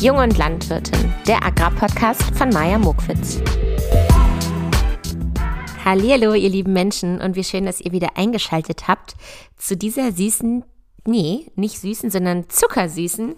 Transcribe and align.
Jung 0.00 0.18
und 0.18 0.38
Landwirtin, 0.38 1.12
der 1.26 1.44
Agrarpodcast 1.44 2.22
von 2.36 2.50
Maja 2.50 2.78
Mokwitz. 2.78 3.42
Hallo, 5.84 6.34
ihr 6.34 6.48
lieben 6.48 6.72
Menschen 6.72 7.20
und 7.20 7.34
wie 7.34 7.42
schön, 7.42 7.66
dass 7.66 7.80
ihr 7.80 7.90
wieder 7.90 8.16
eingeschaltet 8.16 8.86
habt 8.86 9.16
zu 9.56 9.76
dieser 9.76 10.12
süßen, 10.12 10.64
nee, 11.04 11.46
nicht 11.56 11.80
süßen, 11.80 12.12
sondern 12.12 12.48
zuckersüßen 12.48 13.34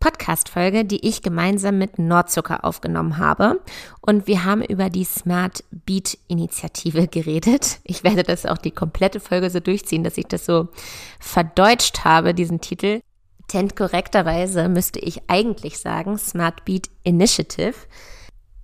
Podcast-Folge, 0.00 0.84
die 0.84 1.06
ich 1.06 1.22
gemeinsam 1.22 1.78
mit 1.78 2.00
Nordzucker 2.00 2.64
aufgenommen 2.64 3.18
habe. 3.18 3.60
Und 4.00 4.26
wir 4.26 4.44
haben 4.44 4.62
über 4.62 4.90
die 4.90 5.04
Smart 5.04 5.62
Beat 5.70 6.18
Initiative 6.26 7.06
geredet. 7.10 7.78
Ich 7.84 8.02
werde 8.02 8.24
das 8.24 8.46
auch 8.46 8.58
die 8.58 8.72
komplette 8.72 9.20
Folge 9.20 9.48
so 9.48 9.60
durchziehen, 9.60 10.02
dass 10.02 10.18
ich 10.18 10.26
das 10.26 10.44
so 10.44 10.70
verdeutscht 11.20 12.04
habe, 12.04 12.34
diesen 12.34 12.60
Titel. 12.60 13.00
Denn 13.52 13.74
korrekterweise 13.74 14.68
müsste 14.68 15.00
ich 15.00 15.22
eigentlich 15.28 15.78
sagen 15.78 16.18
Smart 16.18 16.64
Beat 16.64 16.88
Initiative. 17.02 17.74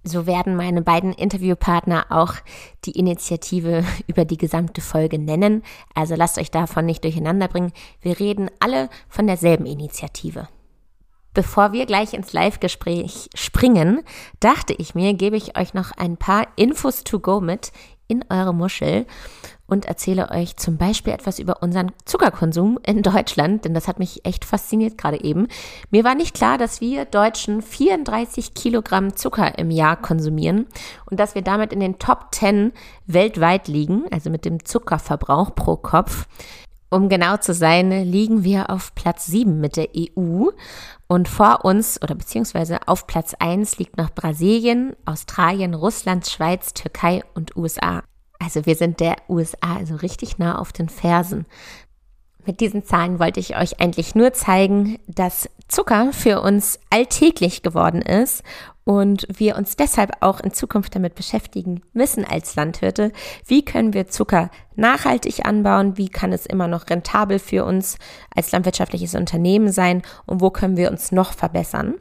So 0.05 0.27
werden 0.27 0.55
meine 0.55 0.83
beiden 0.83 1.12
Interviewpartner 1.12 2.06
auch 2.11 2.34
die 2.84 2.92
Initiative 2.92 3.84
über 4.06 4.25
die 4.25 4.37
gesamte 4.38 4.80
Folge 4.80 5.19
nennen. 5.19 5.62
Also 5.95 6.14
lasst 6.14 6.38
euch 6.38 6.51
davon 6.51 6.87
nicht 6.87 7.02
durcheinander 7.02 7.48
bringen. 7.48 7.73
Wir 8.01 8.20
reden 8.20 8.48
alle 8.61 8.88
von 9.09 9.27
derselben 9.27 9.66
Initiative. 9.66 10.48
Bevor 11.34 11.73
wir 11.73 11.84
gleich 11.84 12.14
ins 12.14 12.33
Live-Gespräch 12.33 13.28
springen, 13.34 14.03
dachte 14.41 14.73
ich 14.73 14.95
mir, 14.95 15.12
gebe 15.12 15.37
ich 15.37 15.59
euch 15.59 15.75
noch 15.75 15.92
ein 15.92 16.16
paar 16.16 16.47
Infos 16.56 17.05
to 17.05 17.19
go 17.19 17.42
mit 17.42 17.73
in 18.09 18.24
eure 18.28 18.55
Muschel 18.55 19.06
und 19.66 19.87
erzähle 19.87 20.30
euch 20.30 20.56
zum 20.56 20.77
Beispiel 20.77 21.12
etwas 21.12 21.38
über 21.38 21.62
unseren 21.62 21.92
Zuckerkonsum 22.05 22.78
in 22.87 23.02
Deutschland, 23.02 23.64
denn 23.64 23.74
das 23.74 23.88
hat 23.88 23.98
mich 23.98 24.24
echt 24.24 24.45
fasziniert 24.45 24.97
gerade 24.97 25.23
eben. 25.23 25.48
Mir 25.91 26.05
war 26.05 26.14
nicht 26.14 26.34
klar, 26.34 26.59
dass 26.59 26.80
wir 26.80 27.05
Deutschen 27.05 27.62
34 27.62 28.55
Kilogramm 28.55 29.16
Zucker 29.16 29.58
im 29.58 29.70
Jahr 29.70 30.00
konsumieren 30.00 30.66
und 31.11 31.19
dass 31.19 31.34
wir 31.34 31.42
damit 31.42 31.72
in 31.72 31.81
den 31.81 31.98
Top 31.98 32.28
10 32.33 32.72
weltweit 33.06 33.69
liegen, 33.69 34.05
also 34.11 34.31
mit 34.31 34.44
dem 34.44 34.64
Zuckerverbrauch 34.64 35.55
pro 35.55 35.77
Kopf. 35.77 36.27
Um 36.89 37.09
genau 37.09 37.37
zu 37.37 37.53
sein, 37.53 37.91
liegen 37.91 38.45
wir 38.45 38.70
auf 38.70 38.95
Platz 38.95 39.27
7 39.27 39.61
mit 39.61 39.77
der 39.77 39.89
EU 39.97 40.51
und 41.09 41.28
vor 41.28 41.65
uns 41.65 42.01
oder 42.01 42.15
beziehungsweise 42.15 42.87
auf 42.87 43.06
Platz 43.06 43.34
1 43.39 43.78
liegt 43.78 43.97
noch 43.97 44.11
Brasilien, 44.11 44.95
Australien, 45.05 45.75
Russland, 45.75 46.28
Schweiz, 46.28 46.75
Türkei 46.75 47.23
und 47.34 47.56
USA. 47.56 48.05
Also 48.39 48.67
wir 48.67 48.77
sind 48.77 49.01
der 49.01 49.17
USA 49.28 49.77
also 49.77 49.97
richtig 49.97 50.39
nah 50.39 50.59
auf 50.59 50.73
den 50.73 50.89
Fersen. 50.89 51.47
Mit 52.45 52.61
diesen 52.61 52.84
Zahlen 52.84 53.19
wollte 53.19 53.41
ich 53.41 53.56
euch 53.56 53.81
eigentlich 53.81 54.15
nur 54.15 54.33
zeigen, 54.33 55.00
dass 55.09 55.50
Zucker 55.67 56.12
für 56.12 56.41
uns 56.41 56.78
alltäglich 56.91 57.62
geworden 57.62 58.03
ist 58.03 58.45
und 58.87 59.27
wir 59.29 59.56
uns 59.56 59.75
deshalb 59.75 60.12
auch 60.20 60.39
in 60.39 60.53
Zukunft 60.53 60.95
damit 60.95 61.17
beschäftigen 61.17 61.83
müssen 61.92 62.25
als 62.25 62.55
Landwirte. 62.55 63.11
Wie 63.45 63.65
können 63.65 63.95
wir 63.95 64.06
Zucker 64.06 64.48
nachhaltig 64.77 65.45
anbauen? 65.45 65.97
Wie 65.97 66.09
kann 66.09 66.33
es 66.33 66.47
immer 66.47 66.69
noch 66.69 66.89
rentabel 66.89 67.41
für 67.41 67.65
uns 67.65 67.98
als 68.33 68.53
landwirtschaftliches 68.53 69.17
Unternehmen 69.17 69.73
sein? 69.73 70.03
Und 70.25 70.41
wo 70.41 70.51
können 70.51 70.77
wir 70.77 70.93
uns 70.93 71.11
noch 71.11 71.33
verbessern? 71.33 71.95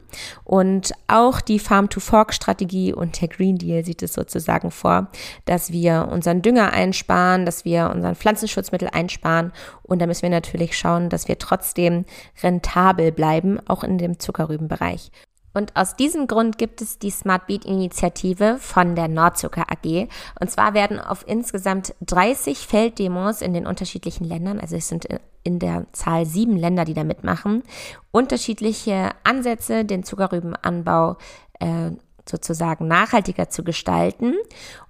Und 0.44 0.92
auch 1.08 1.40
die 1.40 1.58
Farm-to-Fork-Strategie 1.58 2.94
und 2.94 3.20
der 3.20 3.28
Green 3.28 3.58
Deal 3.58 3.84
sieht 3.84 4.04
es 4.04 4.14
sozusagen 4.14 4.70
vor, 4.70 5.08
dass 5.44 5.72
wir 5.72 6.08
unseren 6.12 6.40
Dünger 6.40 6.72
einsparen, 6.72 7.46
dass 7.46 7.64
wir 7.64 7.90
unseren 7.92 8.14
Pflanzenschutzmittel 8.14 8.90
einsparen. 8.92 9.52
Und 9.82 10.00
da 10.00 10.06
müssen 10.06 10.22
wir 10.22 10.30
natürlich 10.30 10.78
schauen, 10.78 11.08
dass 11.08 11.26
wir 11.26 11.40
trotzdem 11.40 12.04
rentabel 12.44 13.10
bleiben, 13.10 13.58
auch 13.66 13.82
in 13.82 13.98
dem 13.98 14.20
Zuckerrübenbereich. 14.20 15.10
Und 15.56 15.74
aus 15.74 15.96
diesem 15.96 16.26
Grund 16.26 16.58
gibt 16.58 16.82
es 16.82 16.98
die 16.98 17.10
Smart 17.10 17.46
Beat 17.46 17.64
Initiative 17.64 18.58
von 18.60 18.94
der 18.94 19.08
Nordzucker 19.08 19.64
AG. 19.70 20.06
Und 20.38 20.50
zwar 20.50 20.74
werden 20.74 21.00
auf 21.00 21.24
insgesamt 21.26 21.94
30 22.02 22.58
Felddemos 22.58 23.40
in 23.40 23.54
den 23.54 23.66
unterschiedlichen 23.66 24.24
Ländern, 24.24 24.60
also 24.60 24.76
es 24.76 24.88
sind 24.88 25.08
in 25.44 25.58
der 25.58 25.86
Zahl 25.92 26.26
sieben 26.26 26.58
Länder, 26.58 26.84
die 26.84 26.92
da 26.92 27.04
mitmachen, 27.04 27.62
unterschiedliche 28.10 29.12
Ansätze, 29.24 29.86
den 29.86 30.02
Zuckerrübenanbau 30.04 31.16
äh, 31.60 31.92
sozusagen 32.28 32.86
nachhaltiger 32.86 33.48
zu 33.48 33.64
gestalten. 33.64 34.34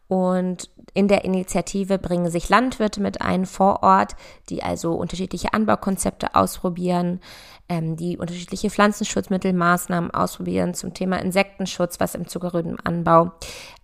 Und 0.08 0.70
in 0.94 1.08
der 1.08 1.24
Initiative 1.24 1.98
bringen 1.98 2.30
sich 2.30 2.48
Landwirte 2.48 3.00
mit 3.00 3.20
ein 3.20 3.44
vor 3.44 3.82
Ort, 3.82 4.14
die 4.48 4.62
also 4.62 4.94
unterschiedliche 4.94 5.52
Anbaukonzepte 5.52 6.34
ausprobieren, 6.34 7.20
ähm, 7.68 7.96
die 7.96 8.16
unterschiedliche 8.16 8.70
Pflanzenschutzmittelmaßnahmen 8.70 10.12
ausprobieren 10.12 10.74
zum 10.74 10.94
Thema 10.94 11.20
Insektenschutz, 11.20 11.98
was 11.98 12.14
im 12.14 12.28
Zuckerrübenanbau 12.28 13.32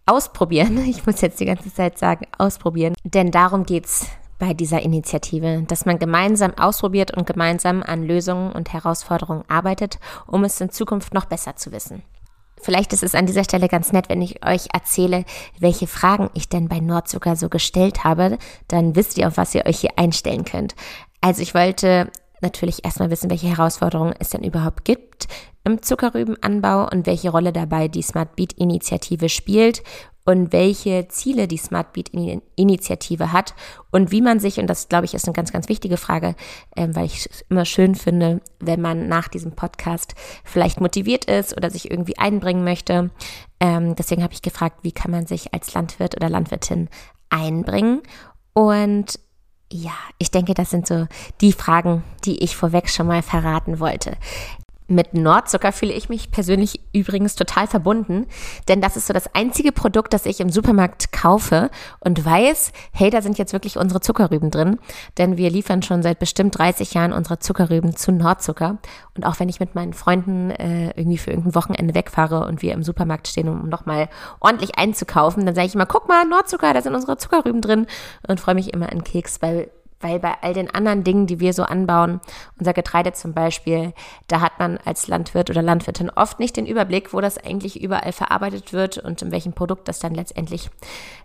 ausprobieren. 0.06 0.78
Ich 0.88 1.06
muss 1.06 1.20
jetzt 1.20 1.40
die 1.40 1.46
ganze 1.46 1.72
Zeit 1.72 1.98
sagen, 1.98 2.26
ausprobieren, 2.38 2.94
denn 3.04 3.30
darum 3.30 3.64
geht's 3.64 4.06
bei 4.38 4.54
dieser 4.54 4.82
Initiative, 4.82 5.62
dass 5.68 5.86
man 5.86 5.98
gemeinsam 5.98 6.52
ausprobiert 6.58 7.16
und 7.16 7.26
gemeinsam 7.26 7.82
an 7.82 8.02
Lösungen 8.02 8.52
und 8.52 8.72
Herausforderungen 8.72 9.44
arbeitet, 9.48 10.00
um 10.26 10.42
es 10.44 10.60
in 10.60 10.70
Zukunft 10.70 11.14
noch 11.14 11.26
besser 11.26 11.54
zu 11.56 11.70
wissen. 11.70 12.02
Vielleicht 12.62 12.92
ist 12.92 13.02
es 13.02 13.14
an 13.14 13.26
dieser 13.26 13.44
Stelle 13.44 13.68
ganz 13.68 13.92
nett, 13.92 14.08
wenn 14.08 14.22
ich 14.22 14.46
euch 14.46 14.68
erzähle, 14.72 15.24
welche 15.58 15.86
Fragen 15.88 16.30
ich 16.34 16.48
denn 16.48 16.68
bei 16.68 16.78
Nordzucker 16.78 17.36
so 17.36 17.48
gestellt 17.48 18.04
habe. 18.04 18.38
Dann 18.68 18.94
wisst 18.94 19.18
ihr, 19.18 19.26
auf 19.26 19.36
was 19.36 19.54
ihr 19.54 19.66
euch 19.66 19.80
hier 19.80 19.98
einstellen 19.98 20.44
könnt. 20.44 20.74
Also 21.20 21.42
ich 21.42 21.54
wollte 21.54 22.10
natürlich 22.40 22.84
erstmal 22.84 23.10
wissen, 23.10 23.30
welche 23.30 23.48
Herausforderungen 23.48 24.14
es 24.18 24.30
denn 24.30 24.44
überhaupt 24.44 24.84
gibt 24.84 25.28
im 25.64 25.82
Zuckerrübenanbau 25.82 26.88
und 26.90 27.06
welche 27.06 27.30
Rolle 27.30 27.52
dabei 27.52 27.88
die 27.88 28.02
Smart 28.02 28.34
Beat 28.36 28.52
Initiative 28.54 29.28
spielt 29.28 29.82
und 30.24 30.52
welche 30.52 31.08
Ziele 31.08 31.48
die 31.48 31.56
Smart 31.56 31.92
Beat 31.92 32.10
Initiative 32.56 33.32
hat 33.32 33.54
und 33.90 34.12
wie 34.12 34.20
man 34.20 34.40
sich, 34.40 34.58
und 34.58 34.68
das 34.68 34.88
glaube 34.88 35.04
ich 35.04 35.14
ist 35.14 35.26
eine 35.26 35.34
ganz, 35.34 35.52
ganz 35.52 35.68
wichtige 35.68 35.96
Frage, 35.96 36.34
äh, 36.76 36.88
weil 36.92 37.06
ich 37.06 37.26
es 37.26 37.44
immer 37.48 37.64
schön 37.64 37.94
finde, 37.94 38.40
wenn 38.60 38.80
man 38.80 39.08
nach 39.08 39.28
diesem 39.28 39.52
Podcast 39.52 40.14
vielleicht 40.44 40.80
motiviert 40.80 41.24
ist 41.24 41.56
oder 41.56 41.70
sich 41.70 41.90
irgendwie 41.90 42.18
einbringen 42.18 42.64
möchte. 42.64 43.10
Ähm, 43.60 43.96
deswegen 43.96 44.22
habe 44.22 44.34
ich 44.34 44.42
gefragt, 44.42 44.78
wie 44.82 44.92
kann 44.92 45.10
man 45.10 45.26
sich 45.26 45.52
als 45.52 45.74
Landwirt 45.74 46.16
oder 46.16 46.28
Landwirtin 46.28 46.88
einbringen 47.30 48.02
und 48.54 49.18
ja, 49.72 49.94
ich 50.18 50.30
denke, 50.30 50.52
das 50.52 50.70
sind 50.70 50.86
so 50.86 51.06
die 51.40 51.52
Fragen, 51.52 52.04
die 52.24 52.42
ich 52.44 52.56
vorweg 52.56 52.90
schon 52.90 53.06
mal 53.06 53.22
verraten 53.22 53.80
wollte. 53.80 54.18
Mit 54.92 55.14
Nordzucker 55.14 55.72
fühle 55.72 55.94
ich 55.94 56.10
mich 56.10 56.30
persönlich 56.30 56.80
übrigens 56.92 57.34
total 57.34 57.66
verbunden, 57.66 58.26
denn 58.68 58.82
das 58.82 58.98
ist 58.98 59.06
so 59.06 59.14
das 59.14 59.34
einzige 59.34 59.72
Produkt, 59.72 60.12
das 60.12 60.26
ich 60.26 60.38
im 60.40 60.50
Supermarkt 60.50 61.12
kaufe 61.12 61.70
und 62.00 62.22
weiß, 62.26 62.72
hey, 62.92 63.08
da 63.08 63.22
sind 63.22 63.38
jetzt 63.38 63.54
wirklich 63.54 63.78
unsere 63.78 64.02
Zuckerrüben 64.02 64.50
drin, 64.50 64.78
denn 65.16 65.38
wir 65.38 65.48
liefern 65.48 65.80
schon 65.82 66.02
seit 66.02 66.18
bestimmt 66.18 66.58
30 66.58 66.92
Jahren 66.92 67.14
unsere 67.14 67.38
Zuckerrüben 67.38 67.96
zu 67.96 68.12
Nordzucker. 68.12 68.76
Und 69.16 69.24
auch 69.24 69.40
wenn 69.40 69.48
ich 69.48 69.60
mit 69.60 69.74
meinen 69.74 69.94
Freunden 69.94 70.50
äh, 70.50 70.90
irgendwie 70.90 71.16
für 71.16 71.30
irgendein 71.30 71.54
Wochenende 71.54 71.94
wegfahre 71.94 72.46
und 72.46 72.60
wir 72.60 72.74
im 72.74 72.82
Supermarkt 72.82 73.28
stehen, 73.28 73.48
um 73.48 73.70
nochmal 73.70 74.10
ordentlich 74.40 74.76
einzukaufen, 74.76 75.46
dann 75.46 75.54
sage 75.54 75.68
ich 75.68 75.74
immer, 75.74 75.86
guck 75.86 76.06
mal, 76.06 76.26
Nordzucker, 76.26 76.74
da 76.74 76.82
sind 76.82 76.94
unsere 76.94 77.16
Zuckerrüben 77.16 77.62
drin 77.62 77.86
und 78.28 78.40
freue 78.40 78.56
mich 78.56 78.74
immer 78.74 78.92
an 78.92 79.04
Keks, 79.04 79.40
weil 79.40 79.70
weil 80.02 80.18
bei 80.18 80.34
all 80.42 80.54
den 80.54 80.72
anderen 80.72 81.04
Dingen, 81.04 81.26
die 81.26 81.40
wir 81.40 81.52
so 81.52 81.62
anbauen, 81.62 82.20
unser 82.58 82.72
Getreide 82.72 83.12
zum 83.12 83.32
Beispiel, 83.32 83.92
da 84.28 84.40
hat 84.40 84.58
man 84.58 84.78
als 84.84 85.08
Landwirt 85.08 85.50
oder 85.50 85.62
Landwirtin 85.62 86.10
oft 86.10 86.38
nicht 86.38 86.56
den 86.56 86.66
Überblick, 86.66 87.12
wo 87.12 87.20
das 87.20 87.38
eigentlich 87.38 87.82
überall 87.82 88.12
verarbeitet 88.12 88.72
wird 88.72 88.98
und 88.98 89.22
in 89.22 89.32
welchem 89.32 89.52
Produkt 89.52 89.88
das 89.88 89.98
dann 89.98 90.14
letztendlich 90.14 90.70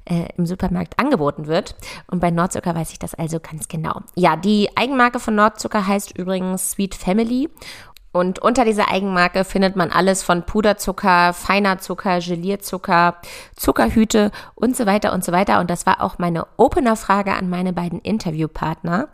äh, 0.06 0.28
im 0.38 0.46
Supermarkt 0.46 1.00
angeboten 1.00 1.48
wird. 1.48 1.76
Und 2.08 2.20
bei 2.20 2.32
Nordzucker 2.32 2.76
weiß 2.76 2.92
ich 2.92 3.00
das 3.00 3.14
also 3.14 3.40
ganz 3.40 3.68
genau. 3.68 4.02
Ja, 4.16 4.36
die 4.36 4.70
Eigenmarke 4.76 5.20
von 5.20 5.36
Nordzucker 5.36 5.86
heißt 5.86 6.18
übrigens 6.18 6.72
Sweet 6.72 6.96
Family 6.96 7.50
und 8.12 8.40
unter 8.40 8.66
dieser 8.66 8.90
Eigenmarke 8.92 9.44
findet 9.44 9.76
man 9.76 9.92
alles 9.92 10.24
von 10.24 10.44
Puderzucker, 10.44 11.34
feiner 11.34 11.80
Zucker, 11.80 12.20
Gelierzucker, 12.20 13.18
Zuckerhüte 13.56 14.32
und 14.56 14.76
so 14.76 14.86
weiter 14.86 15.14
und 15.14 15.24
so 15.24 15.32
weiter. 15.32 15.60
Und 15.60 15.70
das 15.70 15.86
war 15.86 16.02
auch 16.02 16.18
meine 16.18 16.48
Opener-Frage 16.58 17.34
an 17.34 17.50
meine 17.50 17.74
beiden 17.74 18.00
Interviewpartner, 18.00 19.10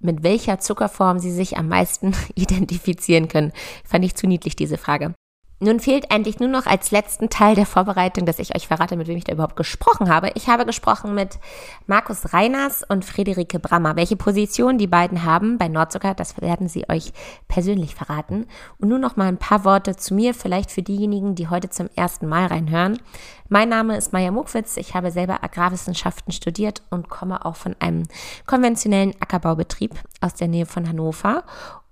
mit 0.00 0.22
welcher 0.22 0.58
Zuckerform 0.58 1.18
sie 1.18 1.32
sich 1.32 1.58
am 1.58 1.68
meisten 1.68 2.14
identifizieren 2.34 3.28
können. 3.28 3.52
Fand 3.84 4.04
ich 4.04 4.14
zu 4.14 4.26
niedlich, 4.26 4.56
diese 4.56 4.78
Frage. 4.78 5.14
Nun 5.58 5.80
fehlt 5.80 6.10
eigentlich 6.10 6.38
nur 6.38 6.50
noch 6.50 6.66
als 6.66 6.90
letzten 6.90 7.30
Teil 7.30 7.54
der 7.54 7.64
Vorbereitung, 7.64 8.26
dass 8.26 8.38
ich 8.38 8.54
euch 8.54 8.68
verrate, 8.68 8.94
mit 8.94 9.08
wem 9.08 9.16
ich 9.16 9.24
da 9.24 9.32
überhaupt 9.32 9.56
gesprochen 9.56 10.10
habe. 10.10 10.30
Ich 10.34 10.48
habe 10.48 10.66
gesprochen 10.66 11.14
mit 11.14 11.38
Markus 11.86 12.34
Reiners 12.34 12.82
und 12.86 13.06
Friederike 13.06 13.58
Brammer. 13.58 13.96
Welche 13.96 14.16
Position 14.16 14.76
die 14.76 14.86
beiden 14.86 15.24
haben 15.24 15.56
bei 15.56 15.68
Nordzucker, 15.68 16.12
das 16.12 16.38
werden 16.42 16.68
sie 16.68 16.86
euch 16.90 17.10
persönlich 17.48 17.94
verraten. 17.94 18.46
Und 18.76 18.90
nun 18.90 19.00
noch 19.00 19.16
mal 19.16 19.28
ein 19.28 19.38
paar 19.38 19.64
Worte 19.64 19.96
zu 19.96 20.12
mir, 20.12 20.34
vielleicht 20.34 20.70
für 20.70 20.82
diejenigen, 20.82 21.34
die 21.34 21.48
heute 21.48 21.70
zum 21.70 21.88
ersten 21.96 22.28
Mal 22.28 22.48
reinhören. 22.48 22.98
Mein 23.48 23.70
Name 23.70 23.96
ist 23.96 24.12
Maja 24.12 24.32
Muckwitz. 24.32 24.76
Ich 24.76 24.94
habe 24.94 25.10
selber 25.10 25.42
Agrarwissenschaften 25.42 26.32
studiert 26.32 26.82
und 26.90 27.08
komme 27.08 27.46
auch 27.46 27.56
von 27.56 27.76
einem 27.78 28.02
konventionellen 28.44 29.14
Ackerbaubetrieb 29.20 29.94
aus 30.20 30.34
der 30.34 30.48
Nähe 30.48 30.66
von 30.66 30.86
Hannover. 30.86 31.44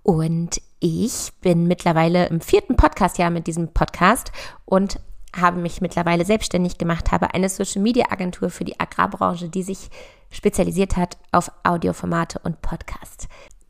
Und 0.05 0.61
ich 0.81 1.33
bin 1.41 1.67
mittlerweile 1.67 2.27
im 2.27 2.43
vierten 2.43 2.77
Podcastjahr 2.77 3.31
mit 3.31 3.47
diesem 3.47 3.69
Podcast 3.73 4.33
und 4.67 5.01
habe 5.35 5.59
mich 5.59 5.81
mittlerweile 5.81 6.27
selbstständig 6.27 6.77
gemacht, 6.77 7.11
habe 7.11 7.33
eine 7.33 7.49
Social 7.49 7.81
Media 7.81 8.13
Agentur 8.13 8.51
für 8.51 8.65
die 8.65 8.79
Agrarbranche, 8.79 9.49
die 9.49 9.63
sich 9.63 9.89
spezialisiert 10.31 10.99
hat 10.99 11.17
auf 11.33 11.51
Audioformate 11.63 12.39
und 12.45 12.61
Podcast. 12.61 13.29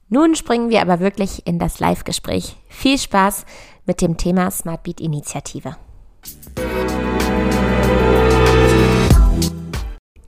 Nun 0.09 0.35
springen 0.35 0.71
wir 0.71 0.83
aber 0.83 0.99
wirklich 0.99 1.47
in 1.47 1.61
das 1.61 1.79
Live-Gespräch. 1.79 2.57
Viel 2.69 2.99
Spaß 2.99 3.47
mit 3.87 4.01
dem 4.01 4.17
Thema 4.17 4.51
Smart 4.51 4.83
Beat 4.83 5.01
Initiative. 5.01 5.77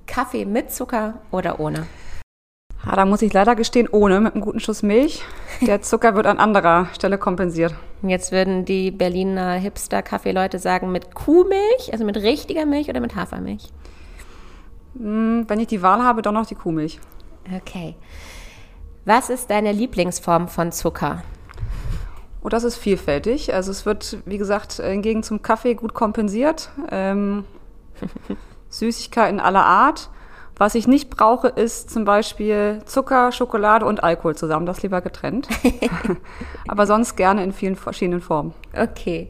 Kaffee 0.07 0.45
mit 0.45 0.73
Zucker 0.73 1.15
oder 1.33 1.59
ohne? 1.59 1.89
Ja, 2.87 2.95
da 2.95 3.05
muss 3.05 3.21
ich 3.23 3.33
leider 3.33 3.57
gestehen, 3.57 3.89
ohne, 3.91 4.21
mit 4.21 4.35
einem 4.35 4.45
guten 4.45 4.61
Schuss 4.61 4.85
Milch. 4.85 5.25
Der 5.61 5.83
Zucker 5.83 6.15
wird 6.15 6.27
an 6.27 6.39
anderer 6.39 6.87
Stelle 6.95 7.19
kompensiert. 7.19 7.75
Jetzt 8.03 8.31
würden 8.31 8.65
die 8.65 8.93
Berliner 8.93 9.55
Hipster-Kaffeeleute 9.55 10.61
sagen, 10.61 10.93
mit 10.93 11.13
Kuhmilch, 11.13 11.93
also 11.93 12.05
mit 12.05 12.17
richtiger 12.17 12.65
Milch 12.65 12.89
oder 12.89 13.01
mit 13.01 13.17
Hafermilch? 13.17 13.71
Hm, 14.97 15.47
wenn 15.49 15.59
ich 15.59 15.67
die 15.67 15.83
Wahl 15.83 16.05
habe, 16.05 16.23
doch 16.23 16.31
noch 16.31 16.47
die 16.47 16.55
Kuhmilch. 16.55 17.01
Okay. 17.53 17.97
Was 19.05 19.31
ist 19.31 19.51
deine 19.51 19.73
Lieblingsform 19.73 20.47
von 20.47 20.71
Zucker? 20.71 21.25
Oh, 22.45 22.49
das 22.49 22.63
ist 22.63 22.77
vielfältig. 22.77 23.53
Also 23.53 23.73
es 23.73 23.85
wird, 23.85 24.19
wie 24.27 24.39
gesagt, 24.39 24.75
hingegen 24.75 25.25
zum 25.25 25.43
Kaffee 25.43 25.75
gut 25.75 25.93
kompensiert. 25.93 26.71
Ähm, 26.93 27.45
Süßigkeiten 28.69 29.41
aller 29.41 29.65
Art. 29.65 30.09
Was 30.59 30.75
ich 30.75 30.89
nicht 30.89 31.11
brauche, 31.11 31.49
ist 31.49 31.91
zum 31.91 32.07
Beispiel 32.07 32.81
Zucker, 32.87 33.31
Schokolade 33.31 33.85
und 33.85 34.03
Alkohol 34.03 34.37
zusammen. 34.37 34.65
Das 34.65 34.83
lieber 34.83 35.03
getrennt. 35.03 35.49
Aber 36.69 36.87
sonst 36.87 37.15
gerne 37.17 37.45
in 37.45 37.53
vielen 37.53 37.77
verschiedenen 37.77 38.23
Formen. 38.23 38.55
Okay. 38.75 39.29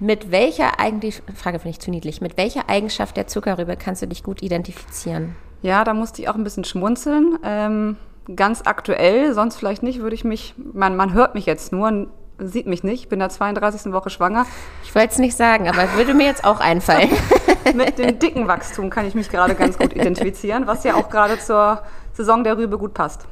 Mit 0.00 0.32
welcher 0.32 0.80
eigentlich, 0.80 1.22
Frage 1.36 1.60
finde 1.60 1.70
ich 1.70 1.80
zu 1.80 1.92
niedlich, 1.92 2.20
mit 2.20 2.36
welcher 2.36 2.68
Eigenschaft 2.68 3.16
der 3.16 3.28
Zuckerrübe 3.28 3.76
kannst 3.76 4.02
du 4.02 4.08
dich 4.08 4.24
gut 4.24 4.42
identifizieren? 4.42 5.36
Ja, 5.62 5.84
da 5.84 5.94
musste 5.94 6.20
ich 6.20 6.28
auch 6.28 6.34
ein 6.34 6.42
bisschen 6.42 6.64
schmunzeln. 6.64 7.38
Ähm, 7.44 7.96
ganz 8.34 8.62
aktuell, 8.64 9.34
sonst 9.34 9.56
vielleicht 9.56 9.84
nicht, 9.84 10.00
würde 10.00 10.16
ich 10.16 10.24
mich, 10.24 10.54
man, 10.56 10.96
man 10.96 11.12
hört 11.12 11.36
mich 11.36 11.46
jetzt 11.46 11.72
nur, 11.72 12.08
sieht 12.38 12.66
mich 12.66 12.82
nicht, 12.82 13.04
ich 13.04 13.08
bin 13.08 13.18
in 13.18 13.20
der 13.20 13.28
32. 13.28 13.92
Woche 13.92 14.10
schwanger. 14.10 14.46
Ich 14.82 14.92
wollte 14.96 15.12
es 15.12 15.18
nicht 15.18 15.36
sagen, 15.36 15.68
aber 15.68 15.94
würde 15.94 16.12
mir 16.12 16.26
jetzt 16.26 16.44
auch 16.44 16.58
einfallen. 16.58 17.10
Mit 17.74 17.98
dem 17.98 18.18
dicken 18.18 18.46
Wachstum 18.46 18.90
kann 18.90 19.06
ich 19.06 19.14
mich 19.14 19.30
gerade 19.30 19.54
ganz 19.54 19.78
gut 19.78 19.94
identifizieren, 19.94 20.66
was 20.66 20.84
ja 20.84 20.94
auch 20.94 21.08
gerade 21.08 21.38
zur 21.38 21.82
Saison 22.12 22.44
der 22.44 22.58
Rübe 22.58 22.78
gut 22.78 22.94
passt. 22.94 23.26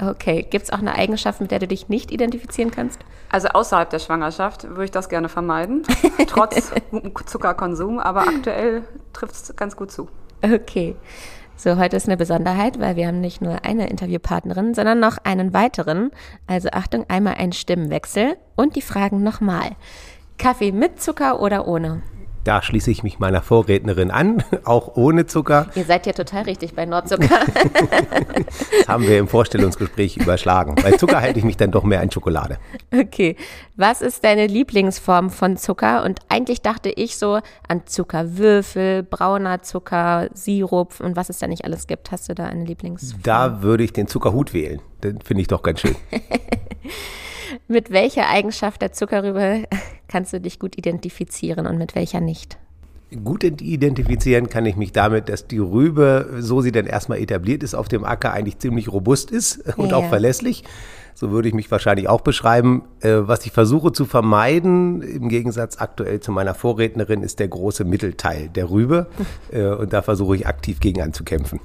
Okay, 0.00 0.42
gibt 0.42 0.64
es 0.64 0.72
auch 0.72 0.78
eine 0.78 0.94
Eigenschaft, 0.94 1.40
mit 1.40 1.50
der 1.50 1.60
du 1.60 1.68
dich 1.68 1.88
nicht 1.88 2.10
identifizieren 2.10 2.70
kannst? 2.70 3.00
Also 3.30 3.48
außerhalb 3.48 3.88
der 3.90 4.00
Schwangerschaft 4.00 4.64
würde 4.64 4.84
ich 4.86 4.90
das 4.90 5.08
gerne 5.08 5.28
vermeiden, 5.28 5.82
trotz 6.26 6.72
Zuckerkonsum, 7.26 8.00
aber 8.00 8.22
aktuell 8.22 8.82
trifft 9.12 9.34
es 9.34 9.54
ganz 9.54 9.76
gut 9.76 9.92
zu. 9.92 10.08
Okay. 10.42 10.96
So, 11.54 11.76
heute 11.76 11.96
ist 11.96 12.08
eine 12.08 12.16
Besonderheit, 12.16 12.80
weil 12.80 12.96
wir 12.96 13.06
haben 13.06 13.20
nicht 13.20 13.40
nur 13.40 13.64
eine 13.64 13.88
Interviewpartnerin, 13.88 14.74
sondern 14.74 14.98
noch 14.98 15.18
einen 15.22 15.54
weiteren. 15.54 16.10
Also 16.48 16.70
Achtung, 16.72 17.04
einmal 17.08 17.34
ein 17.34 17.52
Stimmenwechsel 17.52 18.36
und 18.56 18.74
die 18.74 18.82
Fragen 18.82 19.22
nochmal. 19.22 19.76
Kaffee 20.38 20.72
mit 20.72 21.00
Zucker 21.00 21.40
oder 21.40 21.68
ohne? 21.68 22.02
Da 22.44 22.60
schließe 22.60 22.90
ich 22.90 23.02
mich 23.02 23.20
meiner 23.20 23.40
Vorrednerin 23.40 24.10
an, 24.10 24.42
auch 24.64 24.96
ohne 24.96 25.26
Zucker. 25.26 25.68
Ihr 25.74 25.84
seid 25.84 26.06
ja 26.06 26.12
total 26.12 26.42
richtig 26.42 26.74
bei 26.74 26.84
Nordzucker. 26.84 27.28
das 27.28 28.88
haben 28.88 29.06
wir 29.06 29.18
im 29.18 29.28
Vorstellungsgespräch 29.28 30.16
überschlagen. 30.16 30.74
Bei 30.82 30.92
Zucker 30.92 31.20
halte 31.20 31.38
ich 31.38 31.44
mich 31.44 31.56
dann 31.56 31.70
doch 31.70 31.84
mehr 31.84 32.00
an 32.00 32.10
Schokolade. 32.10 32.58
Okay. 32.92 33.36
Was 33.76 34.02
ist 34.02 34.24
deine 34.24 34.46
Lieblingsform 34.46 35.30
von 35.30 35.56
Zucker? 35.56 36.04
Und 36.04 36.20
eigentlich 36.28 36.62
dachte 36.62 36.90
ich 36.90 37.16
so 37.16 37.38
an 37.68 37.86
Zuckerwürfel, 37.86 39.04
brauner 39.04 39.62
Zucker, 39.62 40.28
Sirup 40.34 41.00
und 41.00 41.14
was 41.14 41.28
es 41.28 41.38
da 41.38 41.46
nicht 41.46 41.64
alles 41.64 41.86
gibt. 41.86 42.10
Hast 42.10 42.28
du 42.28 42.34
da 42.34 42.46
eine 42.46 42.64
Lieblingsform? 42.64 43.22
Da 43.22 43.62
würde 43.62 43.84
ich 43.84 43.92
den 43.92 44.08
Zuckerhut 44.08 44.52
wählen. 44.52 44.80
Den 45.04 45.20
finde 45.20 45.42
ich 45.42 45.48
doch 45.48 45.62
ganz 45.62 45.80
schön. 45.80 45.96
mit 47.68 47.90
welcher 47.90 48.28
Eigenschaft 48.28 48.82
der 48.82 48.92
Zuckerrübe 48.92 49.64
kannst 50.08 50.32
du 50.32 50.40
dich 50.40 50.58
gut 50.58 50.76
identifizieren 50.76 51.66
und 51.66 51.78
mit 51.78 51.94
welcher 51.94 52.20
nicht? 52.20 52.58
Gut 53.24 53.44
identifizieren 53.44 54.48
kann 54.48 54.64
ich 54.64 54.76
mich 54.76 54.92
damit, 54.92 55.28
dass 55.28 55.46
die 55.46 55.58
Rübe, 55.58 56.38
so 56.38 56.62
sie 56.62 56.72
dann 56.72 56.86
erstmal 56.86 57.18
etabliert 57.18 57.62
ist 57.62 57.74
auf 57.74 57.88
dem 57.88 58.04
Acker, 58.04 58.32
eigentlich 58.32 58.58
ziemlich 58.58 58.90
robust 58.90 59.30
ist 59.30 59.62
und 59.76 59.90
ja. 59.90 59.96
auch 59.96 60.08
verlässlich. 60.08 60.64
So 61.14 61.30
würde 61.30 61.46
ich 61.46 61.54
mich 61.54 61.70
wahrscheinlich 61.70 62.08
auch 62.08 62.22
beschreiben. 62.22 62.84
Äh, 63.00 63.18
was 63.20 63.44
ich 63.44 63.52
versuche 63.52 63.92
zu 63.92 64.06
vermeiden, 64.06 65.02
im 65.02 65.28
Gegensatz 65.28 65.78
aktuell 65.78 66.20
zu 66.20 66.32
meiner 66.32 66.54
Vorrednerin, 66.54 67.22
ist 67.22 67.38
der 67.38 67.48
große 67.48 67.84
Mittelteil 67.84 68.48
der 68.48 68.70
Rübe. 68.70 69.06
Äh, 69.50 69.66
und 69.66 69.92
da 69.92 70.00
versuche 70.00 70.36
ich 70.36 70.46
aktiv 70.46 70.80
gegen 70.80 71.02
anzukämpfen. 71.02 71.60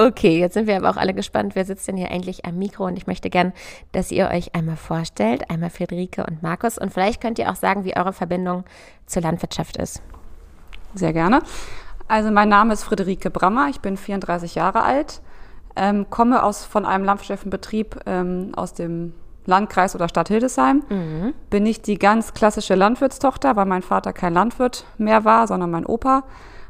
Okay, 0.00 0.38
jetzt 0.38 0.54
sind 0.54 0.66
wir 0.66 0.78
aber 0.78 0.88
auch 0.88 0.96
alle 0.96 1.12
gespannt, 1.12 1.54
wer 1.54 1.66
sitzt 1.66 1.86
denn 1.86 1.98
hier 1.98 2.10
eigentlich 2.10 2.46
am 2.46 2.56
Mikro 2.56 2.86
und 2.86 2.96
ich 2.96 3.06
möchte 3.06 3.28
gern, 3.28 3.52
dass 3.92 4.10
ihr 4.10 4.30
euch 4.30 4.54
einmal 4.54 4.76
vorstellt, 4.76 5.50
einmal 5.50 5.68
Friederike 5.68 6.24
und 6.24 6.42
Markus 6.42 6.78
und 6.78 6.90
vielleicht 6.90 7.20
könnt 7.20 7.38
ihr 7.38 7.50
auch 7.50 7.56
sagen, 7.56 7.84
wie 7.84 7.94
eure 7.94 8.14
Verbindung 8.14 8.64
zur 9.04 9.20
Landwirtschaft 9.20 9.76
ist. 9.76 10.00
Sehr 10.94 11.12
gerne. 11.12 11.40
Also 12.08 12.30
mein 12.30 12.48
Name 12.48 12.72
ist 12.72 12.82
Friederike 12.82 13.28
Brammer, 13.28 13.68
ich 13.68 13.80
bin 13.80 13.98
34 13.98 14.54
Jahre 14.54 14.84
alt, 14.84 15.20
ähm, 15.76 16.08
komme 16.08 16.44
aus, 16.44 16.64
von 16.64 16.86
einem 16.86 17.04
Landwirtschaftsbetrieb 17.04 18.00
ähm, 18.06 18.52
aus 18.56 18.72
dem 18.72 19.12
Landkreis 19.44 19.94
oder 19.94 20.08
Stadt 20.08 20.28
Hildesheim. 20.28 20.82
Mhm. 20.88 21.34
Bin 21.50 21.62
nicht 21.62 21.86
die 21.86 21.98
ganz 21.98 22.32
klassische 22.32 22.74
Landwirtstochter, 22.74 23.54
weil 23.54 23.66
mein 23.66 23.82
Vater 23.82 24.14
kein 24.14 24.32
Landwirt 24.32 24.86
mehr 24.96 25.26
war, 25.26 25.46
sondern 25.46 25.70
mein 25.70 25.84
Opa 25.84 26.24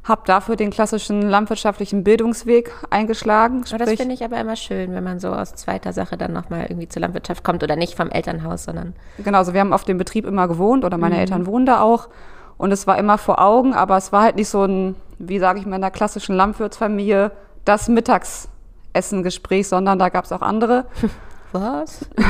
habe 0.05 0.23
dafür 0.25 0.57
den 0.57 0.71
klassischen 0.71 1.23
landwirtschaftlichen 1.23 2.05
Bildungsweg 2.05 2.73
eingeschlagen. 2.89 3.65
Oh, 3.73 3.77
das 3.77 3.91
finde 3.93 4.15
ich 4.15 4.25
aber 4.25 4.39
immer 4.39 4.57
schön, 4.57 4.93
wenn 4.95 5.05
man 5.05 5.21
so 5.21 5.29
aus 5.29 5.55
zweiter 5.55 5.93
Sache 5.93 6.17
dann 6.17 6.33
nochmal 6.33 6.67
irgendwie 6.69 6.89
zur 6.89 7.03
Landwirtschaft 7.03 7.45
kommt 7.45 7.63
oder 7.63 7.77
nicht 7.77 7.95
vom 7.95 8.11
Elternhaus, 8.11 8.65
sondern. 8.65 8.95
Genau, 9.19 9.39
also 9.39 9.53
wir 9.53 9.61
haben 9.61 9.73
auf 9.73 9.85
dem 9.85 9.99
Betrieb 9.99 10.27
immer 10.27 10.49
gewohnt 10.49 10.85
oder 10.85 10.97
meine 10.97 11.17
mhm. 11.17 11.21
Eltern 11.21 11.47
wohnen 11.47 11.67
da 11.67 11.81
auch. 11.81 12.09
Und 12.57 12.73
es 12.73 12.87
war 12.87 12.99
immer 12.99 13.19
vor 13.19 13.41
Augen, 13.41 13.75
aber 13.75 13.97
es 13.97 14.13
war 14.13 14.23
halt 14.23 14.37
nicht 14.37 14.49
so 14.49 14.65
ein, 14.65 14.95
wie 15.19 15.39
sage 15.39 15.61
ich 15.61 15.67
mal, 15.67 15.77
in 15.77 15.83
der 15.83 15.91
klassischen 15.91 16.35
Landwirtsfamilie, 16.35 17.33
das 17.65 17.89
Mittagsessengespräch, 17.89 19.69
sondern 19.69 19.99
da 19.99 20.09
gab 20.09 20.25
es 20.25 20.33
auch 20.33 20.43
andere. 20.43 20.87
Was? 21.53 22.09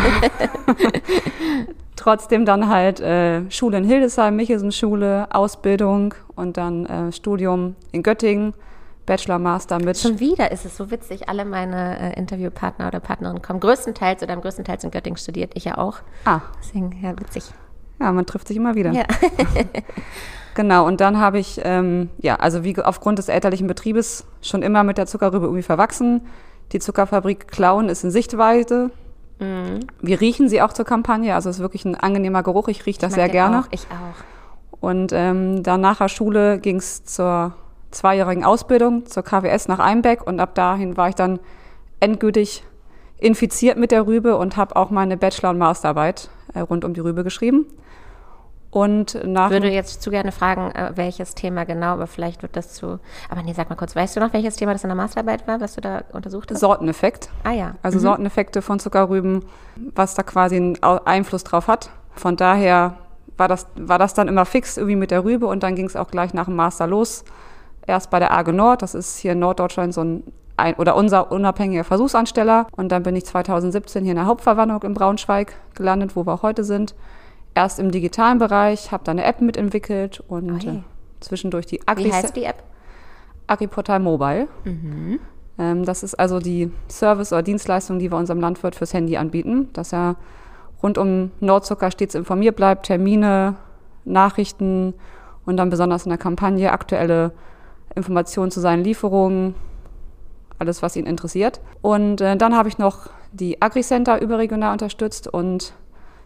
Trotzdem 1.97 2.47
dann 2.47 2.69
halt 2.69 3.01
äh, 3.01 3.51
Schule 3.51 3.79
in 3.79 3.85
Hildesheim, 3.85 4.37
Michelsen-Schule, 4.37 5.29
Ausbildung 5.31 6.15
und 6.35 6.57
dann 6.57 6.87
äh, 6.87 7.13
Studium 7.13 7.77
in 7.93 8.03
Göttingen, 8.03 8.55
Bachelor, 9.05 9.39
Master 9.39 9.79
mit. 9.79 9.99
Schon 9.99 10.21
wieder 10.21 10.51
ist 10.51 10.65
es 10.65 10.77
so 10.77 10.91
witzig. 10.91 11.29
Alle 11.29 11.45
meine 11.45 12.15
äh, 12.15 12.19
Interviewpartner 12.19 12.89
oder 12.89 13.01
Partnerinnen 13.01 13.43
kommen 13.43 13.61
größtenteils 13.61 14.23
oder 14.23 14.33
am 14.33 14.41
größtenteils 14.41 14.85
in 14.85 14.91
Göttingen 14.91 15.19
studiert. 15.19 15.53
Ich 15.55 15.65
ja 15.65 15.77
auch. 15.77 15.99
Ah. 16.25 16.41
Deswegen, 16.63 16.99
ja, 17.03 17.19
witzig. 17.19 17.45
Ja, 18.01 18.13
man 18.13 18.25
trifft 18.25 18.49
sich 18.49 18.57
immer 18.57 18.75
wieder. 18.75 18.93
Ja. 18.93 19.05
genau, 20.55 20.87
und 20.87 21.03
dann 21.03 21.19
habe 21.19 21.39
ich, 21.39 21.61
ähm, 21.65 22.09
ja, 22.19 22.37
also 22.37 22.65
wie 22.65 22.81
aufgrund 22.81 23.19
des 23.19 23.29
elterlichen 23.29 23.67
Betriebes 23.67 24.25
schon 24.41 24.63
immer 24.63 24.85
mit 24.85 24.97
der 24.97 25.07
Zuckerrübe 25.07 25.45
irgendwie 25.45 25.63
verwachsen. 25.63 26.23
Die 26.73 26.79
Zuckerfabrik 26.79 27.49
Klauen 27.49 27.89
ist 27.89 28.05
in 28.05 28.11
Sichtweite. 28.11 28.91
Mhm. 29.41 29.81
Wir 30.01 30.21
riechen 30.21 30.49
sie 30.49 30.63
auch 30.63 30.73
zur 30.73 30.85
Kampagne, 30.85 31.35
also 31.35 31.51
es 31.51 31.57
ist 31.57 31.63
wirklich 31.63 31.85
ein 31.85 31.97
angenehmer 31.97 32.43
Geruch. 32.43 32.69
Ich 32.69 32.87
rieche 32.87 33.01
das 33.01 33.15
sehr 33.15 33.29
gerne. 33.29 33.61
Auch, 33.61 33.69
ich 33.71 33.87
auch. 33.89 34.79
Und 34.81 35.13
ähm, 35.13 35.63
dann 35.63 35.81
nach 35.81 35.99
der 35.99 36.09
Schule 36.09 36.59
ging 36.59 36.77
es 36.77 37.05
zur 37.05 37.55
zweijährigen 37.91 38.45
Ausbildung 38.45 39.07
zur 39.07 39.23
KWS 39.23 39.69
nach 39.69 39.79
Einbeck 39.79 40.27
und 40.27 40.41
ab 40.41 40.55
dahin 40.55 40.97
war 40.97 41.09
ich 41.09 41.15
dann 41.15 41.41
endgültig 41.99 42.63
infiziert 43.19 43.77
mit 43.77 43.91
der 43.91 44.07
Rübe 44.07 44.37
und 44.37 44.57
habe 44.57 44.77
auch 44.77 44.91
meine 44.91 45.17
Bachelor- 45.17 45.51
und 45.51 45.59
Masterarbeit 45.59 46.31
äh, 46.55 46.61
rund 46.61 46.85
um 46.85 46.95
die 46.95 47.01
Rübe 47.01 47.25
geschrieben. 47.25 47.67
Und 48.71 49.19
nach 49.27 49.47
ich 49.47 49.53
würde 49.53 49.71
jetzt 49.71 50.01
zu 50.01 50.11
gerne 50.11 50.31
fragen, 50.31 50.71
äh, 50.71 50.93
welches 50.95 51.35
Thema 51.35 51.65
genau, 51.65 51.89
aber 51.89 52.07
vielleicht 52.07 52.43
wird 52.43 52.57
das 52.57 52.73
zu. 52.73 53.01
Aber 53.29 53.43
nee, 53.43 53.53
sag 53.53 53.69
mal 53.69 53.77
kurz, 53.77 53.97
weißt 53.97 54.17
du 54.17 54.21
noch, 54.21 54.33
welches 54.33 54.57
Thema 54.57 54.73
das 54.73 54.85
in 54.85 54.89
der 54.89 54.97
Masterarbeit 54.97 55.47
war, 55.49 55.61
was 55.61 55.75
du 55.75 55.81
da 55.81 56.05
untersucht 56.13 56.51
hast? 56.51 56.61
Sorteneffekt. 56.61 57.31
Ah 57.43 57.51
ja. 57.51 57.75
Also 57.83 57.99
mhm. 57.99 58.03
Sorteneffekte 58.03 58.63
von 58.63 58.79
Zuckerrüben, 58.79 59.45
was 59.95 60.15
da 60.15 60.23
quasi 60.23 60.57
einen 60.57 60.83
Einfluss 60.83 61.43
drauf 61.43 61.67
hat. 61.67 61.91
Von 62.15 62.37
daher 62.37 62.95
war 63.37 63.49
das, 63.49 63.67
war 63.75 63.99
das 63.99 64.15
dann 64.15 64.29
immer 64.29 64.45
fix 64.45 64.77
irgendwie 64.77 64.97
mit 64.97 65.11
der 65.11 65.25
Rübe 65.25 65.47
und 65.47 65.63
dann 65.65 65.75
ging 65.75 65.87
es 65.87 65.97
auch 65.97 66.11
gleich 66.11 66.33
nach 66.33 66.45
dem 66.45 66.55
Master 66.55 66.87
los. 66.87 67.25
Erst 67.87 68.11
bei 68.11 68.21
der 68.21 68.33
AGE 68.33 68.53
Nord, 68.53 68.83
das 68.83 68.95
ist 68.95 69.19
hier 69.19 69.33
in 69.33 69.41
Norddeutschland 69.41 69.95
so 69.95 70.03
ein, 70.03 70.23
ein 70.57 70.75
oder 70.75 70.95
unser 70.95 71.33
unabhängiger 71.33 71.83
Versuchsansteller. 71.83 72.69
Und 72.77 72.93
dann 72.93 73.03
bin 73.03 73.17
ich 73.17 73.25
2017 73.25 74.05
hier 74.05 74.13
in 74.13 74.17
der 74.17 74.27
Hauptverwandlung 74.27 74.83
in 74.85 74.95
Braunschweig 74.95 75.55
gelandet, 75.75 76.15
wo 76.15 76.25
wir 76.25 76.35
auch 76.35 76.43
heute 76.43 76.63
sind 76.63 76.95
erst 77.55 77.79
im 77.79 77.91
digitalen 77.91 78.39
Bereich, 78.39 78.93
habe 78.93 79.05
da 79.05 79.13
eine 79.13 79.25
App 79.25 79.41
mitentwickelt 79.41 80.23
und 80.29 80.65
oh 80.65 80.69
äh, 80.69 80.83
zwischendurch 81.21 81.67
die 81.67 81.87
Agri 81.87 82.07
Wie 82.07 82.13
heißt 82.13 82.37
die 82.37 82.45
App? 82.45 82.63
AgriPortal 83.47 84.01
Mobile. 84.01 84.49
Mhm. 84.65 85.21
Ähm, 85.59 85.85
das 85.85 86.03
ist 86.03 86.15
also 86.15 86.39
die 86.39 86.73
Service- 86.89 87.33
oder 87.33 87.43
Dienstleistung, 87.43 87.99
die 87.99 88.11
wir 88.11 88.17
unserem 88.17 88.41
Landwirt 88.41 88.75
fürs 88.75 88.95
Handy 88.95 89.17
anbieten, 89.17 89.69
dass 89.73 89.93
er 89.93 90.17
rund 90.83 90.97
um 90.97 91.31
Nordzucker 91.41 91.91
stets 91.91 92.15
informiert 92.15 92.57
bleibt, 92.57 92.87
Termine, 92.87 93.57
Nachrichten 94.05 94.95
und 95.45 95.57
dann 95.57 95.71
besonders 95.71 96.07
in 96.07 96.11
der 96.11 96.19
Kampagne 96.19 96.73
aktuelle 96.73 97.33
Informationen 97.95 98.51
zu 98.51 98.61
seinen 98.61 98.85
Lieferungen, 98.85 99.55
alles, 100.59 100.83
was 100.83 100.97
ihn 100.97 101.07
interessiert. 101.07 101.61
Und 101.83 102.21
äh, 102.21 102.37
dann 102.37 102.57
habe 102.57 102.69
ich 102.69 102.79
noch 102.79 103.11
die 103.33 103.61
AgriCenter 103.61 104.21
überregional 104.21 104.73
unterstützt 104.73 105.27
und 105.27 105.75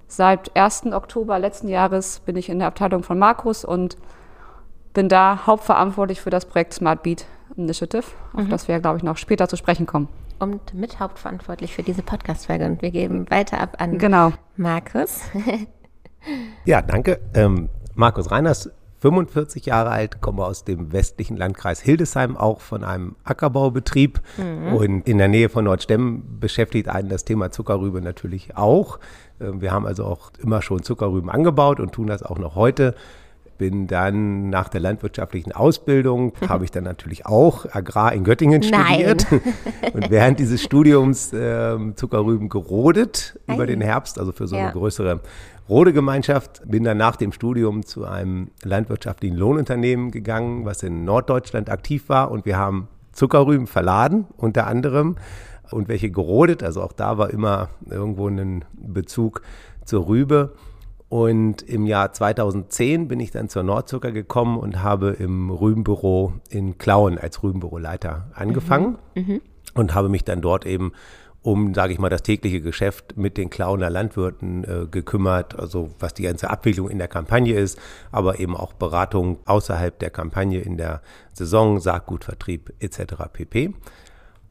seit 0.07 0.57
1. 0.57 0.87
Oktober 0.93 1.39
letzten 1.39 1.69
Jahres 1.69 2.21
bin 2.21 2.37
ich 2.37 2.49
in 2.49 2.59
der 2.59 2.69
Abteilung 2.69 3.03
von 3.03 3.19
Markus 3.19 3.65
und 3.65 3.97
bin 4.93 5.09
da 5.09 5.47
hauptverantwortlich 5.47 6.21
für 6.21 6.31
das 6.31 6.47
Projekt 6.47 6.75
Smart 6.75 7.03
Beat 7.03 7.27
Initiative, 7.57 8.05
auf 8.33 8.45
mhm. 8.45 8.51
das 8.51 8.69
wir, 8.69 8.81
glaube 8.81 8.99
ich, 8.99 9.03
noch 9.03 9.17
später 9.17 9.49
zu 9.49 9.57
sprechen 9.57 9.87
kommen. 9.87 10.09
Und 10.39 10.75
mit 10.75 11.01
hauptverantwortlich 11.01 11.75
für 11.75 11.83
diese 11.83 12.03
Podcast-Folge. 12.03 12.65
Und 12.65 12.83
wir 12.83 12.91
geben 12.91 13.31
weiter 13.31 13.61
ab 13.61 13.77
an 13.79 13.99
genau. 13.99 14.33
Markus. 14.57 15.23
ja, 16.65 16.83
danke. 16.83 17.21
Ähm, 17.35 17.69
Markus 17.95 18.31
Reiners 18.31 18.71
45 19.05 19.67
Jahre 19.67 19.91
alt, 19.91 20.23
komme 20.23 20.45
aus 20.45 20.65
dem 20.65 20.93
westlichen 20.93 21.37
Landkreis 21.37 21.81
Hildesheim, 21.83 22.39
auch 22.39 22.63
von 22.63 22.83
einem 22.85 23.17
Ackerbaubetrieb. 23.23 24.21
Mhm. 24.39 24.75
Und 24.75 25.09
in 25.09 25.19
der 25.19 25.29
Nähe 25.29 25.51
von 25.51 25.67
Nordstemm 25.67 26.41
beschäftigt 26.41 26.89
einen 26.89 27.11
das 27.11 27.25
Thema 27.25 27.51
Zuckerrübe 27.51 28.01
natürlich 28.01 28.57
auch. 28.57 28.99
Ähm, 29.41 29.61
wir 29.61 29.73
haben 29.73 29.87
also 29.87 30.05
auch 30.05 30.31
immer 30.43 30.63
schon 30.63 30.83
Zuckerrüben 30.83 31.31
angebaut 31.31 31.81
und 31.81 31.93
tun 31.93 32.07
das 32.07 32.23
auch 32.23 32.39
noch 32.39 32.55
heute 32.55 32.95
bin 33.59 33.87
dann 33.87 34.51
nach 34.51 34.69
der 34.69 34.81
landwirtschaftlichen 34.81 35.53
Ausbildung, 35.53 36.33
habe 36.49 36.65
ich 36.65 36.71
dann 36.71 36.85
natürlich 36.85 37.27
auch 37.27 37.67
Agrar 37.73 38.13
in 38.13 38.25
Göttingen 38.25 38.63
studiert 38.63 39.27
und 39.93 40.11
während 40.11 40.39
dieses 40.39 40.63
Studiums 40.63 41.33
äh, 41.33 41.77
Zuckerrüben 41.95 42.49
gerodet 42.49 43.39
Ei. 43.47 43.55
über 43.55 43.67
den 43.67 43.81
Herbst, 43.81 44.19
also 44.19 44.33
für 44.33 44.47
so 44.47 44.57
ja. 44.57 44.65
eine 44.65 44.73
größere 44.73 45.21
Rodegemeinschaft. 45.69 46.63
Bin 46.67 46.85
dann 46.85 46.99
nach 46.99 47.17
dem 47.17 47.33
Studium 47.33 47.87
zu 47.87 48.05
einem 48.05 48.51
landwirtschaftlichen 48.63 49.37
Lohnunternehmen 49.37 50.11
gegangen, 50.11 50.65
was 50.65 50.83
in 50.83 51.05
Norddeutschland 51.05 51.71
aktiv 51.71 52.09
war 52.09 52.31
und 52.31 52.45
wir 52.45 52.59
haben 52.59 52.89
Zuckerrüben 53.13 53.69
verladen, 53.69 54.27
unter 54.37 54.67
anderem, 54.67 55.17
und 55.75 55.89
welche 55.89 56.11
gerodet. 56.11 56.63
Also 56.63 56.83
auch 56.83 56.93
da 56.93 57.19
war 57.19 57.31
immer 57.31 57.69
irgendwo 57.89 58.29
ein 58.29 58.65
Bezug 58.73 59.43
zur 59.85 60.07
Rübe. 60.07 60.55
Und 61.09 61.63
im 61.63 61.87
Jahr 61.87 62.13
2010 62.13 63.09
bin 63.09 63.21
ich 63.21 63.31
dann 63.31 63.49
zur 63.49 63.63
Nordzucker 63.63 64.11
gekommen 64.11 64.59
und 64.59 64.83
habe 64.83 65.11
im 65.11 65.51
Rübenbüro 65.51 66.33
in 66.49 66.79
Klauen 66.79 67.19
als 67.19 67.43
Rübenbüroleiter 67.43 68.31
angefangen 68.35 68.99
mhm. 69.15 69.23
Mhm. 69.23 69.41
und 69.75 69.95
habe 69.95 70.09
mich 70.09 70.25
dann 70.25 70.41
dort 70.41 70.67
eben 70.67 70.93
um, 71.45 71.75
sage 71.75 71.93
ich 71.93 71.99
mal, 71.99 72.09
das 72.09 72.23
tägliche 72.23 72.63
Geschäft 72.63 73.19
mit 73.19 73.37
den 73.37 73.51
Klauner 73.51 73.91
Landwirten 73.91 74.65
äh, 74.65 74.87
gekümmert, 74.91 75.59
also 75.59 75.91
was 75.99 76.15
die 76.15 76.23
ganze 76.23 76.49
Abwicklung 76.49 76.89
in 76.89 76.97
der 76.97 77.07
Kampagne 77.07 77.55
ist, 77.55 77.79
aber 78.11 78.41
eben 78.41 78.57
auch 78.57 78.73
Beratung 78.73 79.39
außerhalb 79.45 79.99
der 79.99 80.09
Kampagne 80.09 80.63
in 80.63 80.79
der 80.79 81.03
Saison, 81.35 81.81
Saatgutvertrieb 81.81 82.73
etc. 82.81 83.15
pp. 83.31 83.75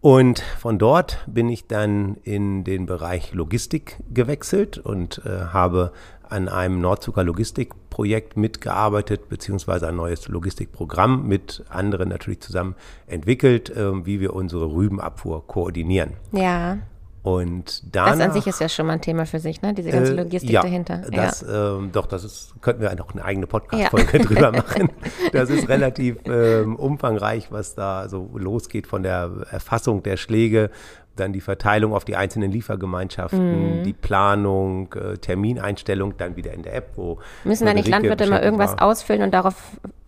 Und 0.03 0.41
von 0.59 0.79
dort 0.79 1.23
bin 1.27 1.47
ich 1.47 1.67
dann 1.67 2.17
in 2.23 2.65
den 2.65 2.87
Bereich 2.87 3.33
Logistik 3.33 4.03
gewechselt 4.13 4.77
und 4.77 5.21
äh, 5.25 5.45
habe 5.53 5.93
an 6.27 6.49
einem 6.49 6.81
Nordzucker 6.81 7.23
Logistikprojekt 7.23 8.35
mitgearbeitet, 8.35 9.29
beziehungsweise 9.29 9.87
ein 9.87 9.95
neues 9.95 10.27
Logistikprogramm 10.27 11.25
mit 11.25 11.63
anderen 11.69 12.09
natürlich 12.09 12.41
zusammen 12.41 12.75
entwickelt, 13.07 13.69
äh, 13.69 14.05
wie 14.05 14.19
wir 14.19 14.33
unsere 14.33 14.73
Rübenabfuhr 14.73 15.47
koordinieren. 15.47 16.15
Ja. 16.33 16.79
Und 17.23 17.83
danach, 17.95 18.11
das 18.11 18.19
an 18.19 18.33
sich 18.33 18.47
ist 18.47 18.59
ja 18.59 18.67
schon 18.67 18.85
mal 18.85 18.93
ein 18.93 19.01
Thema 19.01 19.25
für 19.25 19.39
sich, 19.39 19.61
ne? 19.61 19.73
Diese 19.73 19.91
ganze 19.91 20.11
äh, 20.11 20.15
Logistik 20.15 20.49
äh, 20.49 20.53
ja, 20.53 20.61
dahinter. 20.61 21.03
Das, 21.09 21.39
ja. 21.41 21.77
ähm, 21.77 21.89
doch, 21.93 22.05
das 22.05 22.25
ist, 22.25 22.53
könnten 22.61 22.81
wir 22.81 22.93
noch 22.95 23.13
eine 23.13 23.23
eigene 23.23 23.47
Podcast-Folge 23.47 24.17
ja. 24.17 24.23
drüber 24.25 24.51
machen. 24.51 24.89
Das 25.31 25.49
ist 25.49 25.69
relativ 25.69 26.17
ähm, 26.25 26.75
umfangreich, 26.75 27.49
was 27.49 27.75
da 27.75 28.09
so 28.09 28.29
losgeht 28.35 28.87
von 28.87 29.03
der 29.03 29.31
Erfassung 29.49 30.03
der 30.03 30.17
Schläge 30.17 30.69
dann 31.15 31.31
die 31.31 31.41
Verteilung 31.41 31.93
auf 31.93 32.05
die 32.05 32.15
einzelnen 32.15 32.51
Liefergemeinschaften, 32.51 33.79
mhm. 33.79 33.83
die 33.83 33.93
Planung, 33.93 34.91
äh, 34.93 35.17
Termineinstellung, 35.17 36.17
dann 36.17 36.35
wieder 36.35 36.53
in 36.53 36.63
der 36.63 36.75
App, 36.75 36.91
wo. 36.95 37.19
Müssen 37.43 37.65
da 37.65 37.73
nicht 37.73 37.87
Landwirte 37.87 38.23
immer 38.23 38.41
irgendwas 38.41 38.71
war. 38.71 38.81
ausfüllen 38.81 39.21
und 39.21 39.31
darauf 39.31 39.55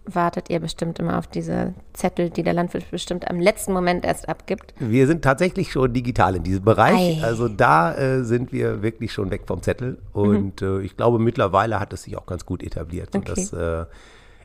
wartet 0.05 0.50
ihr 0.50 0.59
bestimmt 0.59 1.00
immer 1.00 1.17
auf 1.17 1.27
diese 1.27 1.74
Zettel, 1.93 2.29
die 2.29 2.43
der 2.43 2.53
Landwirt 2.53 2.89
bestimmt 2.91 3.29
am 3.29 3.39
letzten 3.39 3.74
Moment 3.74 4.05
erst 4.05 4.29
abgibt? 4.29 4.74
Wir 4.79 5.07
sind 5.07 5.24
tatsächlich 5.24 5.71
schon 5.71 5.93
digital 5.93 6.35
in 6.35 6.43
diesem 6.43 6.63
Bereich. 6.63 7.21
Ei. 7.21 7.24
Also 7.24 7.47
da 7.47 7.93
äh, 7.95 8.24
sind 8.24 8.51
wir 8.51 8.81
wirklich 8.81 9.12
schon 9.13 9.31
weg 9.31 9.43
vom 9.47 9.62
Zettel. 9.62 9.97
Und 10.13 10.62
mhm. 10.62 10.81
äh, 10.81 10.81
ich 10.81 10.95
glaube, 10.95 11.19
mittlerweile 11.19 11.79
hat 11.79 11.93
es 11.93 12.03
sich 12.03 12.17
auch 12.17 12.25
ganz 12.25 12.45
gut 12.45 12.63
etabliert, 12.63 13.15
okay. 13.15 13.27
sodass 13.27 13.53
äh, 13.53 13.85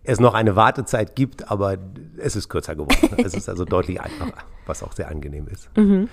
es 0.05 0.21
noch 0.21 0.35
eine 0.35 0.57
Wartezeit 0.57 1.15
gibt, 1.15 1.51
aber 1.51 1.77
es 2.17 2.37
ist 2.37 2.49
kürzer 2.49 2.75
geworden. 2.75 3.15
es 3.25 3.35
ist 3.35 3.49
also 3.49 3.65
deutlich 3.65 4.01
einfacher, 4.01 4.45
was 4.67 4.83
auch 4.83 4.93
sehr 4.93 5.09
angenehm 5.09 5.47
ist. 5.49 5.69
Mhm. 5.77 6.09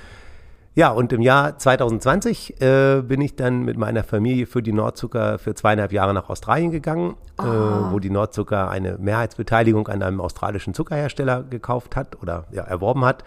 Ja, 0.77 0.91
und 0.91 1.11
im 1.11 1.23
Jahr 1.23 1.57
2020 1.57 2.61
äh, 2.61 3.01
bin 3.01 3.19
ich 3.19 3.35
dann 3.35 3.63
mit 3.65 3.79
meiner 3.79 4.03
Familie 4.03 4.45
für 4.45 4.61
die 4.61 4.73
Nordzucker 4.73 5.39
für 5.39 5.55
zweieinhalb 5.55 5.91
Jahre 5.91 6.13
nach 6.13 6.29
Australien 6.29 6.69
gegangen, 6.69 7.15
oh. 7.39 7.43
äh, 7.43 7.47
ah. 7.47 7.89
wo 7.91 7.97
die 7.97 8.11
Nordzucker 8.11 8.69
eine 8.69 8.99
Mehrheitsbeteiligung 8.99 9.87
an 9.87 10.03
einem 10.03 10.21
australischen 10.21 10.75
Zuckerhersteller 10.75 11.41
gekauft 11.41 11.95
hat 11.95 12.21
oder 12.21 12.45
ja, 12.51 12.61
erworben 12.61 13.05
hat. 13.05 13.23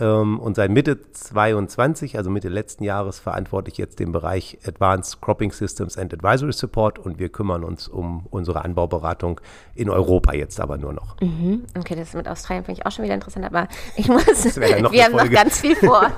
Ähm, 0.00 0.38
und 0.38 0.56
seit 0.56 0.70
Mitte 0.70 1.10
22, 1.12 2.16
also 2.16 2.30
Mitte 2.30 2.48
letzten 2.48 2.84
Jahres, 2.84 3.18
verantworte 3.18 3.70
ich 3.70 3.78
jetzt 3.78 3.98
den 3.98 4.12
Bereich 4.12 4.58
Advanced 4.66 5.20
Cropping 5.20 5.52
Systems 5.52 5.96
and 5.96 6.12
Advisory 6.14 6.52
Support 6.52 6.98
und 6.98 7.18
wir 7.18 7.28
kümmern 7.28 7.64
uns 7.64 7.88
um 7.88 8.26
unsere 8.30 8.64
Anbauberatung 8.64 9.40
in 9.74 9.90
Europa 9.90 10.34
jetzt 10.34 10.60
aber 10.60 10.78
nur 10.78 10.92
noch. 10.92 11.20
Mhm. 11.20 11.64
Okay, 11.76 11.94
das 11.94 12.14
mit 12.14 12.28
Australien 12.28 12.64
finde 12.64 12.80
ich 12.80 12.86
auch 12.86 12.92
schon 12.92 13.04
wieder 13.04 13.14
interessant, 13.14 13.44
aber 13.44 13.68
ich 13.96 14.08
muss, 14.08 14.56
wir 14.56 15.04
haben 15.04 15.16
noch 15.16 15.30
ganz 15.30 15.60
viel 15.60 15.76
vor. 15.76 16.10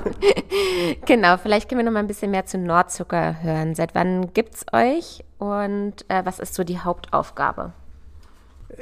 genau, 1.06 1.36
vielleicht 1.36 1.68
können 1.68 1.80
wir 1.80 1.84
noch 1.84 1.92
mal 1.92 2.00
ein 2.00 2.06
bisschen 2.06 2.30
mehr 2.30 2.46
zu 2.46 2.58
Nordzucker 2.58 3.42
hören. 3.42 3.74
Seit 3.74 3.94
wann 3.94 4.32
gibt 4.32 4.54
es 4.54 4.66
euch 4.72 5.24
und 5.38 6.04
äh, 6.08 6.24
was 6.24 6.38
ist 6.38 6.54
so 6.54 6.64
die 6.64 6.78
Hauptaufgabe? 6.78 7.72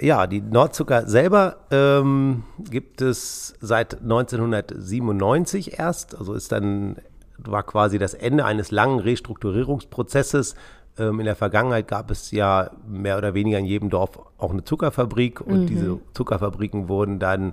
Ja, 0.00 0.26
die 0.26 0.40
Nordzucker 0.40 1.06
selber 1.06 1.56
ähm, 1.70 2.44
gibt 2.70 3.00
es 3.00 3.54
seit 3.60 4.02
1997 4.02 5.78
erst. 5.78 6.16
Also 6.16 6.34
ist 6.34 6.52
dann 6.52 6.96
war 7.38 7.62
quasi 7.62 7.98
das 7.98 8.14
Ende 8.14 8.44
eines 8.44 8.70
langen 8.70 8.98
Restrukturierungsprozesses. 8.98 10.54
Ähm, 10.98 11.20
in 11.20 11.26
der 11.26 11.36
Vergangenheit 11.36 11.88
gab 11.88 12.10
es 12.10 12.30
ja 12.30 12.70
mehr 12.86 13.16
oder 13.16 13.34
weniger 13.34 13.58
in 13.58 13.64
jedem 13.64 13.90
Dorf 13.90 14.18
auch 14.36 14.50
eine 14.50 14.64
Zuckerfabrik 14.64 15.40
und 15.40 15.62
mhm. 15.62 15.66
diese 15.66 15.98
Zuckerfabriken 16.14 16.88
wurden 16.88 17.18
dann, 17.18 17.52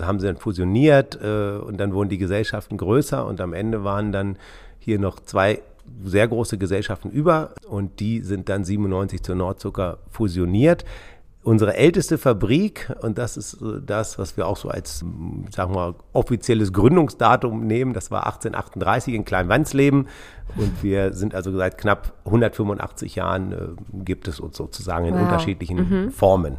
haben 0.00 0.18
sie 0.18 0.26
dann 0.26 0.38
fusioniert 0.38 1.18
äh, 1.22 1.58
und 1.58 1.78
dann 1.78 1.92
wurden 1.92 2.08
die 2.08 2.18
Gesellschaften 2.18 2.78
größer 2.78 3.26
und 3.26 3.40
am 3.40 3.52
Ende 3.52 3.84
waren 3.84 4.12
dann 4.12 4.38
hier 4.78 4.98
noch 4.98 5.20
zwei 5.20 5.62
sehr 6.04 6.26
große 6.26 6.58
Gesellschaften 6.58 7.10
über 7.10 7.52
und 7.68 8.00
die 8.00 8.20
sind 8.20 8.48
dann 8.48 8.64
97 8.64 9.22
zur 9.22 9.36
Nordzucker 9.36 9.98
fusioniert 10.10 10.84
unsere 11.46 11.76
älteste 11.76 12.18
Fabrik, 12.18 12.92
und 13.02 13.18
das 13.18 13.36
ist 13.36 13.58
das, 13.86 14.18
was 14.18 14.36
wir 14.36 14.48
auch 14.48 14.56
so 14.56 14.68
als, 14.68 15.04
sagen 15.50 15.74
wir 15.74 15.92
mal, 15.92 15.94
offizielles 16.12 16.72
Gründungsdatum 16.72 17.64
nehmen, 17.64 17.92
das 17.92 18.10
war 18.10 18.26
1838 18.26 19.14
in 19.14 19.24
Kleinwandsleben. 19.24 20.08
Und 20.56 20.82
wir 20.82 21.12
sind 21.12 21.36
also 21.36 21.56
seit 21.56 21.78
knapp 21.78 22.14
185 22.24 23.14
Jahren, 23.14 23.52
äh, 23.52 23.56
gibt 24.04 24.26
es 24.26 24.40
uns 24.40 24.56
sozusagen 24.56 25.06
in 25.06 25.14
wow. 25.14 25.22
unterschiedlichen 25.22 26.06
mhm. 26.06 26.10
Formen. 26.10 26.56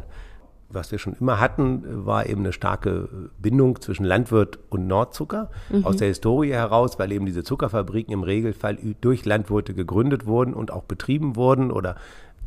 Was 0.70 0.90
wir 0.90 0.98
schon 0.98 1.14
immer 1.14 1.38
hatten, 1.38 2.06
war 2.06 2.26
eben 2.26 2.40
eine 2.40 2.52
starke 2.54 3.30
Bindung 3.38 3.80
zwischen 3.82 4.04
Landwirt 4.04 4.58
und 4.70 4.86
Nordzucker 4.86 5.50
mhm. 5.70 5.84
aus 5.84 5.96
der 5.96 6.08
Historie 6.08 6.52
heraus, 6.52 6.98
weil 6.98 7.12
eben 7.12 7.26
diese 7.26 7.42
Zuckerfabriken 7.42 8.12
im 8.12 8.22
Regelfall 8.22 8.78
durch 9.02 9.26
Landwirte 9.26 9.74
gegründet 9.74 10.24
wurden 10.24 10.54
und 10.54 10.70
auch 10.70 10.84
betrieben 10.84 11.36
wurden 11.36 11.70
oder 11.70 11.96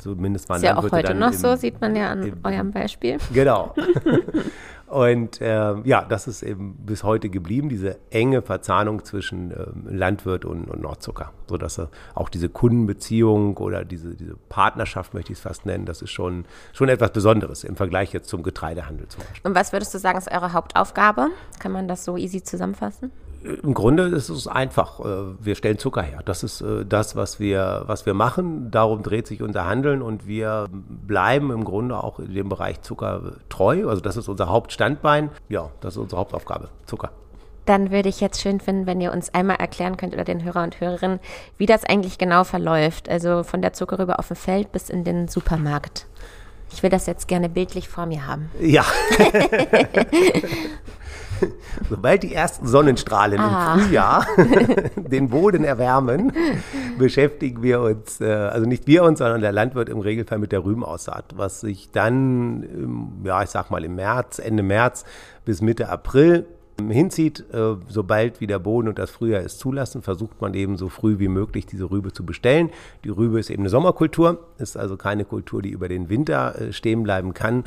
Zumindest 0.02 0.48
waren 0.48 0.56
Ist 0.56 0.64
ja 0.64 0.76
auch 0.76 0.90
heute 0.90 1.14
noch 1.14 1.30
im, 1.30 1.38
so, 1.38 1.54
sieht 1.54 1.80
man 1.80 1.94
ja 1.94 2.10
an 2.10 2.24
im, 2.24 2.38
eurem 2.42 2.72
Beispiel. 2.72 3.18
Genau. 3.32 3.72
Und 4.92 5.40
äh, 5.40 5.74
ja, 5.84 6.04
das 6.04 6.26
ist 6.26 6.42
eben 6.42 6.74
bis 6.74 7.04
heute 7.04 7.30
geblieben, 7.30 7.68
diese 7.68 7.98
enge 8.10 8.42
Verzahnung 8.42 9.04
zwischen 9.04 9.52
ähm, 9.52 9.86
Landwirt 9.88 10.44
und, 10.44 10.64
und 10.64 10.82
Nordzucker. 10.82 11.32
Sodass 11.48 11.78
äh, 11.78 11.86
auch 12.14 12.28
diese 12.28 12.48
Kundenbeziehung 12.48 13.56
oder 13.58 13.84
diese, 13.84 14.16
diese 14.16 14.36
Partnerschaft, 14.48 15.14
möchte 15.14 15.32
ich 15.32 15.38
es 15.38 15.42
fast 15.42 15.66
nennen, 15.66 15.86
das 15.86 16.02
ist 16.02 16.10
schon, 16.10 16.44
schon 16.72 16.88
etwas 16.88 17.12
Besonderes 17.12 17.62
im 17.64 17.76
Vergleich 17.76 18.12
jetzt 18.12 18.28
zum 18.28 18.42
Getreidehandel 18.42 19.06
zum 19.06 19.22
Beispiel. 19.22 19.48
Und 19.48 19.54
was 19.54 19.72
würdest 19.72 19.94
du 19.94 19.98
sagen, 19.98 20.18
ist 20.18 20.30
eure 20.30 20.52
Hauptaufgabe? 20.52 21.28
Kann 21.60 21.72
man 21.72 21.86
das 21.86 22.04
so 22.04 22.16
easy 22.18 22.42
zusammenfassen? 22.42 23.12
Im 23.44 23.74
Grunde 23.74 24.04
ist 24.04 24.28
es 24.28 24.46
einfach. 24.46 25.00
Äh, 25.00 25.34
wir 25.40 25.54
stellen 25.54 25.78
Zucker 25.78 26.02
her. 26.02 26.20
Das 26.24 26.42
ist 26.42 26.60
äh, 26.60 26.84
das, 26.84 27.16
was 27.16 27.40
wir, 27.40 27.82
was 27.86 28.06
wir 28.06 28.14
machen. 28.14 28.70
Darum 28.70 29.02
dreht 29.02 29.26
sich 29.26 29.42
unser 29.42 29.66
Handeln 29.66 30.02
und 30.02 30.26
wir 30.26 30.68
bleiben 30.70 31.50
im 31.50 31.64
Grunde 31.64 32.02
auch 32.02 32.18
in 32.18 32.34
dem 32.34 32.48
Bereich 32.48 32.82
Zucker 32.82 33.34
treu. 33.48 33.88
Also 33.88 34.00
das 34.00 34.16
ist 34.16 34.28
unser 34.28 34.48
Hauptstandbein. 34.48 35.30
Ja, 35.48 35.70
das 35.80 35.94
ist 35.94 35.98
unsere 35.98 36.20
Hauptaufgabe. 36.20 36.68
Zucker. 36.86 37.10
dann 37.64 37.90
würde 37.90 38.08
ich 38.08 38.20
jetzt 38.20 38.40
schön 38.40 38.60
finden, 38.60 38.86
wenn 38.86 39.00
ihr 39.00 39.12
uns 39.12 39.32
einmal 39.34 39.56
erklären 39.56 39.96
könnt 39.96 40.14
oder 40.14 40.24
den 40.24 40.42
Hörer 40.42 40.64
und 40.64 40.80
Hörerinnen, 40.80 41.20
wie 41.58 41.66
das 41.66 41.84
eigentlich 41.84 42.18
genau 42.18 42.44
verläuft. 42.44 43.08
Also 43.08 43.44
von 43.44 43.62
der 43.62 43.72
Zuckerrübe 43.72 44.18
auf 44.18 44.28
dem 44.28 44.36
Feld 44.36 44.72
bis 44.72 44.90
in 44.90 45.04
den 45.04 45.28
Supermarkt. 45.28 46.06
Ich 46.74 46.82
will 46.82 46.90
das 46.90 47.06
jetzt 47.06 47.28
gerne 47.28 47.48
bildlich 47.48 47.88
vor 47.88 48.06
mir 48.06 48.26
haben. 48.26 48.50
Ja. 48.60 48.84
Sobald 51.92 52.22
die 52.22 52.32
ersten 52.32 52.66
Sonnenstrahlen 52.66 53.38
ah. 53.38 53.74
im 53.74 53.80
Frühjahr 53.80 54.26
den 54.96 55.28
Boden 55.28 55.62
erwärmen, 55.62 56.32
beschäftigen 56.98 57.62
wir 57.62 57.82
uns, 57.82 58.18
äh, 58.18 58.32
also 58.32 58.66
nicht 58.66 58.86
wir 58.86 59.02
uns, 59.02 59.18
sondern 59.18 59.42
der 59.42 59.52
Landwirt 59.52 59.90
im 59.90 60.00
Regelfall 60.00 60.38
mit 60.38 60.52
der 60.52 60.64
Rübenaussaat, 60.64 61.34
was 61.36 61.60
sich 61.60 61.90
dann, 61.90 63.20
ja, 63.24 63.42
ich 63.42 63.50
sag 63.50 63.70
mal 63.70 63.84
im 63.84 63.94
März, 63.96 64.38
Ende 64.38 64.62
März 64.62 65.04
bis 65.44 65.60
Mitte 65.60 65.90
April 65.90 66.46
hinzieht, 66.80 67.44
äh, 67.52 67.76
sobald 67.88 68.40
wie 68.40 68.46
der 68.46 68.58
Boden 68.58 68.88
und 68.88 68.98
das 68.98 69.10
Frühjahr 69.10 69.42
es 69.42 69.58
zulassen, 69.58 70.00
versucht 70.00 70.40
man 70.40 70.54
eben 70.54 70.78
so 70.78 70.88
früh 70.88 71.18
wie 71.18 71.28
möglich 71.28 71.66
diese 71.66 71.90
Rübe 71.90 72.14
zu 72.14 72.24
bestellen. 72.24 72.70
Die 73.04 73.10
Rübe 73.10 73.38
ist 73.38 73.50
eben 73.50 73.64
eine 73.64 73.68
Sommerkultur, 73.68 74.46
ist 74.56 74.78
also 74.78 74.96
keine 74.96 75.26
Kultur, 75.26 75.60
die 75.60 75.70
über 75.70 75.88
den 75.88 76.08
Winter 76.08 76.58
äh, 76.58 76.72
stehen 76.72 77.02
bleiben 77.02 77.34
kann. 77.34 77.64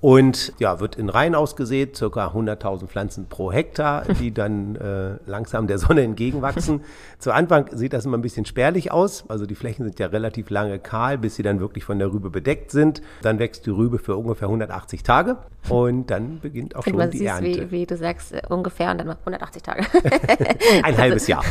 Und 0.00 0.52
ja, 0.58 0.78
wird 0.78 0.96
in 0.96 1.08
Reihen 1.08 1.34
ausgesät, 1.34 1.96
circa 1.96 2.28
100.000 2.28 2.86
Pflanzen 2.86 3.26
pro 3.26 3.50
Hektar, 3.50 4.04
die 4.20 4.32
dann 4.34 4.76
äh, 4.76 5.16
langsam 5.26 5.66
der 5.66 5.78
Sonne 5.78 6.02
entgegenwachsen. 6.02 6.82
Zu 7.18 7.32
Anfang 7.32 7.68
sieht 7.72 7.92
das 7.92 8.04
immer 8.06 8.16
ein 8.16 8.22
bisschen 8.22 8.44
spärlich 8.44 8.92
aus. 8.92 9.24
Also 9.28 9.44
die 9.44 9.56
Flächen 9.56 9.84
sind 9.84 9.98
ja 9.98 10.06
relativ 10.06 10.50
lange 10.50 10.78
kahl, 10.78 11.18
bis 11.18 11.34
sie 11.34 11.42
dann 11.42 11.58
wirklich 11.58 11.84
von 11.84 11.98
der 11.98 12.12
Rübe 12.12 12.30
bedeckt 12.30 12.70
sind. 12.70 13.02
Dann 13.22 13.40
wächst 13.40 13.66
die 13.66 13.70
Rübe 13.70 13.98
für 13.98 14.16
ungefähr 14.16 14.46
180 14.46 15.02
Tage 15.02 15.38
und 15.68 16.06
dann 16.06 16.38
beginnt 16.40 16.76
auch 16.76 16.84
schon 16.84 17.10
die 17.10 17.26
Ernte. 17.26 17.70
Wie, 17.70 17.70
wie 17.72 17.86
du 17.86 17.96
sagst, 17.96 18.32
äh, 18.32 18.42
ungefähr 18.48 18.92
und 18.92 18.98
dann 18.98 19.10
180 19.10 19.62
Tage. 19.62 19.84
Ein 20.84 20.96
halbes 20.96 21.26
Jahr. 21.26 21.44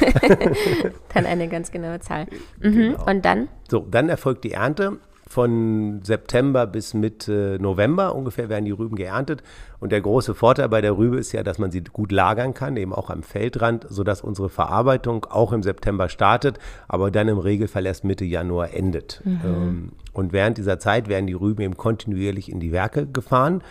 dann 1.13 1.25
eine 1.25 1.47
ganz 1.49 1.71
genaue 1.71 1.99
Zahl. 1.99 2.27
Mhm. 2.61 2.71
Genau. 2.71 3.05
Und 3.05 3.25
dann? 3.25 3.49
So, 3.69 3.85
dann 3.91 4.07
erfolgt 4.07 4.45
die 4.45 4.53
Ernte 4.53 4.99
von 5.27 6.01
September 6.03 6.65
bis 6.65 6.93
Mitte 6.93 7.57
November 7.59 8.15
ungefähr 8.15 8.49
werden 8.49 8.65
die 8.65 8.71
Rüben 8.71 8.95
geerntet. 8.95 9.43
Und 9.79 9.91
der 9.91 10.01
große 10.01 10.33
Vorteil 10.33 10.69
bei 10.69 10.81
der 10.81 10.97
Rübe 10.97 11.17
ist 11.17 11.31
ja, 11.33 11.43
dass 11.43 11.59
man 11.59 11.69
sie 11.71 11.83
gut 11.83 12.11
lagern 12.11 12.53
kann, 12.53 12.77
eben 12.77 12.93
auch 12.93 13.09
am 13.09 13.23
Feldrand, 13.23 13.85
sodass 13.89 14.21
unsere 14.21 14.49
Verarbeitung 14.49 15.25
auch 15.25 15.53
im 15.53 15.63
September 15.63 16.09
startet, 16.09 16.59
aber 16.87 17.11
dann 17.11 17.27
im 17.27 17.37
Regelfall 17.37 17.85
erst 17.85 18.03
Mitte 18.03 18.25
Januar 18.25 18.73
endet. 18.73 19.21
Mhm. 19.25 19.39
Ähm, 19.45 19.91
und 20.13 20.33
während 20.33 20.57
dieser 20.57 20.79
Zeit 20.79 21.09
werden 21.09 21.27
die 21.27 21.33
Rüben 21.33 21.61
eben 21.61 21.77
kontinuierlich 21.77 22.51
in 22.51 22.59
die 22.59 22.71
Werke 22.71 23.05
gefahren. 23.05 23.61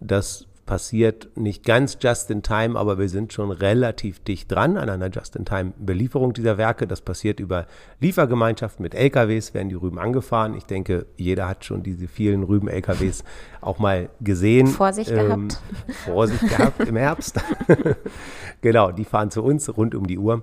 Das 0.00 0.46
passiert 0.66 1.28
nicht 1.36 1.64
ganz 1.64 1.98
just 2.00 2.30
in 2.30 2.42
time, 2.42 2.78
aber 2.78 2.98
wir 2.98 3.08
sind 3.08 3.32
schon 3.32 3.50
relativ 3.50 4.20
dicht 4.20 4.50
dran 4.50 4.76
an 4.76 4.88
einer 4.88 5.10
just 5.10 5.36
in 5.36 5.44
time 5.44 5.72
Belieferung 5.78 6.32
dieser 6.32 6.58
Werke. 6.58 6.86
Das 6.86 7.00
passiert 7.00 7.40
über 7.40 7.66
Liefergemeinschaften 8.00 8.82
mit 8.82 8.94
LKWs, 8.94 9.54
werden 9.54 9.68
die 9.68 9.74
Rüben 9.74 9.98
angefahren. 9.98 10.54
Ich 10.56 10.64
denke, 10.64 11.06
jeder 11.16 11.48
hat 11.48 11.64
schon 11.64 11.82
diese 11.82 12.08
vielen 12.08 12.42
Rüben-LKWs 12.42 13.24
auch 13.60 13.78
mal 13.78 14.08
gesehen. 14.20 14.66
Vorsicht 14.68 15.10
ähm, 15.10 15.48
gehabt. 15.48 15.60
Vorsicht 16.04 16.48
gehabt 16.48 16.80
im 16.80 16.96
Herbst. 16.96 17.40
genau, 18.60 18.90
die 18.90 19.04
fahren 19.04 19.30
zu 19.30 19.42
uns 19.42 19.74
rund 19.76 19.94
um 19.94 20.06
die 20.06 20.18
Uhr. 20.18 20.42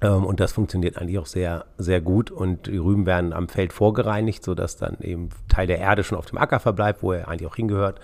Ähm, 0.00 0.24
und 0.24 0.40
das 0.40 0.52
funktioniert 0.52 0.96
eigentlich 0.96 1.18
auch 1.18 1.26
sehr, 1.26 1.66
sehr 1.78 2.00
gut. 2.00 2.30
Und 2.30 2.66
die 2.66 2.76
Rüben 2.76 3.06
werden 3.06 3.32
am 3.32 3.48
Feld 3.48 3.72
vorgereinigt, 3.72 4.44
sodass 4.44 4.76
dann 4.76 4.98
eben 5.00 5.30
Teil 5.48 5.66
der 5.66 5.78
Erde 5.78 6.04
schon 6.04 6.18
auf 6.18 6.26
dem 6.26 6.38
Acker 6.38 6.60
verbleibt, 6.60 7.02
wo 7.02 7.12
er 7.12 7.28
eigentlich 7.28 7.50
auch 7.50 7.56
hingehört. 7.56 8.00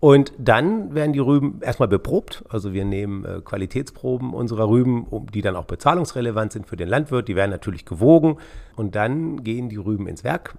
Und 0.00 0.32
dann 0.38 0.94
werden 0.94 1.12
die 1.12 1.18
Rüben 1.18 1.60
erstmal 1.60 1.88
beprobt. 1.88 2.44
Also 2.48 2.72
wir 2.72 2.84
nehmen 2.84 3.24
äh, 3.24 3.40
Qualitätsproben 3.44 4.32
unserer 4.32 4.68
Rüben, 4.68 5.04
um, 5.04 5.26
die 5.26 5.42
dann 5.42 5.56
auch 5.56 5.64
bezahlungsrelevant 5.64 6.52
sind 6.52 6.66
für 6.66 6.76
den 6.76 6.88
Landwirt. 6.88 7.26
Die 7.26 7.34
werden 7.34 7.50
natürlich 7.50 7.84
gewogen. 7.84 8.36
Und 8.76 8.94
dann 8.94 9.42
gehen 9.42 9.68
die 9.68 9.76
Rüben 9.76 10.06
ins 10.06 10.22
Werk, 10.22 10.54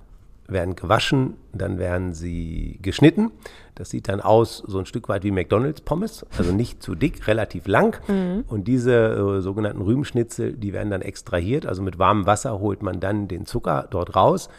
werden 0.50 0.76
gewaschen, 0.76 1.36
dann 1.54 1.78
werden 1.78 2.14
sie 2.14 2.80
geschnitten. 2.82 3.32
Das 3.76 3.92
sieht 3.92 4.10
dann 4.10 4.20
aus 4.20 4.62
so 4.68 4.78
ein 4.78 4.86
Stück 4.86 5.08
weit 5.08 5.24
wie 5.24 5.32
McDonald's 5.32 5.80
Pommes, 5.82 6.26
also 6.38 6.52
nicht 6.52 6.84
zu 6.84 6.96
dick, 6.96 7.26
relativ 7.28 7.66
lang. 7.66 7.98
Mhm. 8.10 8.44
Und 8.50 8.68
diese 8.68 9.38
äh, 9.38 9.42
sogenannten 9.42 9.82
Rübenschnitzel, 9.82 10.52
die 10.52 10.74
werden 10.74 10.90
dann 10.90 11.02
extrahiert. 11.02 11.66
Also 11.66 11.82
mit 11.82 11.98
warmem 11.98 12.26
Wasser 12.26 12.60
holt 12.60 12.84
man 12.84 13.00
dann 13.00 13.30
den 13.30 13.46
Zucker 13.46 13.88
dort 13.90 14.18
raus 14.18 14.50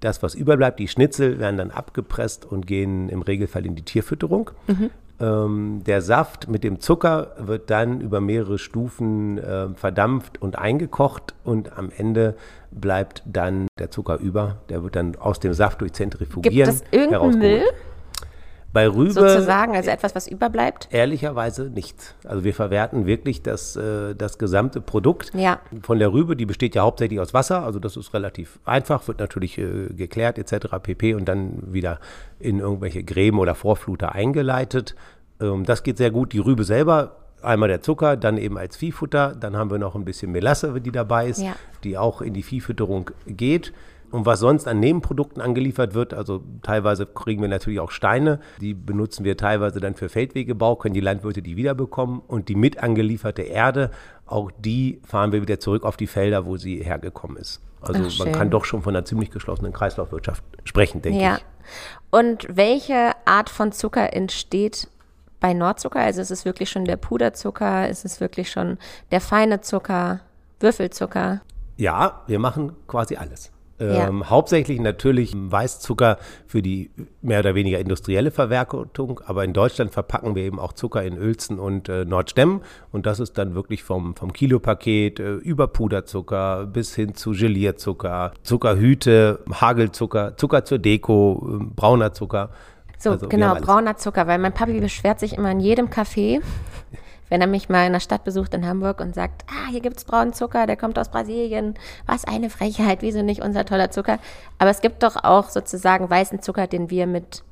das, 0.00 0.22
was 0.22 0.34
überbleibt, 0.34 0.78
die 0.78 0.88
Schnitzel, 0.88 1.38
werden 1.38 1.56
dann 1.56 1.70
abgepresst 1.70 2.44
und 2.44 2.66
gehen 2.66 3.08
im 3.08 3.22
Regelfall 3.22 3.66
in 3.66 3.74
die 3.74 3.82
Tierfütterung. 3.82 4.50
Mhm. 4.66 4.90
Ähm, 5.18 5.82
der 5.86 6.02
Saft 6.02 6.48
mit 6.48 6.62
dem 6.62 6.80
Zucker 6.80 7.32
wird 7.38 7.70
dann 7.70 8.02
über 8.02 8.20
mehrere 8.20 8.58
Stufen 8.58 9.38
äh, 9.38 9.68
verdampft 9.74 10.42
und 10.42 10.58
eingekocht 10.58 11.34
und 11.42 11.78
am 11.78 11.90
Ende 11.96 12.34
bleibt 12.70 13.22
dann 13.24 13.66
der 13.78 13.90
Zucker 13.90 14.18
über. 14.18 14.58
Der 14.68 14.82
wird 14.82 14.94
dann 14.94 15.16
aus 15.16 15.40
dem 15.40 15.54
Saft 15.54 15.80
durch 15.80 15.94
Zentrifugieren 15.94 16.68
Gibt 16.68 16.68
es 16.68 16.84
irgendeinen 16.90 17.38
Müll? 17.38 17.62
Bei 18.76 18.88
Rübe. 18.88 19.12
Sozusagen, 19.12 19.74
also 19.74 19.88
etwas, 19.88 20.14
was 20.14 20.28
überbleibt? 20.28 20.88
Ehrlicherweise 20.90 21.70
nicht. 21.70 22.14
Also 22.26 22.44
wir 22.44 22.52
verwerten 22.52 23.06
wirklich 23.06 23.40
das, 23.40 23.74
äh, 23.74 24.14
das 24.14 24.36
gesamte 24.36 24.82
Produkt 24.82 25.32
ja. 25.32 25.60
von 25.80 25.98
der 25.98 26.12
Rübe. 26.12 26.36
Die 26.36 26.44
besteht 26.44 26.74
ja 26.74 26.82
hauptsächlich 26.82 27.18
aus 27.18 27.32
Wasser, 27.32 27.64
also 27.64 27.78
das 27.78 27.96
ist 27.96 28.12
relativ 28.12 28.58
einfach, 28.66 29.08
wird 29.08 29.18
natürlich 29.18 29.56
äh, 29.56 29.86
geklärt 29.94 30.36
etc. 30.36 30.76
pp. 30.82 31.14
und 31.14 31.26
dann 31.26 31.72
wieder 31.72 32.00
in 32.38 32.60
irgendwelche 32.60 33.02
Gräben 33.02 33.38
oder 33.38 33.54
Vorfluter 33.54 34.14
eingeleitet. 34.14 34.94
Ähm, 35.40 35.64
das 35.64 35.82
geht 35.82 35.96
sehr 35.96 36.10
gut. 36.10 36.34
Die 36.34 36.38
Rübe 36.38 36.64
selber 36.64 37.16
einmal 37.40 37.70
der 37.70 37.80
Zucker, 37.80 38.18
dann 38.18 38.36
eben 38.36 38.58
als 38.58 38.76
Viehfutter. 38.76 39.34
Dann 39.40 39.56
haben 39.56 39.70
wir 39.70 39.78
noch 39.78 39.94
ein 39.94 40.04
bisschen 40.04 40.32
Melasse, 40.32 40.78
die 40.82 40.92
dabei 40.92 41.28
ist, 41.28 41.40
ja. 41.40 41.54
die 41.82 41.96
auch 41.96 42.20
in 42.20 42.34
die 42.34 42.42
Viehfütterung 42.42 43.10
geht. 43.26 43.72
Und 44.10 44.26
was 44.26 44.40
sonst 44.40 44.68
an 44.68 44.80
Nebenprodukten 44.80 45.42
angeliefert 45.42 45.94
wird, 45.94 46.14
also 46.14 46.42
teilweise 46.62 47.06
kriegen 47.06 47.42
wir 47.42 47.48
natürlich 47.48 47.80
auch 47.80 47.90
Steine, 47.90 48.40
die 48.60 48.74
benutzen 48.74 49.24
wir 49.24 49.36
teilweise 49.36 49.80
dann 49.80 49.94
für 49.94 50.08
Feldwegebau, 50.08 50.76
können 50.76 50.94
die 50.94 51.00
Landwirte 51.00 51.42
die 51.42 51.56
wiederbekommen. 51.56 52.20
Und 52.26 52.48
die 52.48 52.54
mit 52.54 52.82
angelieferte 52.82 53.42
Erde, 53.42 53.90
auch 54.26 54.50
die 54.58 55.00
fahren 55.04 55.32
wir 55.32 55.42
wieder 55.42 55.60
zurück 55.60 55.84
auf 55.84 55.96
die 55.96 56.06
Felder, 56.06 56.46
wo 56.46 56.56
sie 56.56 56.82
hergekommen 56.82 57.36
ist. 57.36 57.60
Also 57.80 58.04
Ach, 58.06 58.18
man 58.24 58.32
kann 58.32 58.50
doch 58.50 58.64
schon 58.64 58.82
von 58.82 58.94
einer 58.94 59.04
ziemlich 59.04 59.30
geschlossenen 59.30 59.72
Kreislaufwirtschaft 59.72 60.42
sprechen, 60.64 61.02
denke 61.02 61.20
ja. 61.20 61.36
ich. 61.36 61.44
Und 62.10 62.46
welche 62.50 63.12
Art 63.24 63.50
von 63.50 63.72
Zucker 63.72 64.12
entsteht 64.12 64.88
bei 65.40 65.52
Nordzucker? 65.52 66.00
Also 66.00 66.20
ist 66.20 66.30
es 66.30 66.44
wirklich 66.44 66.70
schon 66.70 66.84
der 66.84 66.96
Puderzucker? 66.96 67.88
Ist 67.88 68.04
es 68.04 68.20
wirklich 68.20 68.50
schon 68.50 68.78
der 69.10 69.20
feine 69.20 69.60
Zucker, 69.60 70.20
Würfelzucker? 70.60 71.40
Ja, 71.76 72.22
wir 72.26 72.38
machen 72.38 72.72
quasi 72.86 73.16
alles. 73.16 73.52
Ähm, 73.78 74.20
ja. 74.20 74.30
Hauptsächlich 74.30 74.80
natürlich 74.80 75.32
Weißzucker 75.34 76.18
für 76.46 76.62
die 76.62 76.90
mehr 77.20 77.40
oder 77.40 77.54
weniger 77.54 77.78
industrielle 77.78 78.30
Verwertung, 78.30 79.20
aber 79.26 79.44
in 79.44 79.52
Deutschland 79.52 79.92
verpacken 79.92 80.34
wir 80.34 80.44
eben 80.44 80.58
auch 80.58 80.72
Zucker 80.72 81.02
in 81.02 81.18
Uelzen 81.18 81.58
und 81.58 81.88
äh, 81.88 82.04
Nordstemmen 82.04 82.62
und 82.92 83.04
das 83.04 83.20
ist 83.20 83.36
dann 83.36 83.54
wirklich 83.54 83.82
vom, 83.82 84.16
vom 84.16 84.32
Kilopaket 84.32 85.20
äh, 85.20 85.34
über 85.34 85.66
Puderzucker 85.68 86.66
bis 86.66 86.94
hin 86.94 87.14
zu 87.14 87.32
Gelierzucker, 87.32 88.32
Zuckerhüte, 88.42 89.40
Hagelzucker, 89.52 90.36
Zucker 90.36 90.64
zur 90.64 90.78
Deko, 90.78 91.60
äh, 91.60 91.64
brauner 91.74 92.12
Zucker. 92.12 92.50
So, 92.98 93.10
also, 93.10 93.28
genau, 93.28 93.56
brauner 93.56 93.96
Zucker, 93.96 94.26
weil 94.26 94.38
mein 94.38 94.54
Papi 94.54 94.80
beschwert 94.80 95.20
sich 95.20 95.34
immer 95.36 95.50
in 95.50 95.60
jedem 95.60 95.88
Café, 95.88 96.40
wenn 97.28 97.40
er 97.40 97.46
mich 97.46 97.68
mal 97.68 97.86
in 97.86 97.92
der 97.92 98.00
Stadt 98.00 98.24
besucht 98.24 98.54
in 98.54 98.66
Hamburg 98.66 99.00
und 99.00 99.14
sagt, 99.14 99.44
ah, 99.48 99.70
hier 99.70 99.80
gibt's 99.80 100.04
braunen 100.04 100.32
Zucker, 100.32 100.66
der 100.66 100.76
kommt 100.76 100.98
aus 100.98 101.10
Brasilien, 101.10 101.74
was 102.06 102.24
eine 102.24 102.50
Frechheit, 102.50 103.02
wieso 103.02 103.22
nicht 103.22 103.42
unser 103.42 103.64
toller 103.64 103.90
Zucker? 103.90 104.18
Aber 104.58 104.70
es 104.70 104.80
gibt 104.80 105.02
doch 105.02 105.16
auch 105.22 105.48
sozusagen 105.48 106.08
weißen 106.08 106.42
Zucker, 106.42 106.66
den 106.66 106.90
wir 106.90 107.06
mit 107.06 107.42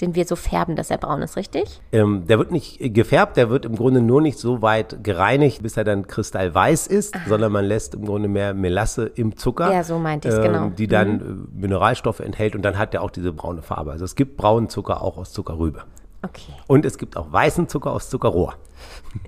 den 0.00 0.14
wir 0.14 0.24
so 0.24 0.34
färben, 0.34 0.74
dass 0.74 0.90
er 0.90 0.98
braun 0.98 1.22
ist, 1.22 1.36
richtig? 1.36 1.80
Ähm, 1.92 2.26
der 2.26 2.38
wird 2.38 2.50
nicht 2.50 2.78
gefärbt, 2.94 3.36
der 3.36 3.48
wird 3.48 3.64
im 3.64 3.76
Grunde 3.76 4.00
nur 4.00 4.20
nicht 4.20 4.38
so 4.38 4.60
weit 4.60 5.04
gereinigt, 5.04 5.62
bis 5.62 5.76
er 5.76 5.84
dann 5.84 6.06
kristallweiß 6.06 6.88
ist, 6.88 7.14
Aha. 7.14 7.22
sondern 7.28 7.52
man 7.52 7.64
lässt 7.64 7.94
im 7.94 8.04
Grunde 8.04 8.28
mehr 8.28 8.54
Melasse 8.54 9.06
im 9.06 9.36
Zucker. 9.36 9.72
Ja, 9.72 9.84
so 9.84 9.98
meinte 9.98 10.28
ich 10.28 10.34
es, 10.34 10.40
ähm, 10.40 10.52
genau. 10.52 10.68
Die 10.70 10.88
dann 10.88 11.12
mhm. 11.12 11.48
Äh, 11.54 11.60
Mineralstoffe 11.60 12.20
enthält 12.20 12.56
und 12.56 12.62
dann 12.62 12.76
hat 12.76 12.92
er 12.94 13.02
auch 13.02 13.10
diese 13.10 13.32
braune 13.32 13.62
Farbe. 13.62 13.92
Also 13.92 14.04
es 14.04 14.16
gibt 14.16 14.36
braunen 14.36 14.68
Zucker 14.68 15.00
auch 15.00 15.16
aus 15.16 15.32
Zuckerrübe. 15.32 15.84
Okay. 16.24 16.52
Und 16.66 16.86
es 16.86 16.96
gibt 16.96 17.16
auch 17.16 17.30
weißen 17.30 17.68
Zucker 17.68 17.92
aus 17.92 18.08
Zuckerrohr. 18.08 18.54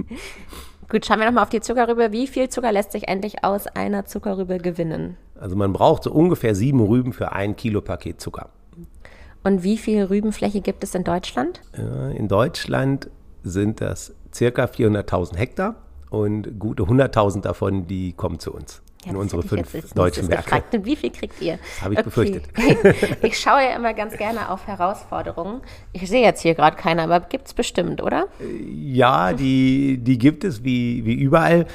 Gut, 0.89 1.05
schauen 1.05 1.19
wir 1.19 1.27
nochmal 1.27 1.43
auf 1.43 1.51
die 1.51 1.61
Zuckerrübe. 1.61 2.13
Wie 2.13 2.27
viel 2.27 2.49
Zucker 2.49 2.73
lässt 2.73 2.93
sich 2.93 3.09
eigentlich 3.09 3.45
aus 3.45 3.67
einer 3.67 4.07
Zuckerrübe 4.07 4.59
gewinnen? 4.59 5.17
Also 5.39 5.57
man 5.57 5.73
braucht 5.73 6.05
so 6.05 6.13
ungefähr 6.13 6.55
sieben 6.55 6.81
Rüben 6.81 7.13
für 7.13 7.33
ein 7.33 7.57
Kilo 7.57 7.81
Paket 7.81 8.21
Zucker. 8.21 8.51
Und 9.43 9.63
wie 9.63 9.77
viel 9.77 10.05
Rübenfläche 10.05 10.61
gibt 10.61 10.83
es 10.85 10.95
in 10.95 11.05
Deutschland? 11.05 11.61
In 12.17 12.29
Deutschland 12.29 13.11
sind 13.43 13.81
das 13.81 14.15
circa 14.33 14.65
400.000 14.65 15.37
Hektar 15.37 15.77
und 16.11 16.59
gute 16.59 16.85
100.000 16.85 17.43
davon, 17.43 17.87
die 17.87 18.13
kommen 18.13 18.39
zu 18.39 18.53
uns. 18.53 18.83
Ja, 19.07 19.13
in 19.13 19.17
unsere 19.17 19.43
fünf 19.43 19.73
deutschen 19.95 20.29
Werke. 20.29 20.43
Gefragt. 20.43 20.75
Und 20.75 20.85
wie 20.85 20.97
viel 20.97 21.11
kriegt 21.11 21.41
ihr? 21.41 21.59
Habe 21.81 21.95
ich 21.95 22.01
okay. 22.01 22.05
befürchtet. 22.05 22.43
ich 23.23 23.39
schaue 23.39 23.63
ja 23.63 23.77
immer 23.77 23.95
ganz 23.95 24.17
gerne 24.17 24.51
auf 24.51 24.67
Herausforderungen. 24.67 25.61
Ich 25.93 26.09
sehe 26.09 26.23
jetzt 26.23 26.43
hier 26.43 26.55
gerade 26.55 26.77
keine, 26.77 27.03
aber 27.03 27.21
gibt 27.21 27.47
es 27.47 27.55
bestimmt, 27.55 28.03
oder? 28.03 28.27
Ja, 28.69 29.33
die, 29.33 29.99
die 29.99 30.19
gibt 30.19 30.43
es 30.43 30.65
wie, 30.65 31.05
wie 31.05 31.15
überall. 31.15 31.67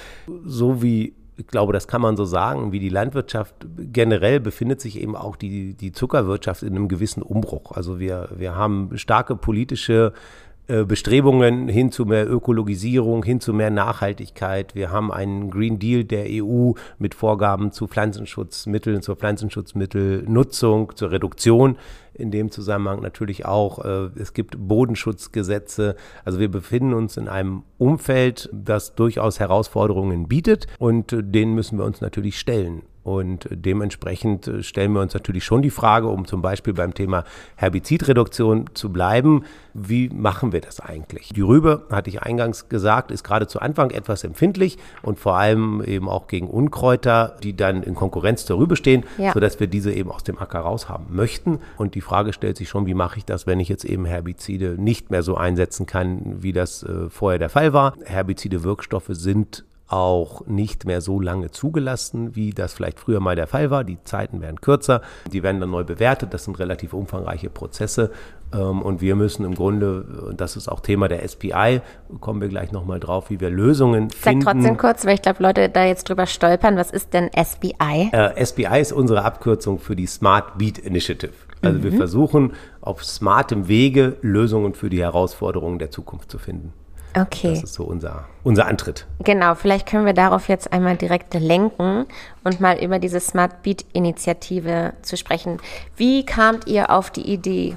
So 0.45 0.83
wie 0.83 1.13
ich 1.37 1.47
glaube, 1.47 1.73
das 1.73 1.87
kann 1.87 2.01
man 2.01 2.17
so 2.17 2.25
sagen, 2.25 2.71
wie 2.71 2.79
die 2.79 2.89
Landwirtschaft 2.89 3.55
generell 3.91 4.39
befindet 4.39 4.79
sich 4.79 5.01
eben 5.01 5.15
auch 5.15 5.35
die, 5.35 5.73
die 5.73 5.91
Zuckerwirtschaft 5.91 6.61
in 6.61 6.75
einem 6.75 6.87
gewissen 6.87 7.23
Umbruch. 7.23 7.71
Also 7.71 7.99
wir, 7.99 8.29
wir 8.35 8.55
haben 8.55 8.91
starke 8.97 9.35
politische 9.35 10.13
äh, 10.13 10.50
Bestrebungen 10.67 11.67
hin 11.67 11.91
zu 11.91 12.05
mehr 12.05 12.29
Ökologisierung, 12.29 13.23
hin 13.23 13.41
zu 13.41 13.53
mehr 13.53 13.69
Nachhaltigkeit. 13.69 14.73
Wir 14.73 14.89
haben 14.91 15.11
einen 15.11 15.49
Green 15.49 15.79
Deal 15.79 16.03
der 16.03 16.25
EU 16.29 16.71
mit 16.97 17.13
Vorgaben 17.13 17.71
zu 17.71 17.87
Pflanzenschutzmitteln, 17.87 19.01
zur 19.01 19.17
Pflanzenschutzmittelnutzung, 19.17 20.95
zur 20.95 21.11
Reduktion. 21.11 21.77
In 22.13 22.31
dem 22.31 22.51
Zusammenhang 22.51 23.01
natürlich 23.01 23.45
auch, 23.45 23.83
äh, 23.83 24.09
es 24.19 24.33
gibt 24.33 24.55
Bodenschutzgesetze. 24.57 25.95
Also 26.23 26.39
wir 26.39 26.49
befinden 26.49 26.93
uns 26.93 27.17
in 27.17 27.27
einem 27.27 27.63
Umfeld, 27.77 28.49
das 28.53 28.95
durchaus 28.95 29.39
Herausforderungen 29.39 30.27
bietet 30.27 30.67
und 30.77 31.13
äh, 31.13 31.23
denen 31.23 31.55
müssen 31.55 31.77
wir 31.77 31.85
uns 31.85 32.01
natürlich 32.01 32.37
stellen. 32.39 32.83
Und 33.03 33.47
dementsprechend 33.49 34.47
äh, 34.47 34.63
stellen 34.63 34.93
wir 34.93 35.01
uns 35.01 35.13
natürlich 35.13 35.43
schon 35.43 35.61
die 35.61 35.71
Frage, 35.71 36.07
um 36.07 36.25
zum 36.25 36.41
Beispiel 36.41 36.73
beim 36.73 36.93
Thema 36.93 37.23
Herbizidreduktion 37.55 38.69
zu 38.73 38.91
bleiben, 38.91 39.43
wie 39.73 40.09
machen 40.09 40.51
wir 40.51 40.61
das 40.61 40.79
eigentlich? 40.79 41.29
Die 41.29 41.41
Rübe, 41.41 41.85
hatte 41.89 42.09
ich 42.09 42.21
eingangs 42.21 42.69
gesagt, 42.69 43.09
ist 43.09 43.23
gerade 43.23 43.47
zu 43.47 43.59
Anfang 43.59 43.91
etwas 43.91 44.23
empfindlich 44.23 44.77
und 45.01 45.17
vor 45.17 45.37
allem 45.37 45.81
eben 45.83 46.09
auch 46.09 46.27
gegen 46.27 46.47
Unkräuter, 46.47 47.37
die 47.41 47.55
dann 47.55 47.81
in 47.83 47.95
Konkurrenz 47.95 48.45
zur 48.45 48.59
Rübe 48.59 48.75
stehen, 48.75 49.05
ja. 49.17 49.33
sodass 49.33 49.59
wir 49.59 49.67
diese 49.67 49.91
eben 49.91 50.11
aus 50.11 50.23
dem 50.23 50.37
Acker 50.37 50.59
raushaben 50.59 51.07
möchten. 51.15 51.59
Und 51.77 51.95
die 51.95 52.01
Frage 52.01 52.33
stellt 52.33 52.57
sich 52.57 52.69
schon, 52.69 52.85
wie 52.85 52.93
mache 52.93 53.17
ich 53.17 53.25
das, 53.25 53.47
wenn 53.47 53.59
ich 53.59 53.69
jetzt 53.69 53.85
eben 53.85 54.05
Herbizide 54.05 54.75
nicht 54.77 55.09
mehr 55.09 55.23
so 55.23 55.35
einsetzen 55.35 55.85
kann, 55.85 56.43
wie 56.43 56.53
das 56.53 56.83
äh, 56.83 57.09
vorher 57.09 57.39
der 57.39 57.49
Fall 57.49 57.73
war? 57.73 57.95
Herbizide 58.03 58.63
Wirkstoffe 58.63 59.09
sind 59.09 59.63
auch 59.91 60.45
nicht 60.47 60.85
mehr 60.85 61.01
so 61.01 61.19
lange 61.19 61.51
zugelassen, 61.51 62.35
wie 62.35 62.51
das 62.51 62.73
vielleicht 62.73 62.99
früher 62.99 63.19
mal 63.19 63.35
der 63.35 63.47
Fall 63.47 63.69
war. 63.69 63.83
Die 63.83 63.97
Zeiten 64.03 64.41
werden 64.41 64.61
kürzer, 64.61 65.01
die 65.31 65.43
werden 65.43 65.59
dann 65.59 65.71
neu 65.71 65.83
bewertet. 65.83 66.33
Das 66.33 66.45
sind 66.45 66.59
relativ 66.59 66.93
umfangreiche 66.93 67.49
Prozesse. 67.49 68.11
Ähm, 68.53 68.81
und 68.81 69.01
wir 69.01 69.15
müssen 69.15 69.45
im 69.45 69.55
Grunde, 69.55 70.03
und 70.29 70.41
das 70.41 70.55
ist 70.55 70.67
auch 70.67 70.79
Thema 70.79 71.07
der 71.07 71.27
SPI, 71.27 71.81
kommen 72.19 72.41
wir 72.41 72.47
gleich 72.47 72.71
nochmal 72.71 72.99
drauf, 72.99 73.29
wie 73.29 73.39
wir 73.39 73.49
Lösungen 73.49 74.09
finden. 74.09 74.41
Sag 74.41 74.53
trotzdem 74.53 74.77
kurz, 74.77 75.05
weil 75.05 75.15
ich 75.15 75.21
glaube, 75.21 75.43
Leute 75.43 75.69
da 75.69 75.85
jetzt 75.85 76.07
drüber 76.07 76.25
stolpern. 76.25 76.77
Was 76.77 76.91
ist 76.91 77.13
denn 77.13 77.29
SBI? 77.33 78.09
Äh, 78.11 78.45
SBI 78.45 78.79
ist 78.79 78.93
unsere 78.93 79.23
Abkürzung 79.23 79.79
für 79.79 79.95
die 79.95 80.07
Smart 80.07 80.57
Beat 80.57 80.77
Initiative. 80.77 81.33
Also 81.61 81.79
mhm. 81.79 81.83
wir 81.83 81.91
versuchen 81.93 82.53
auf 82.81 83.03
smartem 83.03 83.67
Wege 83.67 84.17
Lösungen 84.21 84.73
für 84.73 84.89
die 84.89 85.01
Herausforderungen 85.01 85.79
der 85.79 85.91
Zukunft 85.91 86.31
zu 86.31 86.39
finden. 86.39 86.73
Okay. 87.15 87.49
Das 87.49 87.63
ist 87.63 87.73
so 87.73 87.83
unser, 87.83 88.25
unser 88.43 88.67
Antritt. 88.67 89.05
Genau, 89.23 89.55
vielleicht 89.55 89.87
können 89.87 90.05
wir 90.05 90.13
darauf 90.13 90.47
jetzt 90.47 90.71
einmal 90.71 90.95
direkt 90.95 91.33
lenken 91.33 92.05
und 92.43 92.61
mal 92.61 92.81
über 92.81 92.99
diese 92.99 93.19
Smart 93.19 93.63
Beat 93.63 93.85
Initiative 93.93 94.93
zu 95.01 95.17
sprechen. 95.17 95.59
Wie 95.97 96.25
kamt 96.25 96.67
ihr 96.67 96.89
auf 96.89 97.11
die 97.11 97.29
Idee, 97.29 97.75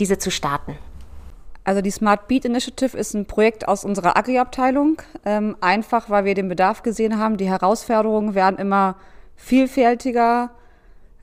diese 0.00 0.18
zu 0.18 0.30
starten? 0.30 0.76
Also 1.64 1.80
die 1.80 1.90
Smart 1.90 2.28
Beat 2.28 2.44
Initiative 2.44 2.96
ist 2.96 3.14
ein 3.14 3.26
Projekt 3.26 3.68
aus 3.68 3.84
unserer 3.84 4.16
Agri-Abteilung. 4.16 5.00
Ähm, 5.24 5.56
einfach, 5.60 6.10
weil 6.10 6.24
wir 6.24 6.34
den 6.34 6.48
Bedarf 6.48 6.82
gesehen 6.82 7.18
haben. 7.18 7.36
Die 7.36 7.48
Herausforderungen 7.48 8.34
werden 8.34 8.58
immer 8.58 8.96
vielfältiger, 9.36 10.50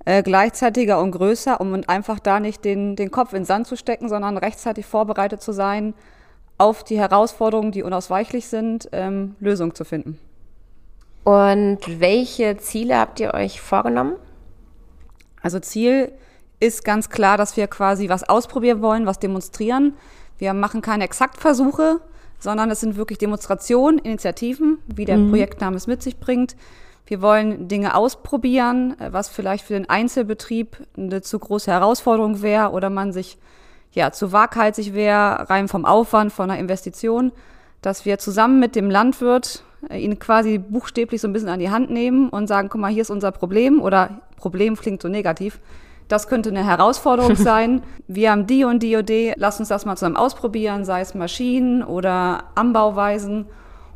äh, 0.05 0.23
gleichzeitiger 0.23 0.99
und 0.99 1.11
größer, 1.11 1.61
um 1.61 1.79
einfach 1.87 2.19
da 2.19 2.39
nicht 2.39 2.65
den, 2.65 2.95
den 2.95 3.11
Kopf 3.11 3.33
in 3.33 3.39
den 3.41 3.45
Sand 3.45 3.67
zu 3.67 3.75
stecken, 3.75 4.09
sondern 4.09 4.37
rechtzeitig 4.37 4.85
vorbereitet 4.85 5.41
zu 5.43 5.51
sein, 5.51 5.93
auf 6.61 6.83
die 6.83 6.99
Herausforderungen, 6.99 7.71
die 7.71 7.81
unausweichlich 7.81 8.47
sind, 8.47 8.87
ähm, 8.91 9.35
Lösungen 9.39 9.73
zu 9.73 9.83
finden. 9.83 10.19
Und 11.23 11.79
welche 11.99 12.57
Ziele 12.57 12.97
habt 12.97 13.19
ihr 13.19 13.33
euch 13.33 13.59
vorgenommen? 13.59 14.15
Also 15.41 15.59
Ziel 15.59 16.11
ist 16.59 16.85
ganz 16.85 17.09
klar, 17.09 17.37
dass 17.37 17.57
wir 17.57 17.67
quasi 17.67 18.09
was 18.09 18.23
ausprobieren 18.23 18.83
wollen, 18.83 19.07
was 19.07 19.17
demonstrieren. 19.17 19.95
Wir 20.37 20.53
machen 20.53 20.81
keine 20.81 21.03
Exaktversuche, 21.03 21.99
sondern 22.37 22.69
es 22.69 22.79
sind 22.79 22.95
wirklich 22.95 23.17
Demonstrationen, 23.17 23.97
Initiativen, 23.97 24.77
wie 24.85 25.05
der 25.05 25.17
mhm. 25.17 25.29
Projektname 25.29 25.75
es 25.77 25.87
mit 25.87 26.03
sich 26.03 26.19
bringt. 26.19 26.55
Wir 27.07 27.23
wollen 27.23 27.67
Dinge 27.67 27.95
ausprobieren, 27.95 28.99
äh, 28.99 29.11
was 29.11 29.29
vielleicht 29.29 29.65
für 29.65 29.73
den 29.73 29.89
Einzelbetrieb 29.89 30.77
eine 30.95 31.21
zu 31.21 31.39
große 31.39 31.71
Herausforderung 31.71 32.43
wäre 32.43 32.69
oder 32.69 32.91
man 32.91 33.11
sich 33.13 33.39
ja, 33.91 34.11
zu 34.11 34.31
waghalsig 34.31 34.93
wäre, 34.93 35.49
rein 35.49 35.67
vom 35.67 35.85
Aufwand, 35.85 36.31
von 36.31 36.49
einer 36.49 36.59
Investition, 36.59 37.31
dass 37.81 38.05
wir 38.05 38.19
zusammen 38.19 38.59
mit 38.59 38.75
dem 38.75 38.89
Landwirt 38.89 39.63
äh, 39.89 39.97
ihn 39.97 40.19
quasi 40.19 40.57
buchstäblich 40.57 41.21
so 41.21 41.27
ein 41.27 41.33
bisschen 41.33 41.49
an 41.49 41.59
die 41.59 41.69
Hand 41.69 41.89
nehmen 41.89 42.29
und 42.29 42.47
sagen, 42.47 42.69
guck 42.69 42.81
mal, 42.81 42.91
hier 42.91 43.01
ist 43.01 43.09
unser 43.09 43.31
Problem 43.31 43.81
oder 43.81 44.21
Problem 44.37 44.75
klingt 44.75 45.01
so 45.01 45.07
negativ. 45.07 45.59
Das 46.07 46.27
könnte 46.27 46.49
eine 46.49 46.65
Herausforderung 46.65 47.35
sein. 47.37 47.83
Wir 48.07 48.31
haben 48.31 48.47
die 48.47 48.63
und 48.63 48.83
die 48.83 48.93
Idee, 48.93 49.33
lass 49.37 49.59
uns 49.59 49.69
das 49.69 49.85
mal 49.85 49.95
zusammen 49.95 50.17
ausprobieren, 50.17 50.85
sei 50.85 51.01
es 51.01 51.15
Maschinen 51.15 51.83
oder 51.83 52.45
Anbauweisen, 52.55 53.47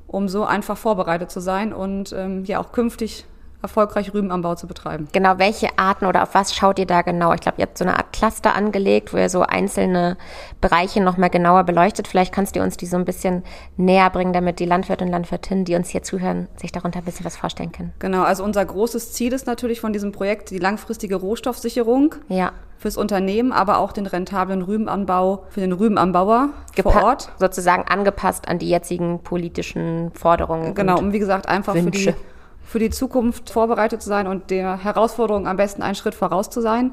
um 0.07 0.27
so 0.27 0.45
einfach 0.45 0.77
vorbereitet 0.77 1.31
zu 1.31 1.39
sein 1.39 1.73
und 1.73 2.13
ähm, 2.13 2.45
ja 2.45 2.59
auch 2.59 2.71
künftig 2.71 3.25
erfolgreich 3.65 4.13
Rübenanbau 4.13 4.55
zu 4.55 4.67
betreiben. 4.67 5.07
Genau, 5.11 5.37
welche 5.37 5.77
Arten 5.77 6.05
oder 6.05 6.23
auf 6.23 6.33
was 6.33 6.53
schaut 6.53 6.79
ihr 6.79 6.85
da 6.85 7.01
genau? 7.01 7.33
Ich 7.33 7.41
glaube, 7.41 7.59
ihr 7.59 7.65
habt 7.65 7.77
so 7.77 7.83
eine 7.83 7.97
Art 7.97 8.13
Cluster 8.13 8.55
angelegt, 8.55 9.13
wo 9.13 9.17
ihr 9.17 9.29
so 9.29 9.41
einzelne 9.41 10.17
Bereiche 10.61 11.01
nochmal 11.01 11.29
genauer 11.29 11.63
beleuchtet. 11.63 12.07
Vielleicht 12.07 12.33
kannst 12.33 12.55
du 12.55 12.61
uns 12.61 12.77
die 12.77 12.85
so 12.85 12.97
ein 12.97 13.05
bisschen 13.05 13.43
näher 13.77 14.09
bringen, 14.09 14.33
damit 14.33 14.59
die 14.59 14.65
Landwirte 14.65 15.03
und 15.03 15.11
Landwirtinnen, 15.11 15.65
die 15.65 15.75
uns 15.75 15.89
hier 15.89 16.03
zuhören, 16.03 16.47
sich 16.55 16.71
darunter 16.71 16.99
ein 16.99 17.05
bisschen 17.05 17.25
was 17.25 17.37
vorstellen 17.37 17.71
können. 17.71 17.93
Genau, 17.99 18.23
also 18.23 18.43
unser 18.43 18.63
großes 18.63 19.13
Ziel 19.13 19.33
ist 19.33 19.47
natürlich 19.47 19.81
von 19.81 19.93
diesem 19.93 20.11
Projekt 20.11 20.51
die 20.51 20.59
langfristige 20.59 21.15
Rohstoffsicherung. 21.15 22.15
Ja 22.29 22.51
fürs 22.77 22.97
Unternehmen, 22.97 23.51
aber 23.51 23.79
auch 23.79 23.91
den 23.93 24.05
rentablen 24.05 24.61
Rübenanbau 24.61 25.45
für 25.49 25.61
den 25.61 25.71
Rübenanbauer 25.71 26.49
Gepa 26.75 26.91
vor 26.91 27.03
Ort. 27.03 27.31
Sozusagen 27.39 27.83
angepasst 27.87 28.47
an 28.47 28.59
die 28.59 28.69
jetzigen 28.69 29.19
politischen 29.23 30.11
Forderungen. 30.13 30.75
Genau, 30.75 30.99
und 30.99 31.13
wie 31.13 31.19
gesagt, 31.19 31.47
einfach 31.47 31.73
Wünsche. 31.73 31.89
für 31.89 32.11
die 32.11 32.34
für 32.65 32.79
die 32.79 32.89
Zukunft 32.89 33.49
vorbereitet 33.49 34.01
zu 34.01 34.09
sein 34.09 34.27
und 34.27 34.49
der 34.49 34.83
Herausforderung 34.83 35.47
am 35.47 35.57
besten 35.57 35.81
einen 35.81 35.95
Schritt 35.95 36.15
voraus 36.15 36.49
zu 36.49 36.61
sein. 36.61 36.91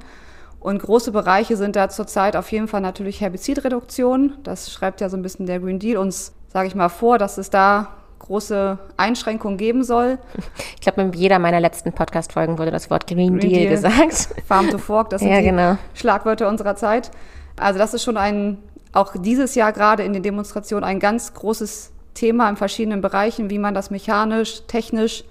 Und 0.61 0.81
große 0.81 1.11
Bereiche 1.11 1.57
sind 1.57 1.75
da 1.75 1.89
zurzeit 1.89 2.37
auf 2.37 2.53
jeden 2.53 2.69
Fall 2.69 2.81
natürlich 2.81 3.21
Herbizidreduktion. 3.21 4.35
Das 4.45 4.71
schreibt 4.71 5.01
ja 5.01 5.09
so 5.09 5.17
ein 5.17 5.23
bisschen 5.23 5.47
der 5.47 5.59
Green 5.59 5.81
Deal 5.81 5.97
uns, 5.97 6.33
sage 6.49 6.69
ich 6.69 6.77
mal, 6.77 6.89
vor, 6.89 7.19
dass 7.19 7.37
es 7.37 7.51
da 7.51 7.89
große 8.21 8.79
Einschränkungen 8.97 9.59
geben 9.59 9.83
soll. 9.83 10.19
Ich 10.77 10.85
glaube, 10.85 11.03
in 11.03 11.13
jeder 11.13 11.39
meiner 11.39 11.61
letzten 11.61 11.93
Podcast-Folgen 11.93 12.59
wurde 12.59 12.73
das 12.73 12.91
Wort 12.91 13.07
Green, 13.07 13.39
Green 13.39 13.51
Deal, 13.51 13.61
Deal, 13.63 13.71
gesagt. 13.71 14.31
Farm 14.49 14.69
to 14.69 14.79
Fork, 14.79 15.11
das 15.11 15.21
sind 15.21 15.31
ja, 15.31 15.41
genau. 15.41 15.79
die 15.95 15.99
Schlagwörter 16.01 16.49
unserer 16.49 16.75
Zeit. 16.75 17.13
Also 17.57 17.79
das 17.79 17.95
ist 17.95 18.03
schon 18.03 18.17
ein, 18.17 18.59
auch 18.93 19.15
dieses 19.17 19.55
Jahr 19.55 19.73
gerade 19.73 20.03
in 20.03 20.13
den 20.13 20.25
Demonstrationen 20.25 20.83
ein 20.83 20.99
ganz 20.99 21.35
großes 21.35 21.93
Thema 22.15 22.49
in 22.49 22.57
verschiedenen 22.57 23.01
Bereichen, 23.01 23.49
wie 23.49 23.61
man 23.61 23.75
das 23.75 23.93
mechanisch, 23.93 24.63
technisch 24.67 25.23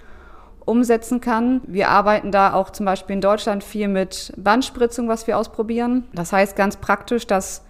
umsetzen 0.65 1.21
kann. 1.21 1.61
Wir 1.65 1.89
arbeiten 1.89 2.31
da 2.31 2.53
auch 2.53 2.69
zum 2.69 2.85
Beispiel 2.85 3.15
in 3.15 3.21
Deutschland 3.21 3.63
viel 3.63 3.87
mit 3.87 4.33
Bandspritzung, 4.37 5.07
was 5.07 5.27
wir 5.27 5.37
ausprobieren. 5.37 6.05
Das 6.13 6.31
heißt 6.31 6.55
ganz 6.55 6.77
praktisch, 6.77 7.27
dass 7.27 7.63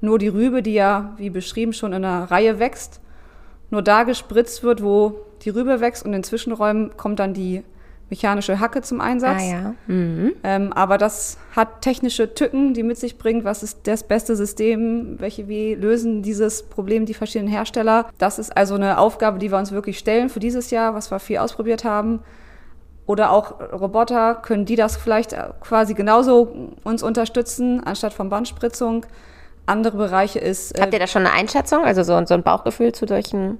nur 0.00 0.18
die 0.18 0.28
Rübe, 0.28 0.62
die 0.62 0.74
ja 0.74 1.14
wie 1.16 1.30
beschrieben 1.30 1.72
schon 1.72 1.92
in 1.92 2.04
einer 2.04 2.30
Reihe 2.30 2.58
wächst, 2.58 3.00
nur 3.70 3.82
da 3.82 4.04
gespritzt 4.04 4.62
wird, 4.62 4.82
wo 4.82 5.20
die 5.42 5.50
Rübe 5.50 5.80
wächst 5.80 6.04
und 6.04 6.14
in 6.14 6.24
Zwischenräumen 6.24 6.96
kommt 6.96 7.18
dann 7.18 7.34
die 7.34 7.64
mechanische 8.10 8.58
Hacke 8.58 8.82
zum 8.82 9.00
Einsatz. 9.00 9.42
Ah, 9.42 9.50
ja. 9.50 9.74
Mhm. 9.86 10.32
Ähm, 10.42 10.72
aber 10.72 10.98
das 10.98 11.38
hat 11.54 11.82
technische 11.82 12.34
Tücken, 12.34 12.74
die 12.74 12.82
mit 12.82 12.98
sich 12.98 13.18
bringt. 13.18 13.44
Was 13.44 13.62
ist 13.62 13.80
das 13.86 14.02
beste 14.02 14.34
System? 14.36 15.16
Welche, 15.18 15.48
wie 15.48 15.74
lösen 15.74 16.22
dieses 16.22 16.62
Problem 16.62 17.06
die 17.06 17.14
verschiedenen 17.14 17.50
Hersteller? 17.50 18.06
Das 18.18 18.38
ist 18.38 18.56
also 18.56 18.74
eine 18.74 18.98
Aufgabe, 18.98 19.38
die 19.38 19.50
wir 19.50 19.58
uns 19.58 19.72
wirklich 19.72 19.98
stellen 19.98 20.28
für 20.28 20.40
dieses 20.40 20.70
Jahr, 20.70 20.94
was 20.94 21.10
wir 21.10 21.18
viel 21.18 21.38
ausprobiert 21.38 21.84
haben. 21.84 22.20
Oder 23.06 23.30
auch 23.30 23.60
Roboter, 23.72 24.34
können 24.34 24.66
die 24.66 24.76
das 24.76 24.96
vielleicht 24.96 25.34
quasi 25.60 25.94
genauso 25.94 26.70
uns 26.84 27.02
unterstützen, 27.02 27.82
anstatt 27.84 28.12
von 28.12 28.28
Bandspritzung? 28.28 29.06
Andere 29.64 29.96
Bereiche 29.98 30.38
ist. 30.38 30.76
Äh, 30.78 30.82
Habt 30.82 30.92
ihr 30.94 30.98
da 30.98 31.06
schon 31.06 31.26
eine 31.26 31.34
Einschätzung, 31.34 31.84
also 31.84 32.02
so, 32.02 32.24
so 32.24 32.34
ein 32.34 32.42
Bauchgefühl 32.42 32.92
zu 32.92 33.06
solchen 33.06 33.58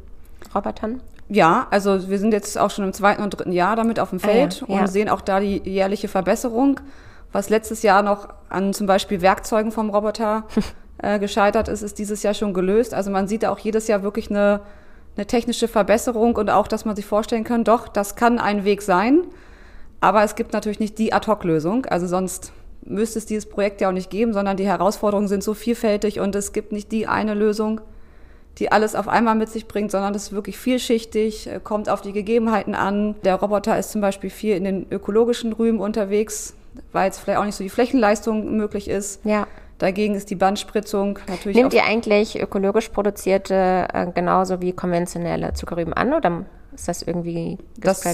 Robotern? 0.54 1.00
Ja, 1.28 1.66
also 1.70 2.08
wir 2.08 2.18
sind 2.18 2.32
jetzt 2.32 2.56
auch 2.56 2.70
schon 2.70 2.84
im 2.84 2.92
zweiten 2.92 3.22
und 3.22 3.30
dritten 3.30 3.52
Jahr 3.52 3.76
damit 3.76 4.00
auf 4.00 4.10
dem 4.10 4.20
Feld 4.20 4.62
ah, 4.62 4.66
ja, 4.68 4.74
ja. 4.76 4.80
und 4.80 4.86
sehen 4.88 5.08
auch 5.08 5.20
da 5.20 5.40
die 5.40 5.60
jährliche 5.64 6.08
Verbesserung. 6.08 6.80
Was 7.32 7.50
letztes 7.50 7.82
Jahr 7.82 8.02
noch 8.02 8.28
an 8.48 8.72
zum 8.72 8.86
Beispiel 8.86 9.20
Werkzeugen 9.20 9.70
vom 9.70 9.90
Roboter 9.90 10.44
äh, 10.98 11.18
gescheitert 11.18 11.68
ist, 11.68 11.82
ist 11.82 11.98
dieses 11.98 12.22
Jahr 12.22 12.32
schon 12.32 12.54
gelöst. 12.54 12.94
Also 12.94 13.10
man 13.10 13.28
sieht 13.28 13.42
da 13.42 13.50
auch 13.50 13.58
jedes 13.58 13.88
Jahr 13.88 14.02
wirklich 14.02 14.30
eine, 14.30 14.60
eine 15.16 15.26
technische 15.26 15.68
Verbesserung 15.68 16.36
und 16.36 16.48
auch, 16.48 16.66
dass 16.66 16.86
man 16.86 16.96
sich 16.96 17.04
vorstellen 17.04 17.44
kann, 17.44 17.64
doch, 17.64 17.88
das 17.88 18.16
kann 18.16 18.38
ein 18.38 18.64
Weg 18.64 18.80
sein. 18.80 19.24
Aber 20.00 20.22
es 20.22 20.34
gibt 20.34 20.54
natürlich 20.54 20.80
nicht 20.80 20.98
die 20.98 21.12
Ad-Hoc-Lösung. 21.12 21.84
Also 21.86 22.06
sonst 22.06 22.52
müsste 22.84 23.18
es 23.18 23.26
dieses 23.26 23.46
Projekt 23.46 23.82
ja 23.82 23.88
auch 23.88 23.92
nicht 23.92 24.10
geben, 24.10 24.32
sondern 24.32 24.56
die 24.56 24.66
Herausforderungen 24.66 25.28
sind 25.28 25.42
so 25.42 25.52
vielfältig 25.52 26.20
und 26.20 26.34
es 26.34 26.52
gibt 26.52 26.72
nicht 26.72 26.90
die 26.92 27.06
eine 27.06 27.34
Lösung, 27.34 27.82
die 28.58 28.72
alles 28.72 28.94
auf 28.94 29.08
einmal 29.08 29.34
mit 29.34 29.48
sich 29.48 29.68
bringt, 29.68 29.90
sondern 29.90 30.14
es 30.14 30.24
ist 30.24 30.32
wirklich 30.32 30.58
vielschichtig, 30.58 31.48
äh, 31.48 31.60
kommt 31.62 31.88
auf 31.88 32.00
die 32.00 32.12
Gegebenheiten 32.12 32.74
an. 32.74 33.14
Der 33.24 33.36
Roboter 33.36 33.78
ist 33.78 33.90
zum 33.90 34.00
Beispiel 34.00 34.30
viel 34.30 34.56
in 34.56 34.64
den 34.64 34.86
ökologischen 34.90 35.52
Rüben 35.52 35.80
unterwegs, 35.80 36.54
weil 36.92 37.06
jetzt 37.06 37.20
vielleicht 37.20 37.38
auch 37.38 37.44
nicht 37.44 37.54
so 37.54 37.64
die 37.64 37.70
Flächenleistung 37.70 38.56
möglich 38.56 38.88
ist. 38.88 39.24
Ja. 39.24 39.46
Dagegen 39.78 40.16
ist 40.16 40.30
die 40.30 40.34
Bandspritzung 40.34 41.20
natürlich. 41.28 41.56
Nehmt 41.56 41.72
ihr 41.72 41.84
eigentlich 41.84 42.40
ökologisch 42.40 42.88
produzierte 42.88 43.86
äh, 43.92 44.06
genauso 44.12 44.60
wie 44.60 44.72
konventionelle 44.72 45.52
Zuckerrüben 45.54 45.92
an 45.92 46.12
oder 46.12 46.44
ist 46.74 46.88
das 46.88 47.02
irgendwie 47.02 47.58
das, 47.76 48.04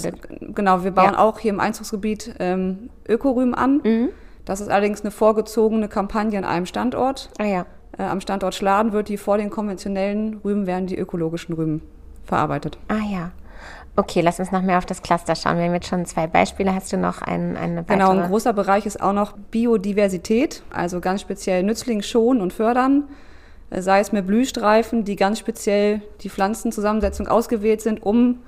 Genau, 0.41 0.83
wir 0.83 0.91
bauen 0.91 1.13
ja. 1.13 1.19
auch 1.19 1.39
hier 1.39 1.51
im 1.51 1.59
Einzugsgebiet 1.59 2.35
ähm, 2.39 2.89
Ökorüben 3.07 3.55
an. 3.55 3.81
Mhm. 3.83 4.09
Das 4.45 4.61
ist 4.61 4.69
allerdings 4.69 5.01
eine 5.01 5.09
vorgezogene 5.09 5.87
Kampagne 5.87 6.37
an 6.37 6.45
einem 6.45 6.67
Standort. 6.67 7.29
Ah 7.39 7.45
ja. 7.45 7.65
Äh, 7.97 8.03
am 8.03 8.21
Standort 8.21 8.55
Schladen 8.55 8.91
wird 8.91 9.09
die 9.09 9.17
vor 9.17 9.37
den 9.37 9.49
konventionellen 9.49 10.41
Rüben 10.43 10.67
werden 10.67 10.87
die 10.87 10.97
ökologischen 10.97 11.55
Rüben 11.55 11.81
verarbeitet. 12.23 12.77
Ah 12.87 13.05
ja. 13.11 13.31
Okay, 13.97 14.19
lass 14.21 14.39
uns 14.39 14.51
noch 14.51 14.61
mehr 14.61 14.77
auf 14.77 14.85
das 14.85 15.01
Cluster 15.01 15.35
schauen. 15.35 15.57
Wir 15.57 15.65
haben 15.65 15.73
jetzt 15.73 15.87
schon 15.87 16.05
zwei 16.05 16.27
Beispiele. 16.27 16.75
Hast 16.75 16.91
du 16.91 16.97
noch 16.97 17.21
ein, 17.21 17.55
eine 17.55 17.77
weitere? 17.77 17.97
Genau, 17.97 18.11
ein 18.11 18.27
großer 18.27 18.51
Bereich 18.51 18.85
ist 18.85 19.01
auch 19.01 19.13
noch 19.13 19.33
Biodiversität, 19.51 20.63
also 20.69 20.99
ganz 20.99 21.21
speziell 21.21 21.63
Nützling 21.63 22.01
schonen 22.01 22.41
und 22.41 22.51
fördern. 22.51 23.05
Äh, 23.69 23.81
sei 23.81 24.01
es 24.01 24.11
mit 24.11 24.27
Blühstreifen, 24.27 25.05
die 25.05 25.15
ganz 25.15 25.39
speziell 25.39 26.01
die 26.21 26.29
Pflanzenzusammensetzung 26.29 27.27
ausgewählt 27.27 27.81
sind, 27.81 28.03
um 28.03 28.39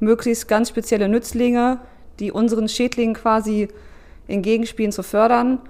möglichst 0.00 0.48
ganz 0.48 0.70
spezielle 0.70 1.08
Nützlinge, 1.08 1.78
die 2.18 2.32
unseren 2.32 2.68
Schädlingen 2.68 3.14
quasi 3.14 3.68
in 4.26 4.42
Gegenspielen 4.42 4.92
zu 4.92 5.04
fördern. 5.04 5.60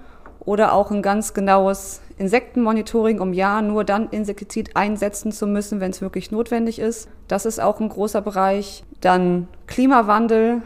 Oder 0.47 0.71
auch 0.71 0.91
ein 0.91 1.01
ganz 1.01 1.33
genaues 1.33 1.99
Insektenmonitoring, 2.17 3.19
um 3.19 3.33
ja 3.33 3.61
nur 3.61 3.83
dann 3.83 4.07
Insektizid 4.11 4.77
einsetzen 4.77 5.33
zu 5.33 5.45
müssen, 5.45 5.81
wenn 5.81 5.91
es 5.91 5.99
wirklich 5.99 6.31
notwendig 6.31 6.79
ist. 6.79 7.09
Das 7.27 7.45
ist 7.45 7.59
auch 7.59 7.81
ein 7.81 7.89
großer 7.89 8.21
Bereich. 8.21 8.85
Dann 9.01 9.49
Klimawandel, 9.67 10.61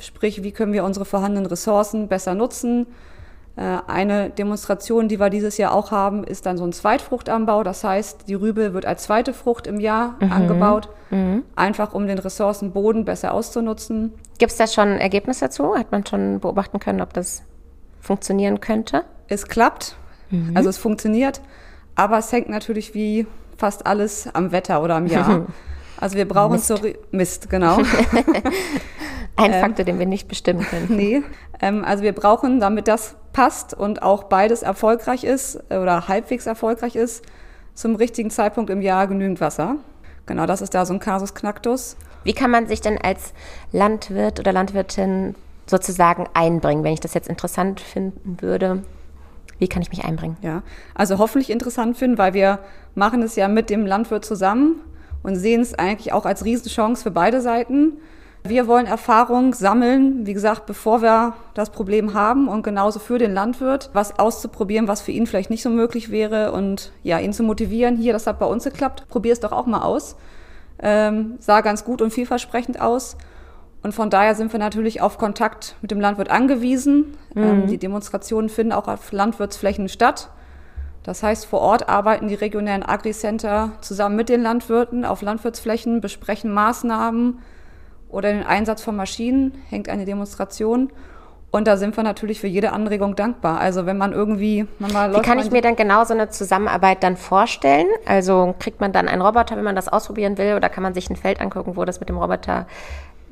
sprich, 0.00 0.42
wie 0.42 0.52
können 0.52 0.72
wir 0.72 0.82
unsere 0.82 1.04
vorhandenen 1.04 1.44
Ressourcen 1.44 2.08
besser 2.08 2.34
nutzen. 2.34 2.86
Äh, 3.56 3.80
eine 3.86 4.30
Demonstration, 4.30 5.08
die 5.08 5.20
wir 5.20 5.28
dieses 5.28 5.58
Jahr 5.58 5.74
auch 5.74 5.90
haben, 5.90 6.24
ist 6.24 6.46
dann 6.46 6.56
so 6.56 6.64
ein 6.64 6.72
Zweitfruchtanbau. 6.72 7.64
Das 7.64 7.84
heißt, 7.84 8.28
die 8.28 8.34
Rübe 8.34 8.72
wird 8.72 8.86
als 8.86 9.02
zweite 9.02 9.34
Frucht 9.34 9.66
im 9.66 9.78
Jahr 9.78 10.16
mhm. 10.20 10.32
angebaut, 10.32 10.88
mhm. 11.10 11.42
einfach 11.54 11.92
um 11.92 12.06
den 12.06 12.18
Ressourcenboden 12.18 13.04
besser 13.04 13.34
auszunutzen. 13.34 14.14
Gibt 14.38 14.52
es 14.52 14.56
da 14.56 14.66
schon 14.66 14.88
Ergebnisse 14.88 15.44
dazu? 15.44 15.76
Hat 15.76 15.92
man 15.92 16.06
schon 16.06 16.40
beobachten 16.40 16.78
können, 16.78 17.02
ob 17.02 17.12
das 17.12 17.42
funktionieren 18.02 18.60
könnte? 18.60 19.04
Es 19.28 19.46
klappt. 19.46 19.96
Mhm. 20.30 20.54
Also 20.56 20.68
es 20.68 20.76
funktioniert, 20.76 21.40
aber 21.94 22.18
es 22.18 22.30
hängt 22.32 22.50
natürlich 22.50 22.94
wie 22.94 23.26
fast 23.56 23.86
alles 23.86 24.28
am 24.34 24.52
Wetter 24.52 24.82
oder 24.82 24.96
am 24.96 25.06
Jahr. 25.06 25.46
Also 25.98 26.16
wir 26.16 26.26
brauchen 26.26 26.54
Mist, 26.54 26.66
zur 26.66 26.80
Mist 27.12 27.48
genau. 27.48 27.76
Ein 29.36 29.52
ähm, 29.52 29.60
Faktor, 29.60 29.84
den 29.84 30.00
wir 30.00 30.06
nicht 30.06 30.26
bestimmen 30.26 30.66
können. 30.66 30.88
Nee, 30.96 31.22
ähm, 31.60 31.84
also 31.84 32.02
wir 32.02 32.12
brauchen, 32.12 32.58
damit 32.58 32.88
das 32.88 33.14
passt 33.32 33.72
und 33.72 34.02
auch 34.02 34.24
beides 34.24 34.62
erfolgreich 34.62 35.22
ist 35.22 35.62
oder 35.70 36.08
halbwegs 36.08 36.46
erfolgreich 36.46 36.96
ist, 36.96 37.24
zum 37.74 37.94
richtigen 37.94 38.30
Zeitpunkt 38.30 38.68
im 38.70 38.82
Jahr 38.82 39.06
genügend 39.06 39.40
Wasser. 39.40 39.76
Genau, 40.26 40.44
das 40.46 40.60
ist 40.60 40.74
da 40.74 40.86
so 40.86 40.92
ein 40.92 40.98
Kasus 40.98 41.34
Knacktus. 41.34 41.96
Wie 42.24 42.32
kann 42.32 42.50
man 42.50 42.66
sich 42.66 42.80
denn 42.80 42.98
als 42.98 43.32
Landwirt 43.70 44.40
oder 44.40 44.52
Landwirtin 44.52 45.36
sozusagen 45.66 46.26
einbringen, 46.34 46.84
wenn 46.84 46.92
ich 46.92 47.00
das 47.00 47.14
jetzt 47.14 47.28
interessant 47.28 47.80
finden 47.80 48.36
würde? 48.40 48.82
Wie 49.58 49.68
kann 49.68 49.82
ich 49.82 49.90
mich 49.90 50.04
einbringen? 50.04 50.36
Ja, 50.42 50.62
also 50.94 51.18
hoffentlich 51.18 51.50
interessant 51.50 51.96
finden, 51.96 52.18
weil 52.18 52.34
wir 52.34 52.58
machen 52.94 53.22
es 53.22 53.36
ja 53.36 53.48
mit 53.48 53.70
dem 53.70 53.86
Landwirt 53.86 54.24
zusammen 54.24 54.80
und 55.22 55.36
sehen 55.36 55.60
es 55.60 55.74
eigentlich 55.74 56.12
auch 56.12 56.26
als 56.26 56.44
Riesenchance 56.44 57.02
für 57.02 57.10
beide 57.10 57.40
Seiten. 57.40 57.98
Wir 58.44 58.66
wollen 58.66 58.86
Erfahrung 58.86 59.54
sammeln, 59.54 60.26
wie 60.26 60.34
gesagt, 60.34 60.66
bevor 60.66 61.00
wir 61.00 61.34
das 61.54 61.70
Problem 61.70 62.12
haben 62.12 62.48
und 62.48 62.64
genauso 62.64 62.98
für 62.98 63.18
den 63.18 63.32
Landwirt, 63.32 63.90
was 63.92 64.18
auszuprobieren, 64.18 64.88
was 64.88 65.00
für 65.00 65.12
ihn 65.12 65.28
vielleicht 65.28 65.50
nicht 65.50 65.62
so 65.62 65.70
möglich 65.70 66.10
wäre 66.10 66.50
und 66.50 66.90
ja, 67.04 67.20
ihn 67.20 67.32
zu 67.32 67.44
motivieren, 67.44 67.96
hier, 67.96 68.12
das 68.12 68.26
hat 68.26 68.40
bei 68.40 68.46
uns 68.46 68.64
geklappt, 68.64 69.06
probier 69.08 69.32
es 69.32 69.38
doch 69.38 69.52
auch 69.52 69.66
mal 69.66 69.82
aus. 69.82 70.16
Ähm, 70.80 71.36
sah 71.38 71.60
ganz 71.60 71.84
gut 71.84 72.02
und 72.02 72.12
vielversprechend 72.12 72.80
aus. 72.80 73.16
Und 73.82 73.92
von 73.92 74.10
daher 74.10 74.34
sind 74.34 74.52
wir 74.52 74.60
natürlich 74.60 75.00
auf 75.00 75.18
Kontakt 75.18 75.74
mit 75.82 75.90
dem 75.90 76.00
Landwirt 76.00 76.30
angewiesen. 76.30 77.16
Mhm. 77.34 77.42
Ähm, 77.42 77.66
die 77.66 77.78
Demonstrationen 77.78 78.48
finden 78.48 78.72
auch 78.72 78.88
auf 78.88 79.10
Landwirtsflächen 79.12 79.88
statt. 79.88 80.30
Das 81.02 81.22
heißt, 81.22 81.46
vor 81.46 81.60
Ort 81.60 81.88
arbeiten 81.88 82.28
die 82.28 82.34
regionellen 82.34 82.84
Agri-Center 82.84 83.72
zusammen 83.80 84.14
mit 84.14 84.28
den 84.28 84.40
Landwirten 84.40 85.04
auf 85.04 85.20
Landwirtsflächen, 85.22 86.00
besprechen 86.00 86.52
Maßnahmen 86.52 87.40
oder 88.08 88.32
den 88.32 88.44
Einsatz 88.44 88.82
von 88.82 88.94
Maschinen, 88.94 89.52
hängt 89.68 89.88
eine 89.88 90.04
Demonstration. 90.04 90.92
Und 91.50 91.66
da 91.66 91.76
sind 91.76 91.96
wir 91.96 92.02
natürlich 92.02 92.40
für 92.40 92.46
jede 92.46 92.72
Anregung 92.72 93.14
dankbar. 93.14 93.60
Also 93.60 93.84
wenn 93.84 93.98
man 93.98 94.12
irgendwie 94.12 94.66
mal 94.78 95.12
Wie 95.14 95.20
kann 95.20 95.38
ich 95.38 95.50
mir 95.50 95.60
dann 95.60 95.76
genau 95.76 96.04
so 96.04 96.14
eine 96.14 96.30
Zusammenarbeit 96.30 97.02
dann 97.02 97.16
vorstellen? 97.16 97.88
Also 98.06 98.54
kriegt 98.58 98.80
man 98.80 98.92
dann 98.92 99.06
einen 99.06 99.20
Roboter, 99.20 99.56
wenn 99.56 99.64
man 99.64 99.76
das 99.76 99.88
ausprobieren 99.88 100.38
will, 100.38 100.54
oder 100.54 100.70
kann 100.70 100.82
man 100.82 100.94
sich 100.94 101.10
ein 101.10 101.16
Feld 101.16 101.42
angucken, 101.42 101.76
wo 101.76 101.84
das 101.84 102.00
mit 102.00 102.08
dem 102.08 102.16
Roboter 102.16 102.66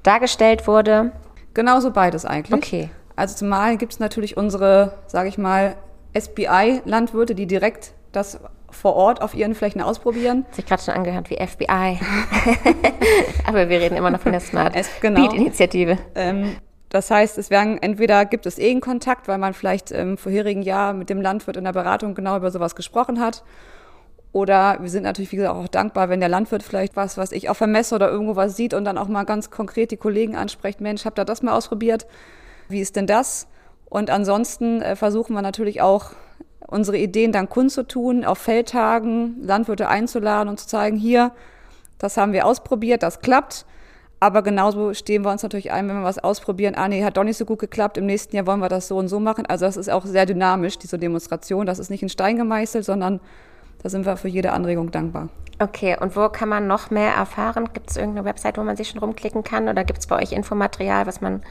dargestellt 0.03 0.67
wurde? 0.67 1.13
Genauso 1.55 1.91
beides 1.91 2.25
eigentlich. 2.25 2.55
Okay. 2.55 2.91
Also 3.17 3.37
zumal 3.37 3.77
gibt 3.77 3.93
es 3.93 3.99
natürlich 4.01 4.37
unsere, 4.37 4.95
sage 5.07 5.29
ich 5.29 5.37
mal, 5.37 5.77
SBI-Landwirte, 6.19 7.35
die 7.35 7.47
direkt 7.47 7.93
das 8.13 8.41
vor 8.71 8.95
Ort 8.95 9.21
auf 9.21 9.35
ihren 9.35 9.55
Flächen 9.55 9.81
ausprobieren. 9.81 10.45
Hat 10.49 10.55
sich 10.55 10.67
gerade 10.67 10.83
schon 10.83 10.95
angehört 10.95 11.29
wie 11.31 11.37
FBI. 11.37 11.99
Aber 13.47 13.69
wir 13.69 13.81
reden 13.81 13.97
immer 13.97 14.11
noch 14.11 14.21
von 14.21 14.33
der 14.33 14.41
Smart 14.41 14.75
genau. 15.01 15.21
Beat-Initiative. 15.21 15.99
Ähm, 16.15 16.57
das 16.89 17.11
heißt, 17.11 17.39
es 17.39 17.51
werden 17.51 17.81
entweder 17.81 18.25
gibt 18.25 18.47
es 18.47 18.59
eh 18.59 18.71
einen 18.71 18.81
Kontakt, 18.81 19.29
weil 19.29 19.39
man 19.39 19.55
vielleicht 19.55 19.91
im 19.91 20.17
vorherigen 20.17 20.63
Jahr 20.63 20.93
mit 20.93 21.09
dem 21.11 21.21
Landwirt 21.21 21.57
in 21.57 21.65
der 21.65 21.73
Beratung 21.73 22.15
genau 22.15 22.37
über 22.37 22.51
sowas 22.51 22.75
gesprochen 22.75 23.21
hat. 23.21 23.45
Oder 24.33 24.79
wir 24.81 24.88
sind 24.88 25.03
natürlich, 25.03 25.33
wie 25.33 25.37
gesagt, 25.37 25.55
auch 25.55 25.69
dankbar, 25.69 26.09
wenn 26.09 26.21
der 26.21 26.29
Landwirt 26.29 26.62
vielleicht 26.62 26.95
was, 26.95 27.19
was 27.19 27.33
ich 27.33 27.49
auf 27.49 27.59
der 27.59 27.66
Messe 27.66 27.95
oder 27.95 28.11
irgendwo 28.11 28.37
was 28.37 28.57
sieht 28.57 28.75
und 28.75 28.85
dann 28.85 28.97
auch 28.97 29.09
mal 29.09 29.25
ganz 29.25 29.51
konkret 29.51 29.90
die 29.90 29.97
Kollegen 29.97 30.37
anspricht, 30.37 30.81
Mensch, 30.81 31.05
habt 31.05 31.19
ihr 31.19 31.25
das 31.25 31.43
mal 31.43 31.53
ausprobiert? 31.53 32.07
Wie 32.69 32.81
ist 32.81 32.95
denn 32.95 33.09
das? 33.09 33.49
Und 33.88 34.09
ansonsten 34.09 34.83
äh, 34.83 34.95
versuchen 34.95 35.35
wir 35.35 35.43
natürlich 35.43 35.83
auch, 35.83 36.12
unsere 36.71 36.99
Ideen 36.99 37.33
dann 37.33 37.49
kundzutun, 37.49 38.25
auf 38.25 38.38
Feldtagen 38.38 39.43
Landwirte 39.43 39.88
einzuladen 39.88 40.49
und 40.49 40.61
zu 40.61 40.69
zeigen, 40.69 40.97
hier, 40.97 41.33
das 41.99 42.16
haben 42.16 42.33
wir 42.33 42.47
ausprobiert, 42.47 43.03
das 43.03 43.21
klappt. 43.21 43.66
Aber 44.21 44.43
genauso 44.43 44.93
stehen 44.93 45.25
wir 45.25 45.31
uns 45.31 45.43
natürlich 45.43 45.73
ein, 45.73 45.88
wenn 45.88 45.97
wir 45.97 46.05
was 46.05 46.19
ausprobieren. 46.19 46.75
Ah, 46.75 46.88
nee, 46.88 47.03
hat 47.03 47.16
doch 47.16 47.25
nicht 47.25 47.38
so 47.38 47.47
gut 47.47 47.59
geklappt. 47.59 47.97
Im 47.97 48.05
nächsten 48.05 48.37
Jahr 48.37 48.47
wollen 48.47 48.61
wir 48.61 48.69
das 48.69 48.87
so 48.87 48.99
und 48.99 49.09
so 49.09 49.19
machen. 49.19 49.47
Also 49.47 49.64
das 49.64 49.79
ist 49.79 49.88
auch 49.90 50.05
sehr 50.05 50.27
dynamisch, 50.27 50.79
diese 50.79 50.99
Demonstration. 50.99 51.64
Das 51.64 51.79
ist 51.79 51.88
nicht 51.88 52.03
in 52.03 52.11
Stein 52.11 52.37
gemeißelt, 52.37 52.85
sondern 52.85 53.21
da 53.83 53.88
sind 53.88 54.07
wir 54.07 54.16
für 54.16 54.29
jede 54.29 54.53
Anregung 54.53 54.90
dankbar. 54.90 55.29
Okay, 55.59 55.97
und 56.01 56.16
wo 56.16 56.29
kann 56.31 56.49
man 56.49 56.66
noch 56.66 56.90
mehr 56.90 57.12
erfahren? 57.12 57.69
Gibt 57.75 57.90
es 57.90 57.97
irgendeine 57.97 58.27
Website, 58.27 58.57
wo 58.57 58.62
man 58.62 58.77
sich 58.77 58.88
schon 58.88 59.01
rumklicken 59.01 59.45
kann? 59.45 59.69
Oder 59.69 59.85
gibt 59.85 59.99
es 59.99 60.07
bei 60.07 60.16
euch 60.16 60.33
Infomaterial, 60.33 61.07
was 61.07 61.21
man 61.21 61.43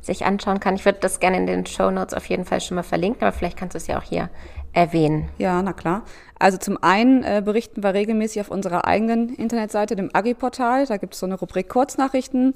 sich 0.00 0.24
anschauen 0.24 0.58
kann? 0.58 0.74
Ich 0.74 0.84
würde 0.84 0.98
das 1.00 1.20
gerne 1.20 1.36
in 1.36 1.46
den 1.46 1.64
Show 1.64 1.92
Notes 1.92 2.12
auf 2.12 2.26
jeden 2.26 2.44
Fall 2.44 2.60
schon 2.60 2.74
mal 2.74 2.82
verlinken, 2.82 3.22
aber 3.22 3.32
vielleicht 3.32 3.56
kannst 3.56 3.74
du 3.74 3.78
es 3.78 3.86
ja 3.86 3.98
auch 3.98 4.02
hier 4.02 4.30
erwähnen. 4.72 5.28
Ja, 5.38 5.62
na 5.62 5.72
klar. 5.72 6.02
Also 6.40 6.58
zum 6.58 6.82
einen 6.82 7.22
äh, 7.22 7.40
berichten 7.44 7.84
wir 7.84 7.94
regelmäßig 7.94 8.40
auf 8.40 8.50
unserer 8.50 8.84
eigenen 8.84 9.32
Internetseite, 9.34 9.94
dem 9.94 10.10
Agi-Portal. 10.12 10.86
Da 10.86 10.96
gibt 10.96 11.14
es 11.14 11.20
so 11.20 11.26
eine 11.26 11.36
Rubrik 11.36 11.68
Kurznachrichten. 11.68 12.54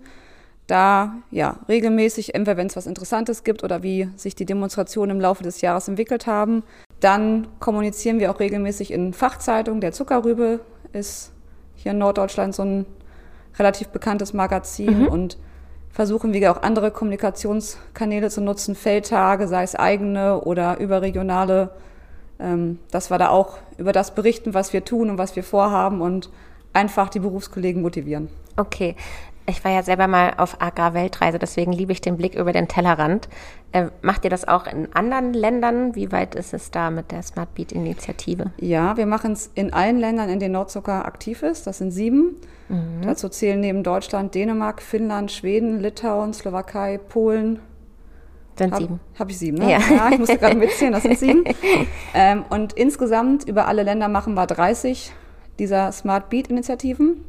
Da 0.66 1.14
ja 1.30 1.60
regelmäßig, 1.68 2.34
entweder 2.34 2.56
wenn 2.56 2.66
es 2.66 2.74
was 2.74 2.88
Interessantes 2.88 3.44
gibt 3.44 3.62
oder 3.62 3.84
wie 3.84 4.08
sich 4.16 4.34
die 4.34 4.46
Demonstrationen 4.46 5.16
im 5.16 5.20
Laufe 5.20 5.44
des 5.44 5.60
Jahres 5.60 5.86
entwickelt 5.86 6.26
haben. 6.26 6.64
Dann 7.00 7.48
kommunizieren 7.60 8.18
wir 8.18 8.30
auch 8.30 8.40
regelmäßig 8.40 8.92
in 8.92 9.12
Fachzeitungen. 9.12 9.80
Der 9.80 9.92
Zuckerrübe 9.92 10.60
ist 10.92 11.32
hier 11.74 11.92
in 11.92 11.98
Norddeutschland 11.98 12.54
so 12.54 12.62
ein 12.62 12.86
relativ 13.58 13.88
bekanntes 13.88 14.32
Magazin 14.32 15.02
mhm. 15.02 15.08
und 15.08 15.38
versuchen 15.90 16.32
wir 16.32 16.52
auch 16.52 16.62
andere 16.62 16.90
Kommunikationskanäle 16.90 18.30
zu 18.30 18.40
nutzen, 18.40 18.74
Feldtage, 18.74 19.48
sei 19.48 19.62
es 19.62 19.74
eigene 19.74 20.42
oder 20.42 20.78
überregionale 20.78 21.70
ähm, 22.38 22.78
dass 22.90 23.10
wir 23.10 23.18
da 23.18 23.28
auch 23.28 23.58
über 23.78 23.92
das 23.92 24.14
berichten, 24.14 24.54
was 24.54 24.72
wir 24.72 24.84
tun 24.84 25.10
und 25.10 25.18
was 25.18 25.36
wir 25.36 25.42
vorhaben 25.42 26.00
und 26.00 26.30
einfach 26.72 27.08
die 27.08 27.20
Berufskollegen 27.20 27.82
motivieren. 27.82 28.28
Okay. 28.56 28.94
Ich 29.48 29.64
war 29.64 29.70
ja 29.70 29.82
selber 29.84 30.08
mal 30.08 30.34
auf 30.38 30.60
Agrarweltreise, 30.60 31.38
deswegen 31.38 31.72
liebe 31.72 31.92
ich 31.92 32.00
den 32.00 32.16
Blick 32.16 32.34
über 32.34 32.52
den 32.52 32.66
Tellerrand. 32.66 33.28
Äh, 33.70 33.86
macht 34.02 34.24
ihr 34.24 34.30
das 34.30 34.48
auch 34.48 34.66
in 34.66 34.92
anderen 34.92 35.32
Ländern? 35.32 35.94
Wie 35.94 36.10
weit 36.10 36.34
ist 36.34 36.52
es 36.52 36.72
da 36.72 36.90
mit 36.90 37.12
der 37.12 37.22
Smart 37.22 37.54
Beat 37.54 37.70
Initiative? 37.70 38.50
Ja, 38.58 38.96
wir 38.96 39.06
machen 39.06 39.32
es 39.32 39.50
in 39.54 39.72
allen 39.72 39.98
Ländern, 39.98 40.30
in 40.30 40.40
denen 40.40 40.52
Nordzucker 40.54 41.04
aktiv 41.04 41.42
ist. 41.42 41.66
Das 41.66 41.78
sind 41.78 41.92
sieben. 41.92 42.36
Mhm. 42.68 43.02
Dazu 43.02 43.28
zählen 43.28 43.60
neben 43.60 43.84
Deutschland 43.84 44.34
Dänemark, 44.34 44.82
Finnland, 44.82 45.30
Schweden, 45.30 45.80
Litauen, 45.80 46.34
Slowakei, 46.34 46.98
Polen, 46.98 47.60
Sind 48.58 48.72
hab, 48.72 48.80
sieben. 48.80 49.00
Habe 49.16 49.30
ich 49.30 49.38
sieben, 49.38 49.58
ne? 49.58 49.70
Ja. 49.70 49.78
ja 49.78 50.10
ich 50.10 50.18
musste 50.18 50.38
gerade 50.38 50.56
mitzählen, 50.56 50.92
das 50.92 51.04
sind 51.04 51.18
sieben. 51.20 51.44
ähm, 52.14 52.44
und 52.50 52.72
insgesamt 52.72 53.44
über 53.44 53.68
alle 53.68 53.84
Länder 53.84 54.08
machen 54.08 54.34
wir 54.34 54.46
30 54.46 55.12
dieser 55.60 55.92
Smart 55.92 56.30
Beat 56.30 56.48
Initiativen. 56.48 57.24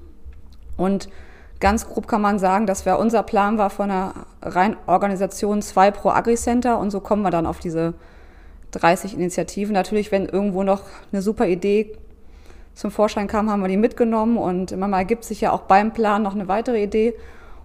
Und 0.78 1.10
ganz 1.60 1.88
grob 1.88 2.08
kann 2.08 2.22
man 2.22 2.40
sagen, 2.40 2.68
dass 2.68 2.86
wir 2.86 3.00
unser 3.00 3.24
Plan 3.24 3.58
war 3.58 3.70
von 3.70 3.90
einer 3.90 4.14
rein 4.42 4.78
Organisation 4.86 5.62
2 5.62 5.92
pro 5.92 6.10
Agri-Center 6.10 6.78
und 6.78 6.92
so 6.92 7.00
kommen 7.00 7.24
wir 7.24 7.32
dann 7.32 7.46
auf 7.46 7.60
diese 7.60 7.94
30 8.72 9.14
Initiativen. 9.14 9.74
Natürlich, 9.74 10.12
wenn 10.12 10.28
irgendwo 10.28 10.64
noch 10.64 10.82
eine 11.12 11.22
super 11.22 11.48
Idee 11.48 11.98
zum 12.74 12.92
Vorschein 12.92 13.28
kam, 13.28 13.50
haben 13.50 13.62
wir 13.62 13.68
die 13.68 13.78
mitgenommen 13.78 14.38
und 14.38 14.76
manchmal 14.78 15.02
ergibt 15.02 15.24
sich 15.24 15.42
ja 15.42 15.52
auch 15.52 15.62
beim 15.62 15.94
Plan 15.94 16.22
noch 16.22 16.36
eine 16.36 16.48
weitere 16.48 16.84
Idee 16.84 17.16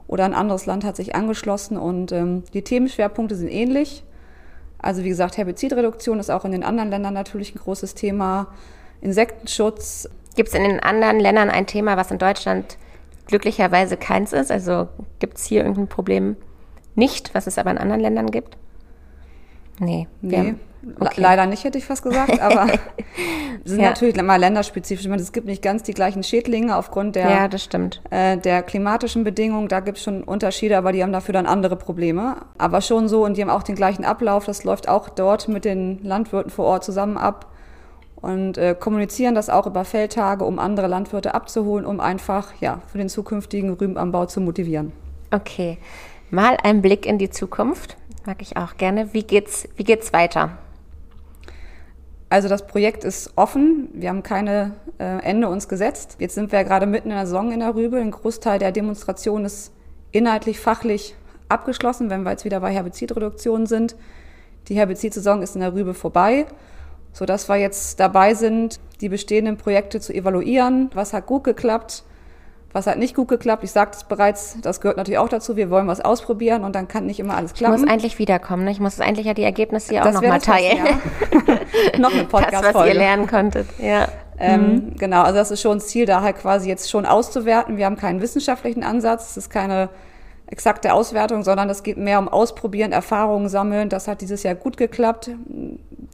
oder 0.07 0.25
ein 0.25 0.35
anderes 0.35 0.67
Land 0.67 0.85
hat 0.85 0.97
sich 0.97 1.15
angeschlossen 1.15 1.77
und 1.77 2.13
ähm, 2.13 2.45
die 2.55 2.63
Themenschwerpunkte 2.63 3.35
sind 3.35 3.49
ähnlich. 3.49 4.05
Also 4.79 5.05
wie 5.05 5.09
gesagt, 5.09 5.37
Herbizidreduktion 5.37 6.19
ist 6.19 6.31
auch 6.31 6.45
in 6.45 6.53
den 6.53 6.65
anderen 6.65 6.91
Ländern 6.91 7.15
natürlich 7.15 7.55
ein 7.55 7.59
großes 7.59 7.95
Thema. 7.95 8.49
Insektenschutz. 9.01 10.09
Gibt 10.35 10.49
es 10.49 10.55
in 10.55 10.65
den 10.65 10.81
anderen 10.81 11.21
Ländern 11.21 11.51
ein 11.51 11.67
Thema, 11.67 11.97
was 11.97 12.11
in 12.11 12.19
Deutschland 12.19 12.79
glücklicherweise 13.27 13.97
keins 13.97 14.33
ist? 14.33 14.51
Also 14.51 14.89
gibt 15.19 15.39
es 15.39 15.45
hier 15.45 15.61
irgendein 15.63 15.89
Problem 15.89 16.37
nicht, 16.95 17.35
was 17.35 17.47
es 17.47 17.59
aber 17.59 17.71
in 17.71 17.79
anderen 17.79 18.01
Ländern 18.01 18.31
gibt? 18.31 18.57
Nee. 19.79 20.07
Nee, 20.21 20.55
okay. 21.01 21.21
leider 21.21 21.47
nicht, 21.47 21.65
hätte 21.65 21.79
ich 21.79 21.85
fast 21.85 22.03
gesagt, 22.03 22.41
aber 22.41 22.67
sind 23.65 23.81
Ja. 23.81 23.91
natürlich 23.91 24.17
immer 24.17 24.37
länderspezifisch. 24.39 25.05
Ich 25.05 25.11
meine, 25.11 25.23
es 25.23 25.33
gibt 25.33 25.47
nicht 25.47 25.63
ganz 25.63 25.83
die 25.83 25.95
gleichen 25.95 26.23
Schädlinge 26.23 26.77
aufgrund 26.77 27.17
der, 27.17 27.31
ja, 27.31 27.49
äh, 28.11 28.37
der 28.37 28.63
klimatischen 28.63 29.25
Bedingungen. 29.25 29.69
Da 29.69 29.81
gibt 29.81 29.99
es 29.99 30.05
schon 30.05 30.23
Unterschiede, 30.23 30.77
aber 30.77 30.93
die 30.93 31.03
haben 31.03 31.13
dafür 31.13 31.33
dann 31.33 31.47
andere 31.47 31.77
Probleme. 31.77 32.37
Aber 32.59 32.81
schon 32.81 33.09
so 33.09 33.25
und 33.25 33.37
die 33.37 33.43
haben 33.43 33.51
auch 33.51 33.63
den 33.63 33.77
gleichen 33.77 34.05
Ablauf. 34.05 34.45
Das 34.45 34.65
läuft 34.65 34.89
auch 34.89 35.09
dort 35.09 35.49
mit 35.49 35.65
den 35.65 36.03
Landwirten 36.05 36.51
vor 36.51 36.67
Ort 36.67 36.85
zusammen 36.85 37.17
ab 37.17 37.47
und 38.23 38.57
äh, 38.57 38.75
kommunizieren 38.79 39.35
das 39.35 39.51
auch 39.51 39.67
über 39.67 39.85
Feldtage, 39.85 40.45
um 40.45 40.59
andere 40.59 40.87
Landwirte 40.87 41.35
abzuholen, 41.35 41.85
um 41.85 42.01
einfach 42.01 42.55
ja, 42.61 42.81
für 42.87 42.99
den 42.99 43.09
zukünftigen 43.09 43.75
Rübenanbau 43.75 44.27
zu 44.27 44.41
motivieren. 44.41 44.93
Okay. 45.31 45.79
Mal 46.31 46.57
ein 46.63 46.81
Blick 46.81 47.05
in 47.05 47.19
die 47.19 47.29
Zukunft. 47.29 47.97
Mag 48.25 48.41
ich 48.41 48.57
auch 48.57 48.77
gerne. 48.77 49.13
Wie 49.13 49.25
geht's, 49.25 49.69
wie 49.77 49.85
geht's 49.85 50.13
weiter? 50.13 50.57
Also 52.31 52.49
das 52.49 52.67
Projekt 52.67 53.05
ist 53.05 53.33
offen. 53.37 53.91
Wir 53.93 54.09
haben 54.09 54.23
keine 54.23 54.73
äh, 54.99 55.23
Ende 55.23 55.49
uns 55.49 55.69
gesetzt. 55.69 56.17
Jetzt 56.19 56.35
sind 56.35 56.51
wir 56.51 56.61
ja 56.61 56.65
gerade 56.65 56.87
mitten 56.87 57.11
in 57.11 57.17
der 57.17 57.27
Saison 57.27 57.53
in 57.53 57.61
der 57.61 57.75
Rübe. 57.75 57.99
Ein 57.99 58.13
Großteil 58.13 58.59
der 58.59 58.73
Demonstration 58.73 59.45
ist 59.45 59.73
inhaltlich, 60.13 60.61
fachlich 60.61 61.15
abgeschlossen, 61.49 62.09
wenn 62.09 62.23
wir 62.23 62.31
jetzt 62.31 62.45
wieder 62.45 62.61
bei 62.61 62.73
Herbizidreduktion 62.73 63.67
sind. 63.67 63.97
Die 64.69 64.77
Herbizidsaison 64.77 65.43
ist 65.43 65.57
in 65.57 65.61
der 65.61 65.75
Rübe 65.75 65.93
vorbei, 65.93 66.47
sodass 67.13 67.49
wir 67.49 67.57
jetzt 67.57 68.01
dabei 68.01 68.35
sind, 68.35 68.81
die 69.01 69.09
bestehenden 69.09 69.57
Projekte 69.57 70.01
zu 70.01 70.13
evaluieren. 70.15 70.91
Was 70.95 71.13
hat 71.13 71.27
gut 71.27 71.45
geklappt? 71.45 72.05
Was 72.75 72.87
hat 72.87 72.97
nicht 72.99 73.15
gut 73.15 73.29
geklappt? 73.29 73.65
Ich 73.65 73.71
sagte 73.71 73.99
es 73.99 74.05
bereits, 74.05 74.57
das 74.63 74.81
gehört 74.81 74.97
natürlich 74.97 75.19
auch 75.19 75.29
dazu. 75.29 75.57
Wir 75.57 75.69
wollen 75.69 75.87
was 75.89 76.01
ausprobieren 76.01 76.65
und 76.65 76.75
dann 76.75 76.89
kann 76.89 77.05
nicht 77.05 77.21
immer 77.21 77.37
alles 77.37 77.51
Ich 77.53 77.59
klappen. 77.59 77.81
muss 77.81 77.91
eigentlich 77.91 78.19
wiederkommen. 78.19 78.65
Ne? 78.65 78.71
Ich 78.71 78.81
muss 78.81 78.99
eigentlich 78.99 79.27
ja 79.27 79.35
die 79.35 79.43
Ergebnisse 79.43 80.01
auch 80.01 80.05
Das 80.05 80.15
noch 80.15 80.23
wäre 80.23 80.33
mal 80.33 80.39
das 80.39 80.47
Beste, 80.47 80.77
teilen. 80.77 80.87
ja. 80.87 81.99
Noch 81.99 82.13
eine 82.13 82.25
Das, 82.25 82.33
was 82.33 82.41
ihr 82.41 82.47
Podcast-Folge. 82.47 82.93
lernen 82.95 83.27
konntet. 83.27 83.67
Ja. 83.79 84.09
Ähm, 84.39 84.95
Genau, 84.99 85.21
also 85.23 85.37
das 85.37 85.51
ist 85.51 85.61
schon 85.61 85.79
das 85.79 85.89
Ziel, 85.89 86.07
da 86.07 86.23
halt 86.23 86.39
quasi 86.39 86.69
jetzt 86.69 86.91
schon 86.91 87.05
auszuwerten. 87.05 87.77
Wir 87.77 87.85
haben 87.85 87.97
keinen 87.97 88.23
wissenschaftlichen 88.23 88.83
Ansatz, 88.85 89.33
es 89.33 89.37
ist 89.37 89.51
keine 89.51 89.91
exakte 90.53 90.93
Auswertung, 90.93 91.43
sondern 91.43 91.71
es 91.71 91.83
geht 91.83 91.97
mehr 91.97 92.19
um 92.19 92.29
Ausprobieren, 92.29 92.93
Erfahrungen 92.93 93.49
sammeln. 93.49 93.89
Das 93.89 94.07
hat 94.07 94.21
dieses 94.21 94.43
Jahr 94.43 94.55
gut 94.55 94.77
geklappt. 94.77 95.31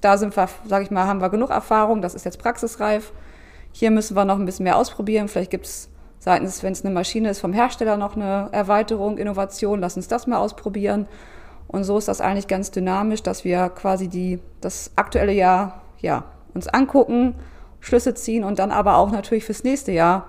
Da 0.01 0.17
sind 0.17 0.37
wir, 0.37 0.49
sage 0.65 0.85
ich 0.85 0.93
mal, 0.93 1.09
haben 1.09 1.21
wir 1.21 1.29
genug 1.29 1.51
Erfahrung, 1.51 2.01
das 2.01 2.15
ist 2.15 2.25
jetzt 2.25 2.39
praxisreif. 2.39 3.13
Hier 3.73 3.91
müssen 3.91 4.17
wir 4.17 4.25
noch 4.25 4.39
ein 4.39 4.47
bisschen 4.47 4.63
mehr 4.63 4.77
ausprobieren. 4.77 5.27
Vielleicht 5.27 5.51
gibt 5.51 5.67
es 5.67 5.91
seitens, 6.21 6.63
wenn 6.63 6.73
es 6.73 6.85
eine 6.85 6.95
Maschine 6.95 7.31
ist, 7.31 7.41
vom 7.41 7.53
Hersteller 7.53 7.97
noch 7.97 8.15
eine 8.15 8.49
Erweiterung, 8.53 9.19
Innovation. 9.19 9.81
Lass 9.81 9.97
uns 9.97 10.07
das 10.07 10.29
mal 10.29 10.39
ausprobieren. 10.39 11.09
Und 11.67 11.83
so 11.83 11.99
ist 11.99 12.07
das 12.07 12.21
eigentlich 12.21 12.47
ganz 12.47 12.71
dynamisch, 12.71 13.25
dass 13.25 13.45
wir 13.45 13.69
quasi 13.71 14.07
die, 14.07 14.39
das 14.61 14.93
aktuelle 14.95 15.33
Jahr 15.33 15.83
ja, 15.99 16.25
uns 16.55 16.69
angucken, 16.69 17.35
Schlüsse 17.81 18.15
ziehen 18.15 18.45
und 18.45 18.61
dann 18.61 18.71
aber 18.71 18.99
auch 18.99 19.11
natürlich 19.11 19.45
fürs 19.45 19.65
nächste 19.65 19.91
Jahr 19.91 20.27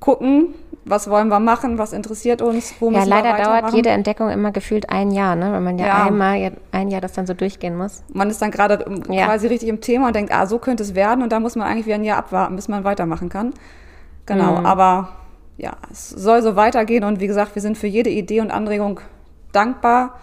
gucken, 0.00 0.54
was 0.86 1.08
wollen 1.10 1.28
wir 1.28 1.40
machen, 1.40 1.76
was 1.78 1.92
interessiert 1.92 2.40
uns, 2.42 2.74
wo 2.80 2.90
Ja, 2.90 2.98
müssen 2.98 3.10
leider 3.10 3.28
wir 3.28 3.36
dauert 3.36 3.48
weitermachen. 3.48 3.76
jede 3.76 3.90
Entdeckung 3.90 4.30
immer 4.30 4.50
gefühlt 4.50 4.88
ein 4.90 5.10
Jahr, 5.10 5.36
ne? 5.36 5.52
wenn 5.52 5.62
man 5.62 5.78
ja, 5.78 5.86
Ja. 5.86 6.04
einmal 6.06 6.38
ja- 6.38 6.50
ein 6.72 6.88
Jahr 6.88 7.00
das 7.02 7.12
dann 7.12 7.26
so 7.26 7.34
durchgehen 7.34 7.76
muss. 7.76 8.02
Man 8.12 8.30
ist 8.30 8.40
dann 8.40 8.50
gerade 8.50 8.74
im- 8.84 9.02
Ja. 9.12 9.26
quasi 9.26 9.46
richtig 9.46 9.68
im 9.68 9.80
Thema 9.82 10.08
und 10.08 10.16
denkt, 10.16 10.32
ah, 10.32 10.46
so 10.46 10.58
könnte 10.58 10.82
es 10.82 10.94
werden 10.94 11.22
und 11.22 11.30
da 11.32 11.38
muss 11.38 11.54
man 11.54 11.68
eigentlich 11.68 11.86
wieder 11.86 11.96
ein 11.96 12.04
Jahr 12.04 12.18
abwarten, 12.18 12.56
bis 12.56 12.66
man 12.68 12.82
weitermachen 12.84 13.28
kann. 13.28 13.52
Genau, 14.26 14.58
Mhm. 14.60 14.66
aber 14.66 15.10
ja, 15.58 15.72
es 15.92 16.08
soll 16.08 16.40
so 16.42 16.56
weitergehen 16.56 17.04
und 17.04 17.20
wie 17.20 17.26
gesagt, 17.26 17.54
wir 17.54 17.60
sind 17.62 17.76
für 17.76 17.86
jede 17.86 18.08
Idee 18.10 18.40
und 18.40 18.50
Anregung 18.50 19.00
dankbar 19.52 20.14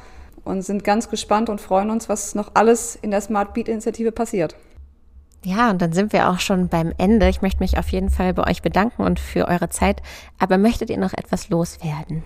und 0.44 0.64
sind 0.64 0.84
ganz 0.84 1.10
gespannt 1.10 1.50
und 1.50 1.62
freuen 1.62 1.92
uns, 1.92 2.10
was 2.10 2.34
noch 2.34 2.52
alles 2.56 2.96
in 3.00 3.12
der 3.12 3.22
Smart 3.22 3.54
Beat 3.54 3.68
Initiative 3.70 4.12
passiert. 4.12 4.56
Ja, 5.44 5.70
und 5.70 5.82
dann 5.82 5.94
sind 5.94 6.14
wir 6.14 6.30
auch 6.30 6.40
schon 6.40 6.68
beim 6.68 6.94
Ende. 6.98 7.30
Ich 7.30 7.42
möchte 7.42 7.62
mich 7.62 7.78
auf 7.78 7.90
jeden 7.90 8.10
Fall 8.10 8.34
bei 8.34 8.50
euch 8.50 8.62
bedanken 8.62 9.04
und 9.04 9.20
für 9.20 9.48
eure 9.48 9.70
Zeit. 9.70 10.02
Aber 10.40 10.58
möchtet 10.58 10.90
ihr 10.90 10.98
noch 10.98 11.14
etwas 11.14 11.50
loswerden? 11.50 12.24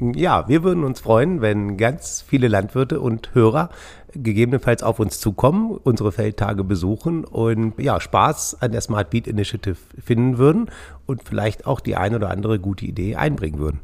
Ja, 0.00 0.48
wir 0.48 0.64
würden 0.64 0.84
uns 0.84 1.00
freuen, 1.00 1.40
wenn 1.40 1.76
ganz 1.76 2.24
viele 2.26 2.48
Landwirte 2.48 3.00
und 3.00 3.34
Hörer 3.34 3.70
gegebenenfalls 4.14 4.82
auf 4.82 4.98
uns 5.00 5.20
zukommen, 5.20 5.78
unsere 5.82 6.12
Feldtage 6.12 6.64
besuchen 6.64 7.24
und 7.24 7.78
ja, 7.78 8.00
Spaß 8.00 8.58
an 8.60 8.72
der 8.72 8.80
Smart 8.80 9.10
Beat 9.10 9.26
Initiative 9.26 9.76
finden 10.04 10.38
würden 10.38 10.70
und 11.06 11.22
vielleicht 11.22 11.66
auch 11.66 11.80
die 11.80 11.96
ein 11.96 12.14
oder 12.14 12.30
andere 12.30 12.58
gute 12.58 12.84
Idee 12.84 13.16
einbringen 13.16 13.58
würden. 13.58 13.80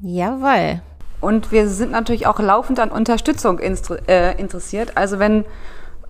Jawohl. 0.00 0.80
Und 1.20 1.50
wir 1.50 1.68
sind 1.68 1.90
natürlich 1.90 2.26
auch 2.26 2.38
laufend 2.38 2.78
an 2.78 2.90
Unterstützung 2.90 3.58
äh, 3.58 4.40
interessiert. 4.40 4.96
Also 4.96 5.18
wenn 5.18 5.44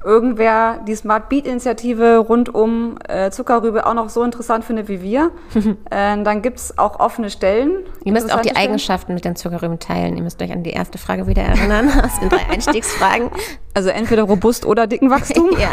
irgendwer 0.04 0.80
die 0.87 0.94
Smart 0.94 1.28
Beat 1.28 1.46
Initiative 1.46 2.18
rund 2.18 2.54
um 2.54 2.98
äh, 3.08 3.30
Zuckerrübe 3.30 3.87
auch 3.87 3.94
noch 3.94 4.08
so 4.08 4.22
interessant 4.22 4.64
findet 4.64 4.88
wie 4.88 5.02
wir, 5.02 5.30
äh, 5.90 6.22
dann 6.22 6.42
gibt's 6.42 6.78
auch 6.78 7.00
offene 7.00 7.30
Stellen. 7.30 7.84
Ihr 8.04 8.12
müsst 8.12 8.32
auch 8.32 8.40
die 8.40 8.50
Stellen. 8.50 8.68
Eigenschaften 8.68 9.14
mit 9.14 9.24
den 9.24 9.37
Zuckerrüben 9.37 9.78
teilen. 9.78 10.16
Ihr 10.16 10.22
müsst 10.22 10.40
euch 10.42 10.52
an 10.52 10.62
die 10.62 10.70
erste 10.70 10.98
Frage 10.98 11.26
wieder 11.26 11.42
erinnern 11.42 11.88
aus 12.04 12.20
den 12.20 12.28
drei 12.28 12.48
Einstiegsfragen. 12.50 13.30
Also 13.74 13.90
entweder 13.90 14.22
robust 14.24 14.66
oder 14.66 14.87
dicken 14.87 15.11
Wachstum. 15.11 15.50
Ja. 15.58 15.70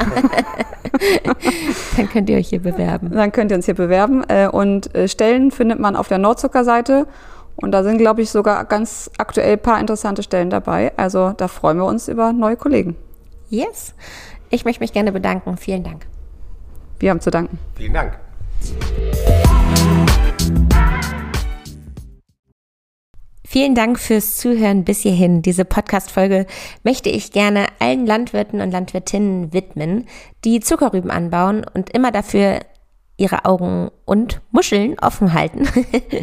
Dann 1.98 2.10
könnt 2.10 2.30
ihr 2.30 2.38
euch 2.38 2.48
hier 2.50 2.62
bewerben. 2.62 3.12
Dann 3.12 3.32
könnt 3.32 3.52
ihr 3.52 3.58
uns 3.58 3.66
hier 3.66 3.76
bewerben. 3.76 4.24
Äh, 4.30 4.48
Und 4.48 4.96
äh, 4.96 5.08
Stellen 5.08 5.52
findet 5.52 5.80
man 5.80 5.96
auf 5.96 6.08
der 6.08 6.18
Nordzucker-Seite. 6.18 7.08
Und 7.58 7.72
da 7.72 7.84
sind, 7.84 7.98
glaube 7.98 8.22
ich, 8.22 8.30
sogar 8.30 8.66
ganz 8.66 9.10
aktuell 9.18 9.54
ein 9.54 9.62
paar 9.62 9.80
interessante 9.80 10.24
Stellen 10.24 10.50
dabei. 10.50 10.92
Also 10.98 11.34
da 11.36 11.48
freuen 11.48 11.78
wir 11.78 11.86
uns 11.86 12.08
über 12.08 12.34
neue 12.34 12.56
Kollegen. 12.58 12.96
Yes. 13.56 13.94
Ich 14.50 14.66
möchte 14.66 14.82
mich 14.82 14.92
gerne 14.92 15.14
bedanken. 15.14 15.56
Vielen 15.56 15.84
Dank. 15.84 16.06
Wir 17.00 17.10
haben 17.10 17.22
zu 17.22 17.32
danken. 17.32 17.58
Vielen 17.76 17.94
Dank. 17.94 18.20
Vielen 23.48 23.74
Dank 23.74 23.98
fürs 23.98 24.36
Zuhören 24.36 24.84
bis 24.84 25.00
hierhin. 25.04 25.42
Diese 25.42 25.64
Podcast-Folge 25.64 26.48
möchte 26.84 27.10
ich 27.10 27.32
gerne 27.32 27.68
allen 27.80 28.06
Landwirten 28.06 28.60
und 28.60 28.72
Landwirtinnen 28.72 29.54
widmen, 29.54 30.06
die 30.44 30.60
Zuckerrüben 30.60 31.10
anbauen 31.10 31.66
und 31.74 31.90
immer 31.92 32.12
dafür 32.12 32.60
ihre 33.16 33.46
Augen 33.46 33.90
und 34.04 34.42
Muscheln 34.52 35.00
offen 35.00 35.32
halten, 35.32 35.66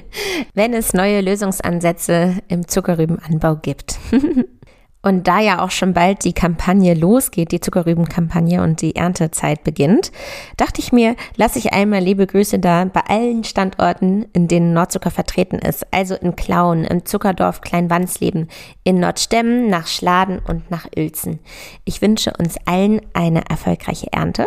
wenn 0.55 0.75
es 0.75 0.93
neue 0.93 1.23
Lösungsansätze 1.23 2.43
im 2.49 2.69
Zuckerrübenanbau 2.69 3.57
gibt. 3.57 3.99
Und 5.03 5.27
da 5.27 5.41
ja 5.41 5.63
auch 5.65 5.73
schon 5.73 5.95
bald 5.95 6.25
die 6.25 6.33
Kampagne 6.33 6.95
losgeht, 6.95 7.51
die 7.51 7.61
Zuckerrübenkampagne 7.61 8.63
und 8.63 8.81
die 8.81 8.95
Erntezeit 8.95 9.65
beginnt, 9.65 10.13
dachte 10.57 10.81
ich 10.81 10.93
mir, 10.93 11.17
lasse 11.37 11.59
ich 11.59 11.73
einmal 11.73 12.01
liebe 12.01 12.27
Grüße 12.27 12.61
da 12.61 12.85
bei 12.85 13.01
allen 13.09 13.43
Standorten, 13.43 14.27
in 14.33 14.47
denen 14.47 14.73
Nordzucker 14.73 15.11
vertreten 15.11 15.59
ist. 15.59 15.85
Also 15.93 16.15
in 16.15 16.37
Klauen, 16.37 16.85
im 16.85 17.05
Zuckerdorf 17.05 17.63
Kleinwansleben, 17.63 18.49
in 18.85 19.01
Nordstemmen, 19.01 19.69
nach 19.69 19.89
Schladen 19.89 20.39
und 20.39 20.71
nach 20.71 20.87
Uelzen. 20.97 21.41
Ich 21.85 22.01
wünsche 22.01 22.33
uns 22.39 22.55
allen 22.65 23.01
eine 23.13 23.43
erfolgreiche 23.51 24.13
Ernte. 24.13 24.47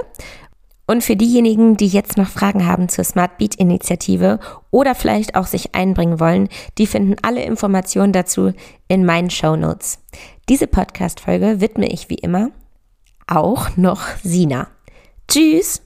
Und 0.88 1.04
für 1.04 1.16
diejenigen, 1.16 1.78
die 1.78 1.88
jetzt 1.88 2.16
noch 2.16 2.28
Fragen 2.28 2.68
haben 2.68 2.90
zur 2.90 3.04
Smart 3.04 3.40
Beat 3.40 3.56
Initiative 3.56 4.40
oder 4.70 4.94
vielleicht 4.94 5.36
auch 5.36 5.48
sich 5.48 5.74
einbringen 5.74 6.20
wollen, 6.20 6.48
die 6.78 6.86
finden 6.86 7.16
alle 7.24 7.44
Informationen 7.44 8.14
dazu 8.14 8.54
in 8.88 9.04
meinen 9.04 9.32
Show 9.32 9.56
Notes. 9.56 10.00
Diese 10.48 10.68
Podcast-Folge 10.68 11.60
widme 11.60 11.92
ich 11.92 12.10
wie 12.10 12.20
immer 12.20 12.52
auch 13.28 13.76
noch 13.78 14.06
Sina. 14.22 14.68
Tschüss! 15.28 15.82